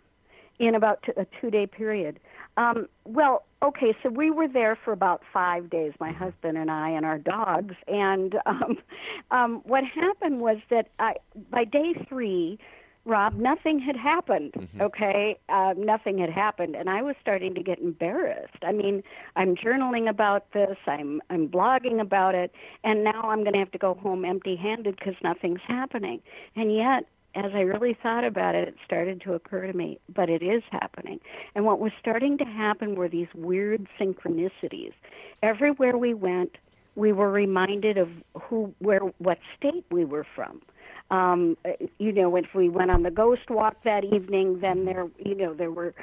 In 0.58 0.74
about 0.74 1.02
t- 1.02 1.12
a 1.16 1.26
two 1.40 1.50
day 1.50 1.66
period. 1.66 2.20
Um, 2.56 2.88
well, 3.04 3.44
okay, 3.62 3.96
so 4.02 4.08
we 4.08 4.30
were 4.30 4.46
there 4.46 4.76
for 4.76 4.92
about 4.92 5.22
five 5.32 5.68
days, 5.68 5.92
my 5.98 6.12
husband 6.12 6.56
and 6.56 6.70
I 6.70 6.90
and 6.90 7.04
our 7.04 7.18
dogs. 7.18 7.74
And 7.88 8.36
um, 8.46 8.78
um, 9.32 9.62
what 9.64 9.82
happened 9.84 10.40
was 10.40 10.58
that 10.70 10.88
I, 10.98 11.14
by 11.50 11.64
day 11.64 11.94
three, 12.08 12.58
Rob, 13.06 13.34
nothing 13.34 13.78
had 13.78 13.96
happened. 13.96 14.54
Okay, 14.80 15.38
uh, 15.50 15.74
nothing 15.76 16.18
had 16.18 16.30
happened, 16.30 16.74
and 16.74 16.88
I 16.88 17.02
was 17.02 17.16
starting 17.20 17.54
to 17.54 17.62
get 17.62 17.78
embarrassed. 17.78 18.62
I 18.62 18.72
mean, 18.72 19.02
I'm 19.36 19.54
journaling 19.54 20.08
about 20.08 20.52
this, 20.52 20.76
I'm 20.86 21.20
I'm 21.28 21.48
blogging 21.48 22.00
about 22.00 22.34
it, 22.34 22.52
and 22.82 23.04
now 23.04 23.22
I'm 23.24 23.42
going 23.42 23.52
to 23.52 23.58
have 23.58 23.72
to 23.72 23.78
go 23.78 23.94
home 23.94 24.24
empty-handed 24.24 24.96
because 24.96 25.14
nothing's 25.22 25.60
happening. 25.66 26.22
And 26.56 26.74
yet, 26.74 27.06
as 27.34 27.52
I 27.54 27.60
really 27.60 27.96
thought 28.00 28.24
about 28.24 28.54
it, 28.54 28.68
it 28.68 28.76
started 28.84 29.20
to 29.22 29.34
occur 29.34 29.66
to 29.66 29.76
me, 29.76 29.98
but 30.14 30.30
it 30.30 30.42
is 30.42 30.62
happening. 30.70 31.20
And 31.54 31.64
what 31.64 31.80
was 31.80 31.92
starting 32.00 32.38
to 32.38 32.44
happen 32.44 32.94
were 32.94 33.08
these 33.08 33.28
weird 33.34 33.86
synchronicities. 34.00 34.92
Everywhere 35.42 35.98
we 35.98 36.14
went, 36.14 36.56
we 36.94 37.12
were 37.12 37.30
reminded 37.30 37.98
of 37.98 38.08
who, 38.40 38.72
where, 38.78 39.00
what 39.18 39.38
state 39.58 39.84
we 39.90 40.04
were 40.04 40.26
from. 40.34 40.62
Um, 41.14 41.56
you 41.98 42.12
know, 42.12 42.34
if 42.36 42.54
we 42.54 42.68
went 42.68 42.90
on 42.90 43.02
the 43.02 43.10
ghost 43.10 43.48
walk 43.50 43.76
that 43.84 44.04
evening, 44.04 44.60
then 44.60 44.84
there, 44.84 45.06
you 45.24 45.34
know, 45.34 45.54
there 45.54 45.70
were 45.70 45.94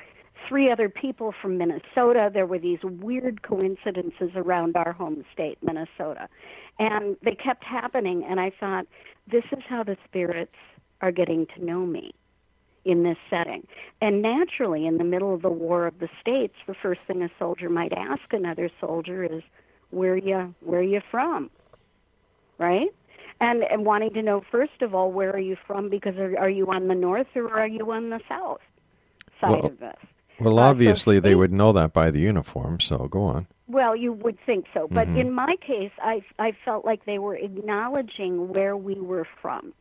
three 0.48 0.72
other 0.72 0.90
people 0.90 1.34
from 1.42 1.58
Minnesota. 1.58 2.30
There 2.34 2.46
were 2.46 2.60
these 2.60 2.80
weird 2.84 3.42
coincidences 3.42 4.32
around 4.36 4.76
our 4.76 4.94
home 4.94 5.24
state, 5.34 5.58
Minnesota. 5.62 6.30
And 6.80 7.18
they 7.24 7.36
kept 7.36 7.64
happening, 7.64 8.24
and 8.30 8.40
I 8.40 8.52
thought, 8.60 8.86
this 9.30 9.44
is 9.52 9.64
how 9.68 9.84
the 9.84 9.98
spirits 10.08 10.56
are 11.02 11.12
getting 11.12 11.46
to 11.56 11.66
know 11.66 11.86
me 11.86 12.14
in 12.86 13.04
this 13.04 13.18
setting. 13.30 13.68
And 14.02 14.22
naturally, 14.22 14.88
in 14.88 14.98
the 14.98 15.04
middle 15.04 15.34
of 15.34 15.42
the 15.42 15.50
War 15.50 15.86
of 15.88 16.00
the 16.00 16.10
States, 16.20 16.56
the 16.68 16.74
first 16.74 17.02
thing 17.08 17.22
a 17.22 17.30
soldier 17.38 17.70
might 17.70 17.94
ask 17.94 18.22
another 18.32 18.70
soldier 18.80 19.24
is, 19.24 19.44
"Where 19.92 20.18
you 20.18 20.56
where 20.62 20.82
you 20.82 21.02
from?" 21.12 21.52
Right? 22.58 22.90
And 23.42 23.64
and 23.64 23.86
wanting 23.86 24.14
to 24.14 24.22
know 24.22 24.42
first 24.52 24.82
of 24.82 24.94
all, 24.96 25.12
where 25.12 25.32
are 25.32 25.40
you 25.40 25.58
from? 25.68 25.90
Because 25.90 26.16
are, 26.18 26.38
are 26.38 26.50
you 26.50 26.68
on 26.68 26.88
the 26.88 26.96
north 26.96 27.28
or 27.36 27.52
are 27.60 27.68
you 27.68 27.92
on 27.92 28.10
the 28.12 28.20
south 28.30 28.62
side 29.42 29.50
Well- 29.52 29.66
of 29.66 29.80
this? 29.80 29.98
Well, 30.40 30.58
Uh, 30.60 30.64
so 30.64 30.70
obviously 30.70 31.20
they 31.20 31.36
would 31.36 31.52
know 31.52 31.72
that 31.74 31.92
by 31.94 32.10
the 32.10 32.20
uniform. 32.20 32.80
So 32.80 33.08
go 33.08 33.24
on. 33.24 33.48
Well, 33.68 33.96
you 33.96 34.12
would 34.14 34.38
think 34.46 34.66
so, 34.74 34.88
but 34.90 35.08
Mhm. 35.08 35.18
in 35.22 35.32
my 35.34 35.56
case, 35.62 35.92
I 36.02 36.24
I 36.40 36.52
felt 36.66 36.86
like 36.86 37.06
they 37.06 37.20
were 37.20 37.36
acknowledging 37.36 38.48
where 38.50 38.76
we 38.78 38.96
were 38.96 39.28
from. 39.42 39.74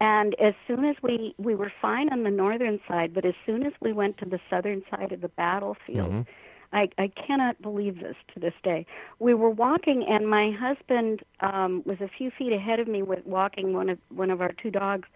And 0.00 0.34
as 0.40 0.54
soon 0.66 0.84
as 0.84 0.96
we 1.02 1.34
we 1.38 1.54
were 1.54 1.72
fine 1.80 2.08
on 2.10 2.22
the 2.22 2.30
northern 2.30 2.78
side, 2.88 3.12
but 3.14 3.24
as 3.24 3.34
soon 3.46 3.64
as 3.66 3.72
we 3.80 3.92
went 3.92 4.18
to 4.18 4.24
the 4.26 4.40
southern 4.50 4.82
side 4.90 5.12
of 5.12 5.20
the 5.20 5.28
battlefield, 5.28 6.12
Mhm. 6.12 6.26
I 6.72 6.88
I 6.98 7.08
cannot 7.08 7.60
believe 7.62 8.00
this 8.00 8.16
to 8.34 8.40
this 8.40 8.54
day. 8.62 8.86
We 9.18 9.34
were 9.34 9.50
walking, 9.50 10.04
and 10.08 10.28
my 10.28 10.50
husband 10.50 11.22
um, 11.40 11.82
was 11.86 12.00
a 12.00 12.08
few 12.08 12.30
feet 12.30 12.52
ahead 12.52 12.80
of 12.80 12.88
me 12.88 13.02
with 13.02 13.24
walking 13.26 13.72
one 13.72 13.88
of 13.88 13.98
one 14.10 14.30
of 14.30 14.40
our 14.40 14.52
two 14.52 14.70
dogs, 14.70 15.08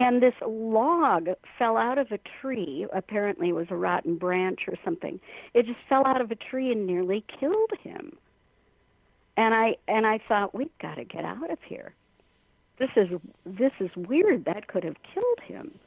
and 0.00 0.22
this 0.22 0.34
log 0.46 1.28
fell 1.58 1.76
out 1.76 1.98
of 1.98 2.12
a 2.12 2.18
tree. 2.40 2.86
Apparently, 2.92 3.50
it 3.50 3.54
was 3.54 3.68
a 3.70 3.76
rotten 3.76 4.16
branch 4.16 4.60
or 4.68 4.74
something. 4.84 5.20
It 5.54 5.66
just 5.66 5.78
fell 5.88 6.06
out 6.06 6.20
of 6.20 6.30
a 6.30 6.36
tree 6.36 6.72
and 6.72 6.86
nearly 6.86 7.24
killed 7.40 7.70
him. 7.82 8.16
And 9.36 9.54
I 9.54 9.76
and 9.88 10.06
I 10.06 10.18
thought 10.26 10.54
we've 10.54 10.78
got 10.80 10.96
to 10.96 11.04
get 11.04 11.24
out 11.24 11.50
of 11.50 11.58
here. 11.66 11.94
This 12.78 12.90
is 12.96 13.08
this 13.44 13.72
is 13.80 13.90
weird. 13.96 14.44
That 14.44 14.66
could 14.68 14.84
have 14.84 14.96
killed 15.14 15.40
him. 15.44 15.78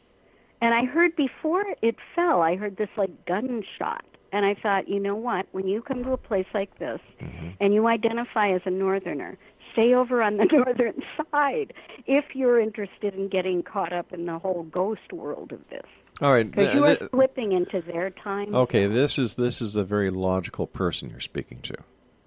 And 0.61 0.73
I 0.73 0.85
heard 0.85 1.15
before 1.15 1.63
it 1.81 1.95
fell, 2.15 2.41
I 2.41 2.55
heard 2.55 2.77
this 2.77 2.89
like 2.97 3.25
gunshot. 3.25 4.03
And 4.31 4.45
I 4.45 4.55
thought, 4.55 4.87
you 4.87 4.99
know 4.99 5.15
what? 5.15 5.47
When 5.51 5.67
you 5.67 5.81
come 5.81 6.03
to 6.03 6.11
a 6.11 6.17
place 6.17 6.45
like 6.53 6.77
this 6.79 6.99
mm-hmm. 7.21 7.49
and 7.59 7.73
you 7.73 7.87
identify 7.87 8.51
as 8.51 8.61
a 8.65 8.69
northerner, 8.69 9.37
stay 9.73 9.93
over 9.93 10.21
on 10.21 10.37
the 10.37 10.45
northern 10.51 11.01
side 11.31 11.73
if 12.05 12.25
you're 12.33 12.59
interested 12.59 13.15
in 13.15 13.27
getting 13.29 13.63
caught 13.63 13.93
up 13.93 14.11
in 14.13 14.25
the 14.25 14.37
whole 14.39 14.63
ghost 14.63 15.11
world 15.11 15.51
of 15.51 15.59
this. 15.69 15.85
All 16.21 16.31
right. 16.31 16.49
Because 16.49 16.75
you 16.75 16.83
are 16.85 16.95
th- 16.95 17.11
slipping 17.11 17.53
into 17.53 17.81
their 17.81 18.09
time. 18.09 18.53
Okay, 18.53 18.87
this 18.87 19.17
is 19.17 19.35
this 19.35 19.61
is 19.61 19.75
a 19.75 19.83
very 19.83 20.09
logical 20.09 20.67
person 20.67 21.09
you're 21.09 21.19
speaking 21.21 21.59
to. 21.61 21.75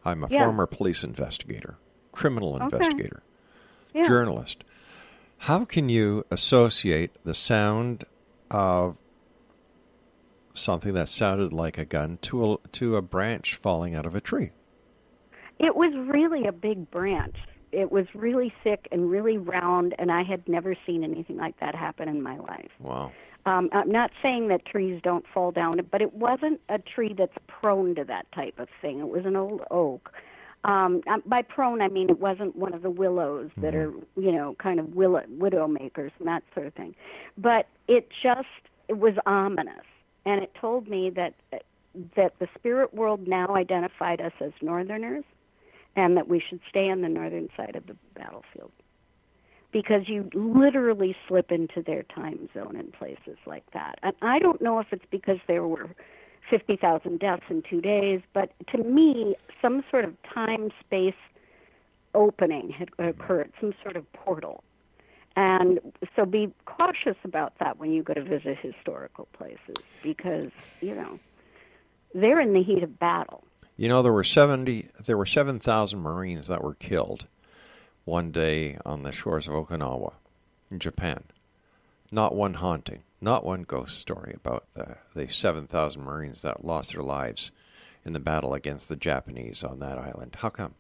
I'm 0.05 0.25
a 0.25 0.29
Yeah. 0.29 0.45
former 0.45 0.67
police 0.67 1.05
investigator, 1.05 1.77
criminal 2.11 2.57
Okay. 2.57 2.65
investigator, 2.65 3.23
Yeah. 3.95 4.03
journalist. 4.03 4.65
How 5.39 5.65
can 5.65 5.89
you 5.89 6.25
associate 6.31 7.11
the 7.25 7.35
sound 7.35 8.05
of 8.51 8.97
something 10.55 10.95
that 10.95 11.09
sounded 11.09 11.53
like 11.53 11.79
a 11.79 11.85
gun 11.85 12.19
to 12.23 12.53
a, 12.53 12.57
to 12.73 12.97
a 12.97 13.03
branch 13.03 13.55
falling 13.55 13.95
out 13.95 14.07
of 14.07 14.15
a 14.15 14.21
tree. 14.21 14.51
It 15.59 15.77
was 15.77 15.93
really 16.13 16.47
a 16.47 16.53
big 16.53 16.91
branch. 16.91 17.37
It 17.71 17.91
was 17.91 18.07
really 18.15 18.53
thick 18.63 18.89
and 18.93 19.11
really 19.11 19.39
round, 19.39 19.95
and 19.99 20.13
I 20.13 20.23
had 20.23 20.47
never 20.49 20.75
seen 20.87 21.05
anything 21.05 21.37
like 21.37 21.59
that 21.61 21.75
happen 21.75 22.09
in 22.09 22.23
my 22.23 22.39
life. 22.39 22.71
Wow. 22.79 23.13
Um, 23.45 23.71
I'm 23.73 23.91
not 23.91 24.11
saying 24.23 24.49
that 24.49 24.67
trees 24.67 25.01
don't 25.03 25.25
fall 25.33 25.51
down, 25.51 25.81
but 25.91 26.01
it 26.01 26.15
wasn't 26.15 26.61
a 26.69 26.79
tree 26.79 27.15
that's 27.17 27.37
prone 27.49 27.95
to 27.97 28.05
that 28.05 28.31
type 28.33 28.59
of 28.59 28.69
thing. 28.81 29.01
It 29.01 29.09
was 29.09 29.25
an 29.25 29.37
old 29.37 29.63
oak. 29.71 30.13
Um, 30.65 31.03
um, 31.11 31.23
by 31.27 31.43
prone, 31.43 31.83
I 31.83 31.89
mean 31.89 32.09
it 32.09 32.21
wasn't 32.21 32.55
one 32.55 32.73
of 32.73 32.83
the 32.83 32.91
willows 32.91 33.51
that 33.57 33.75
are, 33.75 33.93
you 34.17 34.31
know, 34.31 34.55
kind 34.63 34.79
of 34.79 34.95
willow, 34.95 35.23
widow 35.29 35.67
makers 35.67 36.13
and 36.21 36.29
that 36.29 36.45
sort 36.55 36.69
of 36.69 36.75
thing. 36.75 36.95
But 37.37 37.67
it 37.89 38.09
just 38.23 38.47
it 38.89 38.99
was 38.99 39.15
ominous, 39.27 39.85
and 40.25 40.43
it 40.43 40.55
told 40.61 40.89
me 40.89 41.11
that 41.11 41.35
that 42.17 42.39
the 42.39 42.49
spirit 42.55 42.95
world 42.95 43.29
now 43.29 43.55
identified 43.55 44.21
us 44.21 44.33
as 44.41 44.53
Northerners, 44.63 45.25
and 45.95 46.17
that 46.17 46.29
we 46.29 46.41
should 46.41 46.61
stay 46.69 46.91
on 46.91 47.03
the 47.03 47.09
northern 47.09 47.49
side 47.57 47.77
of 47.77 47.87
the 47.87 47.97
battlefield 48.15 48.73
because 49.73 50.03
you 50.07 50.29
literally 50.35 51.17
slip 51.27 51.51
into 51.51 51.83
their 51.83 52.03
time 52.03 52.49
zone 52.55 52.77
in 52.77 52.93
places 52.93 53.39
like 53.47 53.65
that. 53.73 53.99
And 54.03 54.15
I 54.21 54.39
don't 54.39 54.61
know 54.61 54.79
if 54.79 54.89
it's 54.93 55.05
because 55.11 55.39
there 55.49 55.67
were 55.67 55.91
50,000 56.51 57.19
deaths 57.19 57.45
in 57.49 57.63
two 57.69 57.81
days, 57.81 58.21
but 58.35 58.53
to 58.71 58.79
me, 58.85 59.35
some 59.63 59.83
sort 59.91 60.05
of 60.05 60.15
time 60.23 60.71
space 60.81 61.15
opening 62.15 62.71
had 62.71 62.91
occurred, 62.99 63.53
some 63.61 63.73
sort 63.83 63.97
of 63.97 64.11
portal. 64.13 64.63
And 65.37 65.81
so 66.15 66.27
be 66.27 66.53
cautious 66.67 67.17
about 67.25 67.59
that 67.59 67.79
when 67.79 67.93
you 67.93 68.03
go 68.03 68.15
to 68.15 68.23
visit 68.23 68.59
historical 68.61 69.29
places 69.33 69.77
because, 70.03 70.51
you 70.81 70.95
know, 70.95 71.19
they're 72.15 72.41
in 72.41 72.53
the 72.53 72.63
heat 72.63 72.83
of 72.83 72.99
battle. 72.99 73.45
You 73.77 73.89
know, 73.89 74.03
there 74.03 74.13
were 74.13 74.25
70 74.25 74.89
there 75.07 75.17
were 75.17 75.27
7,000 75.27 75.99
Marines 75.99 76.47
that 76.49 76.63
were 76.63 76.75
killed 76.75 77.27
one 78.05 78.31
day 78.31 78.77
on 78.85 79.03
the 79.03 79.13
shores 79.13 79.49
of 79.49 79.55
Okinawa 79.55 80.13
in 80.71 80.79
Japan. 80.79 81.25
Not 82.11 82.35
one 82.35 82.55
haunting, 82.55 83.03
not 83.21 83.45
one 83.45 83.63
ghost 83.63 83.99
story 83.99 84.35
about 84.37 84.67
the, 84.75 84.97
the 85.15 85.29
7,000 85.29 86.03
Marines 86.03 86.43
that 86.43 86.65
lost 86.65 86.93
their 86.93 87.03
lives 87.03 87.51
in 88.05 88.13
the 88.13 88.21
battle 88.21 88.53
against 88.53 88.89
the 88.89 88.97
Japanese 88.97 89.65
on 89.65 89.79
that 89.79 89.97
island. 89.97 90.37
How 90.39 90.51
come? 90.51 90.75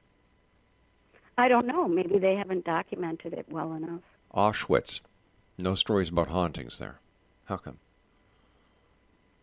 I 1.39 1.49
don't 1.49 1.67
know. 1.67 1.89
Maybe 1.89 2.19
they 2.19 2.35
haven't 2.35 2.65
documented 2.65 3.33
it 3.33 3.47
well 3.49 3.73
enough. 3.73 4.03
Auschwitz, 4.35 5.01
no 5.59 5.75
stories 5.75 6.09
about 6.09 6.29
hauntings 6.29 6.79
there. 6.79 7.01
How 7.45 7.57
come? 7.57 7.79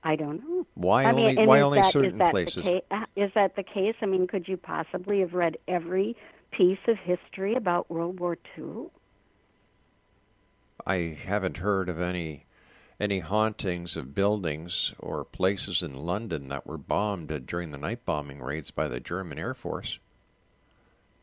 I 0.04 0.16
don't 0.16 0.42
know. 0.44 0.66
Why 0.76 1.04
I 1.04 1.12
only 1.12 1.36
mean, 1.36 1.48
why 1.48 1.58
is 1.58 1.64
only 1.64 1.82
that, 1.82 1.92
certain 1.92 2.22
is 2.22 2.32
places? 2.32 2.66
Ca- 2.66 2.82
uh, 2.90 3.06
is 3.16 3.32
that 3.36 3.56
the 3.56 3.64
case? 3.64 3.96
I 4.02 4.06
mean, 4.06 4.28
could 4.28 4.48
you 4.48 4.58
possibly 4.58 5.20
have 5.20 5.34
read 5.34 5.58
every 5.68 6.16
piece 6.52 6.80
of 6.88 6.98
history 6.98 7.56
about 7.56 7.90
World 7.92 8.20
War 8.20 8.38
II? 8.58 8.88
I 10.88 11.18
haven't 11.26 11.58
heard 11.58 11.90
of 11.90 12.00
any 12.00 12.46
any 13.00 13.20
hauntings 13.20 13.96
of 13.96 14.14
buildings 14.14 14.94
or 15.00 15.24
places 15.24 15.82
in 15.82 15.94
London 15.94 16.50
that 16.50 16.68
were 16.68 16.78
bombed 16.78 17.46
during 17.46 17.72
the 17.72 17.78
night 17.78 18.04
bombing 18.06 18.42
raids 18.42 18.72
by 18.72 18.90
the 18.90 19.00
German 19.00 19.40
Air 19.40 19.54
Force. 19.54 20.00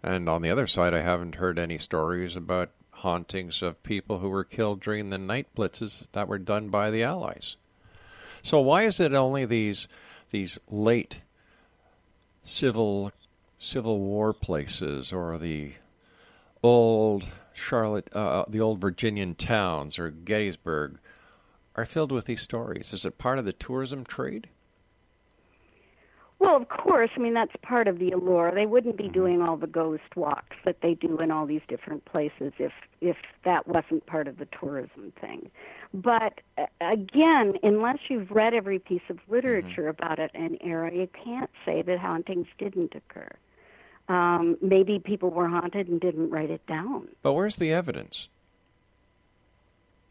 And 0.03 0.29
on 0.29 0.41
the 0.41 0.51
other 0.51 0.67
side, 0.67 0.95
I 0.95 1.01
haven't 1.01 1.35
heard 1.35 1.59
any 1.59 1.77
stories 1.77 2.35
about 2.35 2.71
hauntings 2.97 3.63
of 3.63 3.83
people 3.83 4.19
who 4.19 4.29
were 4.29 4.45
killed 4.45 4.81
during 4.81 5.11
the 5.11 5.19
night 5.19 5.55
blitzes 5.55 6.07
that 6.13 6.29
were 6.29 6.39
done 6.39 6.69
by 6.69 6.91
the 6.91 7.03
Allies. 7.03 7.57
So 8.43 8.61
why 8.61 8.85
is 8.85 9.01
it 9.01 9.13
only 9.13 9.45
these 9.45 9.89
these 10.31 10.59
late 10.71 11.23
civil 12.43 13.13
civil 13.59 13.99
war 13.99 14.33
places 14.33 15.13
or 15.13 15.39
the 15.39 15.73
old 16.63 17.27
Charlotte 17.53 18.09
uh, 18.15 18.45
the 18.49 18.61
old 18.61 18.81
Virginian 18.81 19.35
towns 19.35 19.99
or 19.99 20.11
Gettysburg 20.11 20.99
are 21.75 21.87
filled 21.87 22.13
with 22.13 22.27
these 22.27 22.41
stories? 22.41 22.93
Is 22.93 23.05
it 23.05 23.19
part 23.19 23.39
of 23.39 23.45
the 23.45 23.53
tourism 23.53 24.05
trade? 24.05 24.49
Well, 26.39 26.55
of 26.57 26.69
course. 26.69 27.11
I 27.17 27.21
mean, 27.21 27.33
that's 27.35 27.55
part 27.63 27.89
of 27.89 27.99
the 27.99 28.11
allure. 28.13 28.53
They 28.55 28.67
wouldn't 28.67 28.97
be 28.99 29.05
Mm-hmm. 29.05 29.13
doing 29.13 29.43
all 29.43 29.57
the 29.57 29.67
ghost 29.67 30.17
walks 30.17 30.57
that 30.65 30.81
they 30.83 30.95
do 30.95 31.17
in 31.19 31.31
all 31.31 31.47
these 31.47 31.63
different 31.69 32.05
places 32.05 32.53
if 32.59 32.73
if 33.01 33.17
that 33.45 33.67
wasn't 33.67 34.05
part 34.07 34.29
of 34.29 34.37
the 34.39 34.47
tourism 34.59 35.13
thing. 35.21 35.51
But 35.95 36.41
uh, 36.59 36.67
again, 36.81 37.55
unless 37.63 37.99
you've 38.09 38.31
read 38.31 38.53
every 38.53 38.79
piece 38.79 39.03
of 39.09 39.19
literature 39.29 39.89
about 39.89 40.19
it 40.19 40.31
an 40.35 40.59
era, 40.61 40.93
you 40.95 41.09
can't 41.25 41.51
say 41.65 41.83
that 41.83 41.99
hauntings 41.99 42.49
didn't 42.59 42.95
occur. 42.95 43.31
Um, 44.09 44.57
maybe 44.61 44.99
people 44.99 45.31
were 45.31 45.49
haunted 45.49 45.89
and 45.89 46.01
didn't 46.01 46.31
write 46.31 46.51
it 46.51 46.65
down. 46.67 47.09
But 47.23 47.33
where's 47.33 47.57
the 47.57 47.73
evidence 47.73 48.29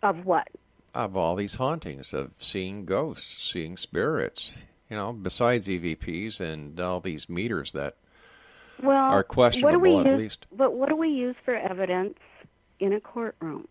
Of 0.01 0.26
what? 0.26 0.47
of 0.93 1.15
all 1.17 1.36
these 1.36 1.55
hauntings 1.55 2.13
of 2.13 2.32
seeing 2.39 2.86
ghosts, 2.86 3.51
seeing 3.51 3.76
spirits? 3.78 4.51
You 4.90 4.96
know, 4.98 5.14
besides 5.14 5.68
EVPs 5.68 6.40
and 6.40 6.80
all 6.80 7.00
these 7.00 7.28
meters 7.28 7.72
that 7.74 7.96
Well, 8.84 8.96
are 8.96 9.26
what 9.36 9.52
do 9.54 9.80
we 9.80 9.96
at 9.98 10.06
use, 10.06 10.18
least. 10.20 10.46
But 10.52 10.74
what 10.76 10.90
do 10.90 10.96
we 10.96 11.10
use 11.10 11.36
for 11.44 11.56
evidence 11.56 12.20
in 12.80 12.94
a 12.94 13.00
courtroom? 13.00 13.68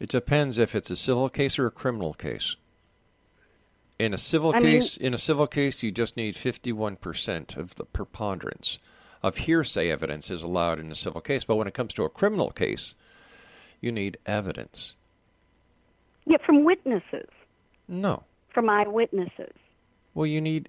It 0.00 0.08
depends 0.08 0.58
if 0.58 0.74
it's 0.74 0.90
a 0.90 0.96
civil 0.96 1.28
case 1.28 1.58
or 1.58 1.66
a 1.66 1.70
criminal 1.70 2.14
case. 2.14 2.56
In 3.98 4.14
a 4.14 4.18
civil 4.18 4.52
I 4.54 4.60
mean- 4.60 4.80
case, 4.80 4.96
in 4.96 5.12
a 5.14 5.18
civil 5.18 5.46
case, 5.46 5.82
you 5.82 5.92
just 5.92 6.16
need 6.16 6.34
fifty-one 6.34 6.96
percent 6.96 7.56
of 7.56 7.74
the 7.76 7.84
preponderance 7.84 8.78
of 9.22 9.36
hearsay 9.36 9.88
evidence 9.90 10.30
is 10.30 10.42
allowed 10.42 10.80
in 10.80 10.90
a 10.90 10.96
civil 10.96 11.20
case. 11.20 11.44
But 11.44 11.54
when 11.56 11.68
it 11.68 11.74
comes 11.74 11.92
to 11.94 12.02
a 12.04 12.08
criminal 12.08 12.50
case, 12.50 12.94
you 13.80 13.92
need 13.92 14.16
evidence. 14.26 14.96
Yeah, 16.24 16.38
from 16.44 16.64
witnesses, 16.64 17.28
No. 17.86 18.24
from 18.48 18.68
eyewitnesses. 18.70 19.52
Well, 20.14 20.26
you 20.26 20.40
need 20.40 20.68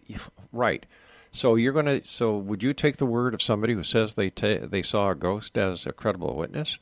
right. 0.51 0.85
So 1.31 1.55
you're 1.55 1.73
going 1.73 1.85
to. 1.87 2.03
So 2.03 2.37
would 2.37 2.61
you 2.63 2.73
take 2.73 2.97
the 2.97 3.05
word 3.05 3.33
of 3.33 3.41
somebody 3.41 3.73
who 3.73 3.83
says 3.83 4.13
they 4.13 4.29
ta- 4.29 4.65
they 4.65 4.83
saw 4.83 5.09
a 5.11 5.15
ghost 5.15 5.57
as 5.57 5.85
a 5.85 5.91
credible 5.91 6.35
witness? 6.35 6.77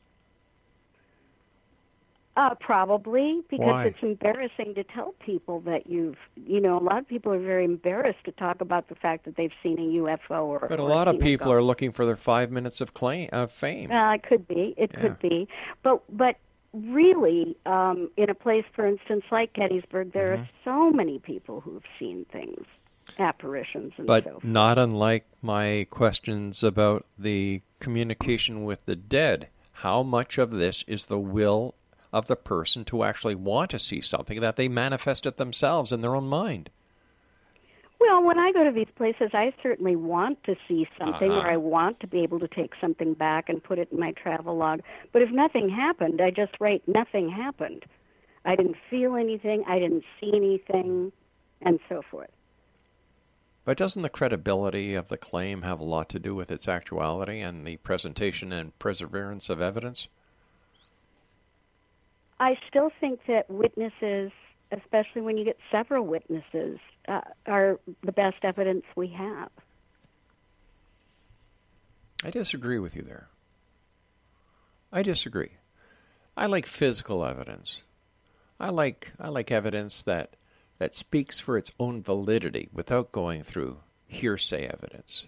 Uh, 2.38 2.56
probably 2.62 3.42
because 3.50 3.68
Why? 3.68 3.86
it's 3.88 3.98
embarrassing 4.02 4.74
to 4.76 4.86
tell 4.86 5.14
people 5.20 5.60
that 5.62 5.88
you've, 5.88 6.16
you 6.38 6.62
know, 6.62 6.78
a 6.78 6.84
lot 6.84 7.00
of 7.00 7.08
people 7.08 7.34
are 7.34 7.40
very 7.40 7.66
embarrassed 7.66 8.24
to 8.24 8.32
talk 8.32 8.62
about 8.62 8.88
the 8.88 8.96
fact 8.96 9.26
that 9.26 9.36
they've 9.36 9.52
seen 9.62 9.78
a 9.78 9.82
UFO 10.02 10.44
or. 10.46 10.66
But 10.70 10.80
a 10.80 10.84
or 10.84 10.90
lot 10.90 11.10
of 11.10 11.20
people 11.20 11.52
are 11.52 11.62
looking 11.62 11.92
for 11.92 12.06
their 12.06 12.16
five 12.16 12.50
minutes 12.50 12.80
of 12.80 12.94
claim 12.94 13.30
of 13.34 13.52
fame. 13.52 13.92
Uh, 13.92 14.14
it 14.14 14.24
could 14.24 14.48
be. 14.48 14.74
It 14.78 14.92
Yeah. 14.94 15.02
could 15.02 15.20
be. 15.20 15.48
But 15.84 16.04
but 16.16 16.38
really, 16.74 17.58
um, 17.66 18.10
in 18.18 18.30
a 18.30 18.34
place, 18.36 18.66
for 18.76 18.86
instance, 18.88 19.24
like 19.32 19.54
Gettysburg, 19.54 20.14
there 20.14 20.34
Mm-hmm. 20.34 20.44
are 20.44 20.50
so 20.64 20.92
many 20.92 21.20
people 21.20 21.62
who've 21.62 21.84
seen 22.00 22.26
things, 22.32 22.66
apparitions, 23.20 23.94
and 23.98 24.06
so 24.06 24.08
But 24.08 24.24
forth. 24.24 24.44
not 24.44 24.78
unlike 24.78 25.26
my 25.42 25.88
questions 25.90 26.64
about 26.64 27.06
the 27.18 27.62
communication 27.80 28.64
with 28.64 28.86
the 28.86 28.96
dead. 28.96 29.50
How 29.74 30.04
much 30.04 30.38
of 30.38 30.52
this 30.52 30.84
is 30.88 31.08
the 31.08 31.20
will 31.20 31.76
of 32.14 32.28
the 32.28 32.36
person 32.36 32.86
to 32.86 33.04
actually 33.04 33.36
want 33.36 33.72
to 33.72 33.80
see 33.80 34.02
something 34.02 34.40
that 34.42 34.56
they 34.56 34.68
manifest 34.68 35.26
it 35.26 35.38
themselves 35.38 35.92
in 35.92 36.02
their 36.02 36.16
own 36.16 36.28
mind? 36.28 36.70
Well, 38.02 38.24
when 38.24 38.40
I 38.40 38.52
go 38.52 38.64
to 38.64 38.72
these 38.72 38.90
places, 38.96 39.30
I 39.34 39.54
certainly 39.62 39.96
want 39.96 40.44
to 40.46 40.56
see 40.68 40.88
something, 40.98 41.32
Uh-huh. 41.32 41.42
or 41.42 41.52
I 41.52 41.58
want 41.58 42.00
to 42.00 42.08
be 42.08 42.24
able 42.24 42.40
to 42.40 42.48
take 42.48 42.74
something 42.82 43.14
back 43.14 43.48
and 43.48 43.64
put 43.64 43.78
it 43.78 43.92
in 43.92 44.00
my 44.00 44.12
travel 44.14 44.58
log. 44.58 44.82
But 45.12 45.22
if 45.22 45.30
nothing 45.30 45.70
happened, 45.70 46.20
I 46.20 46.32
just 46.32 46.60
write 46.60 46.88
nothing 46.88 47.30
happened. 47.30 47.86
I 48.44 48.56
didn't 48.56 48.78
feel 48.90 49.16
anything, 49.16 49.64
I 49.68 49.78
didn't 49.78 50.04
see 50.20 50.32
anything, 50.34 51.12
and 51.62 51.80
so 51.88 52.02
forth. 52.02 52.32
But 53.66 53.78
doesn't 53.78 54.02
the 54.02 54.10
credibility 54.10 54.96
of 54.96 55.10
the 55.10 55.18
claim 55.18 55.62
have 55.62 55.80
a 55.80 55.84
lot 55.84 56.10
to 56.10 56.20
do 56.20 56.34
with 56.34 56.50
its 56.50 56.68
actuality 56.68 57.40
and 57.40 57.68
the 57.68 57.78
presentation 57.78 58.52
and 58.52 58.78
perseverance 58.80 59.48
of 59.52 59.62
evidence? 59.62 60.08
I 62.40 62.58
still 62.68 62.90
think 63.00 63.20
that 63.28 63.48
witnesses, 63.48 64.32
especially 64.72 65.22
when 65.22 65.38
you 65.38 65.46
get 65.46 65.58
several 65.72 66.06
witnesses, 66.06 66.80
uh, 67.08 67.22
are 67.46 67.80
the 68.04 68.12
best 68.12 68.38
evidence 68.44 68.84
we 68.96 69.08
have. 69.10 69.50
I 72.24 72.30
disagree 72.30 72.80
with 72.80 72.96
you 72.96 73.02
there. 73.02 73.28
I 74.92 75.02
disagree. 75.02 75.52
I 76.38 76.46
like 76.46 76.66
physical 76.66 77.26
evidence. 77.26 77.84
I 78.60 78.70
like 78.70 79.12
I 79.20 79.30
like 79.30 79.52
evidence 79.52 80.04
that 80.04 80.36
that 80.78 80.96
speaks 80.96 81.40
for 81.40 81.58
its 81.58 81.72
own 81.80 82.02
validity 82.02 82.70
without 82.74 83.12
going 83.12 83.44
through 83.44 83.78
hearsay 84.08 84.66
evidence. 84.68 85.28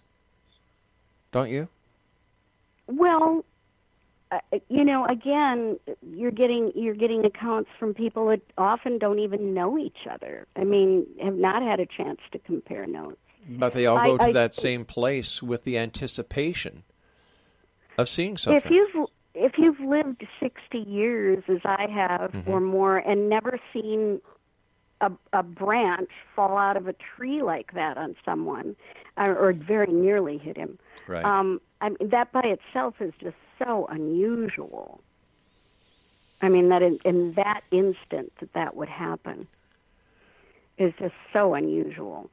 Don't 1.32 1.50
you? 1.50 1.68
Well, 2.88 3.44
you 4.70 4.84
know, 4.84 5.06
again, 5.06 5.80
you're 6.02 6.32
getting 6.32 6.72
you're 6.76 6.96
getting 6.96 7.26
accounts 7.26 7.70
from 7.80 7.94
people 7.94 8.28
that 8.28 8.42
often 8.58 8.98
don't 8.98 9.20
even 9.20 9.54
know 9.54 9.78
each 9.78 10.08
other. 10.10 10.48
I 10.56 10.64
mean, 10.64 11.06
have 11.22 11.36
not 11.36 11.62
had 11.64 11.80
a 11.80 11.86
chance 11.86 12.20
to 12.32 12.40
compare 12.40 12.86
notes. 12.88 13.18
But 13.50 13.74
they 13.74 13.86
all 13.86 13.98
I- 13.98 14.06
go 14.08 14.18
to 14.18 14.24
I- 14.26 14.32
that 14.34 14.54
same 14.54 14.86
place 14.86 15.42
with 15.44 15.64
the 15.64 15.78
anticipation 15.78 16.84
of 17.98 18.08
seeing 18.10 18.38
something. 18.38 18.62
If 18.64 18.72
you've 18.72 19.08
if 19.36 19.54
you've 19.58 19.80
lived 19.80 20.26
60 20.40 20.78
years 20.80 21.44
as 21.48 21.60
I 21.66 21.88
have 21.90 22.32
Mhm. 22.32 22.48
or 22.48 22.60
more 22.60 22.98
and 22.98 23.30
never 23.30 23.60
seen 23.74 24.22
a, 25.02 25.12
a 25.34 25.42
branch 25.44 26.12
fall 26.36 26.56
out 26.56 26.78
of 26.78 26.88
a 26.88 26.94
tree 26.94 27.42
like 27.42 27.74
that 27.74 27.98
on 27.98 28.16
someone 28.24 28.76
or, 29.18 29.36
or 29.36 29.52
very 29.54 29.92
nearly 29.92 30.38
hit 30.38 30.56
him, 30.56 30.78
Right. 31.08 31.26
um, 31.26 31.60
I 31.82 31.90
mean, 31.90 32.10
that 32.10 32.32
by 32.32 32.42
itself 32.44 33.02
is 33.02 33.12
just 33.20 33.36
so 33.60 33.88
unusual. 33.90 35.02
I 36.42 36.50
mean, 36.50 36.70
that 36.70 36.82
in, 36.82 37.00
in 37.06 37.34
that 37.34 37.62
instant 37.72 38.34
that 38.40 38.54
that 38.54 38.76
would 38.76 38.90
happen 38.90 39.48
is 40.78 40.94
just 41.00 41.14
so 41.32 41.54
unusual. 41.54 42.30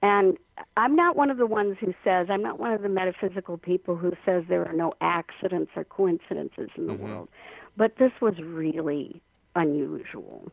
And 0.00 0.38
I'm 0.76 0.94
not 0.94 1.16
one 1.16 1.30
of 1.30 1.38
the 1.38 1.46
ones 1.46 1.76
who 1.80 1.92
says, 2.04 2.28
I'm 2.30 2.42
not 2.42 2.60
one 2.60 2.72
of 2.72 2.82
the 2.82 2.88
metaphysical 2.88 3.58
people 3.58 3.96
who 3.96 4.12
says 4.24 4.44
there 4.48 4.64
are 4.66 4.72
no 4.72 4.94
accidents 5.00 5.72
or 5.74 5.84
coincidences 5.84 6.70
in 6.76 6.86
the 6.86 6.92
Mhm. 6.92 7.00
world. 7.00 7.28
But 7.76 7.96
this 7.96 8.12
was 8.20 8.38
really 8.38 9.20
unusual. 9.56 10.52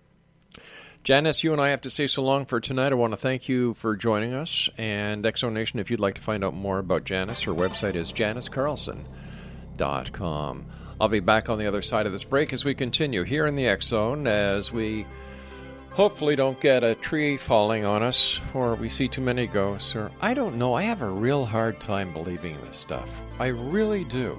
Janice, 1.04 1.44
you 1.44 1.52
and 1.52 1.62
I 1.62 1.70
have 1.70 1.82
to 1.82 1.92
say 1.92 2.08
so 2.08 2.24
long 2.24 2.46
for 2.48 2.60
tonight. 2.60 2.92
I 2.92 2.96
want 2.96 3.14
to 3.14 3.18
thank 3.18 3.48
you 3.48 3.76
for 3.76 3.96
joining 3.96 4.34
us. 4.34 4.68
And 4.76 5.24
X 5.24 5.42
Zone 5.42 5.54
Nation, 5.54 5.80
if 5.80 5.92
you'd 5.92 6.00
like 6.00 6.16
to 6.16 6.22
find 6.22 6.44
out 6.44 6.56
more 6.56 6.80
about 6.80 7.04
Janice, 7.04 7.44
her 7.44 7.54
website 7.54 7.94
is 7.94 8.12
janicecarlson.com. 9.78 10.66
I'll 11.00 11.10
be 11.10 11.20
back 11.20 11.50
on 11.50 11.58
the 11.58 11.68
other 11.68 11.82
side 11.82 12.06
of 12.06 12.12
this 12.12 12.24
break 12.24 12.54
as 12.54 12.64
we 12.64 12.74
continue 12.74 13.24
here 13.24 13.48
in 13.48 13.56
the 13.56 13.68
X 13.68 13.88
Zone 13.88 14.28
as 14.28 14.72
we 14.72 15.06
hopefully 15.92 16.36
don't 16.36 16.60
get 16.60 16.84
a 16.84 16.96
tree 16.96 17.38
falling 17.38 17.84
on 17.86 18.02
us 18.02 18.40
or 18.54 18.76
we 18.76 18.90
see 18.90 19.08
too 19.08 19.22
many 19.22 19.48
ghosts 19.48 19.96
or 19.96 20.12
I 20.22 20.34
don't 20.34 20.58
know. 20.58 20.74
I 20.74 20.84
have 20.84 21.02
a 21.02 21.10
real 21.10 21.46
hard 21.46 21.80
time 21.80 22.14
believing 22.14 22.58
this 22.62 22.78
stuff. 22.78 23.10
I 23.40 23.48
really 23.48 24.06
do. 24.06 24.38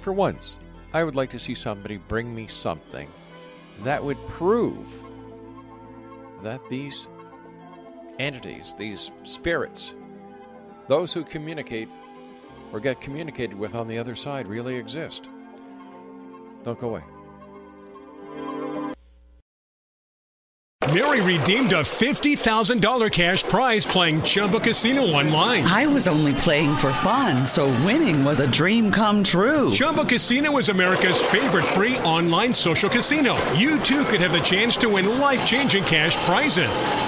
For 0.00 0.12
once, 0.12 0.58
I 0.94 1.04
would 1.04 1.14
like 1.14 1.30
to 1.30 1.38
see 1.38 1.54
somebody 1.54 1.98
bring 1.98 2.34
me 2.34 2.46
something 2.46 3.10
that 3.84 4.02
would 4.02 4.18
prove 4.28 4.86
that 6.42 6.60
these 6.70 7.08
entities, 8.18 8.74
these 8.78 9.10
spirits, 9.24 9.92
those 10.88 11.12
who 11.12 11.24
communicate 11.24 11.88
or 12.72 12.80
get 12.80 13.00
communicated 13.00 13.58
with 13.58 13.74
on 13.74 13.86
the 13.86 13.98
other 13.98 14.16
side 14.16 14.46
really 14.46 14.74
exist. 14.74 15.24
Don't 16.64 16.78
go 16.78 16.88
away. 16.88 17.02
Mary 20.94 21.20
redeemed 21.20 21.72
a 21.72 21.82
$50,000 21.82 23.12
cash 23.12 23.44
prize 23.44 23.84
playing 23.84 24.22
Chumba 24.22 24.58
Casino 24.58 25.02
online. 25.02 25.62
I 25.64 25.86
was 25.86 26.08
only 26.08 26.32
playing 26.34 26.74
for 26.76 26.92
fun, 26.94 27.44
so 27.44 27.66
winning 27.84 28.24
was 28.24 28.40
a 28.40 28.50
dream 28.50 28.90
come 28.90 29.22
true. 29.22 29.70
Chumba 29.70 30.06
Casino 30.06 30.56
is 30.56 30.70
America's 30.70 31.20
favorite 31.20 31.64
free 31.64 31.98
online 31.98 32.54
social 32.54 32.88
casino. 32.88 33.36
You 33.52 33.78
too 33.80 34.04
could 34.04 34.20
have 34.20 34.32
the 34.32 34.38
chance 34.38 34.78
to 34.78 34.88
win 34.88 35.18
life 35.18 35.44
changing 35.44 35.84
cash 35.84 36.16
prizes. 36.24 37.07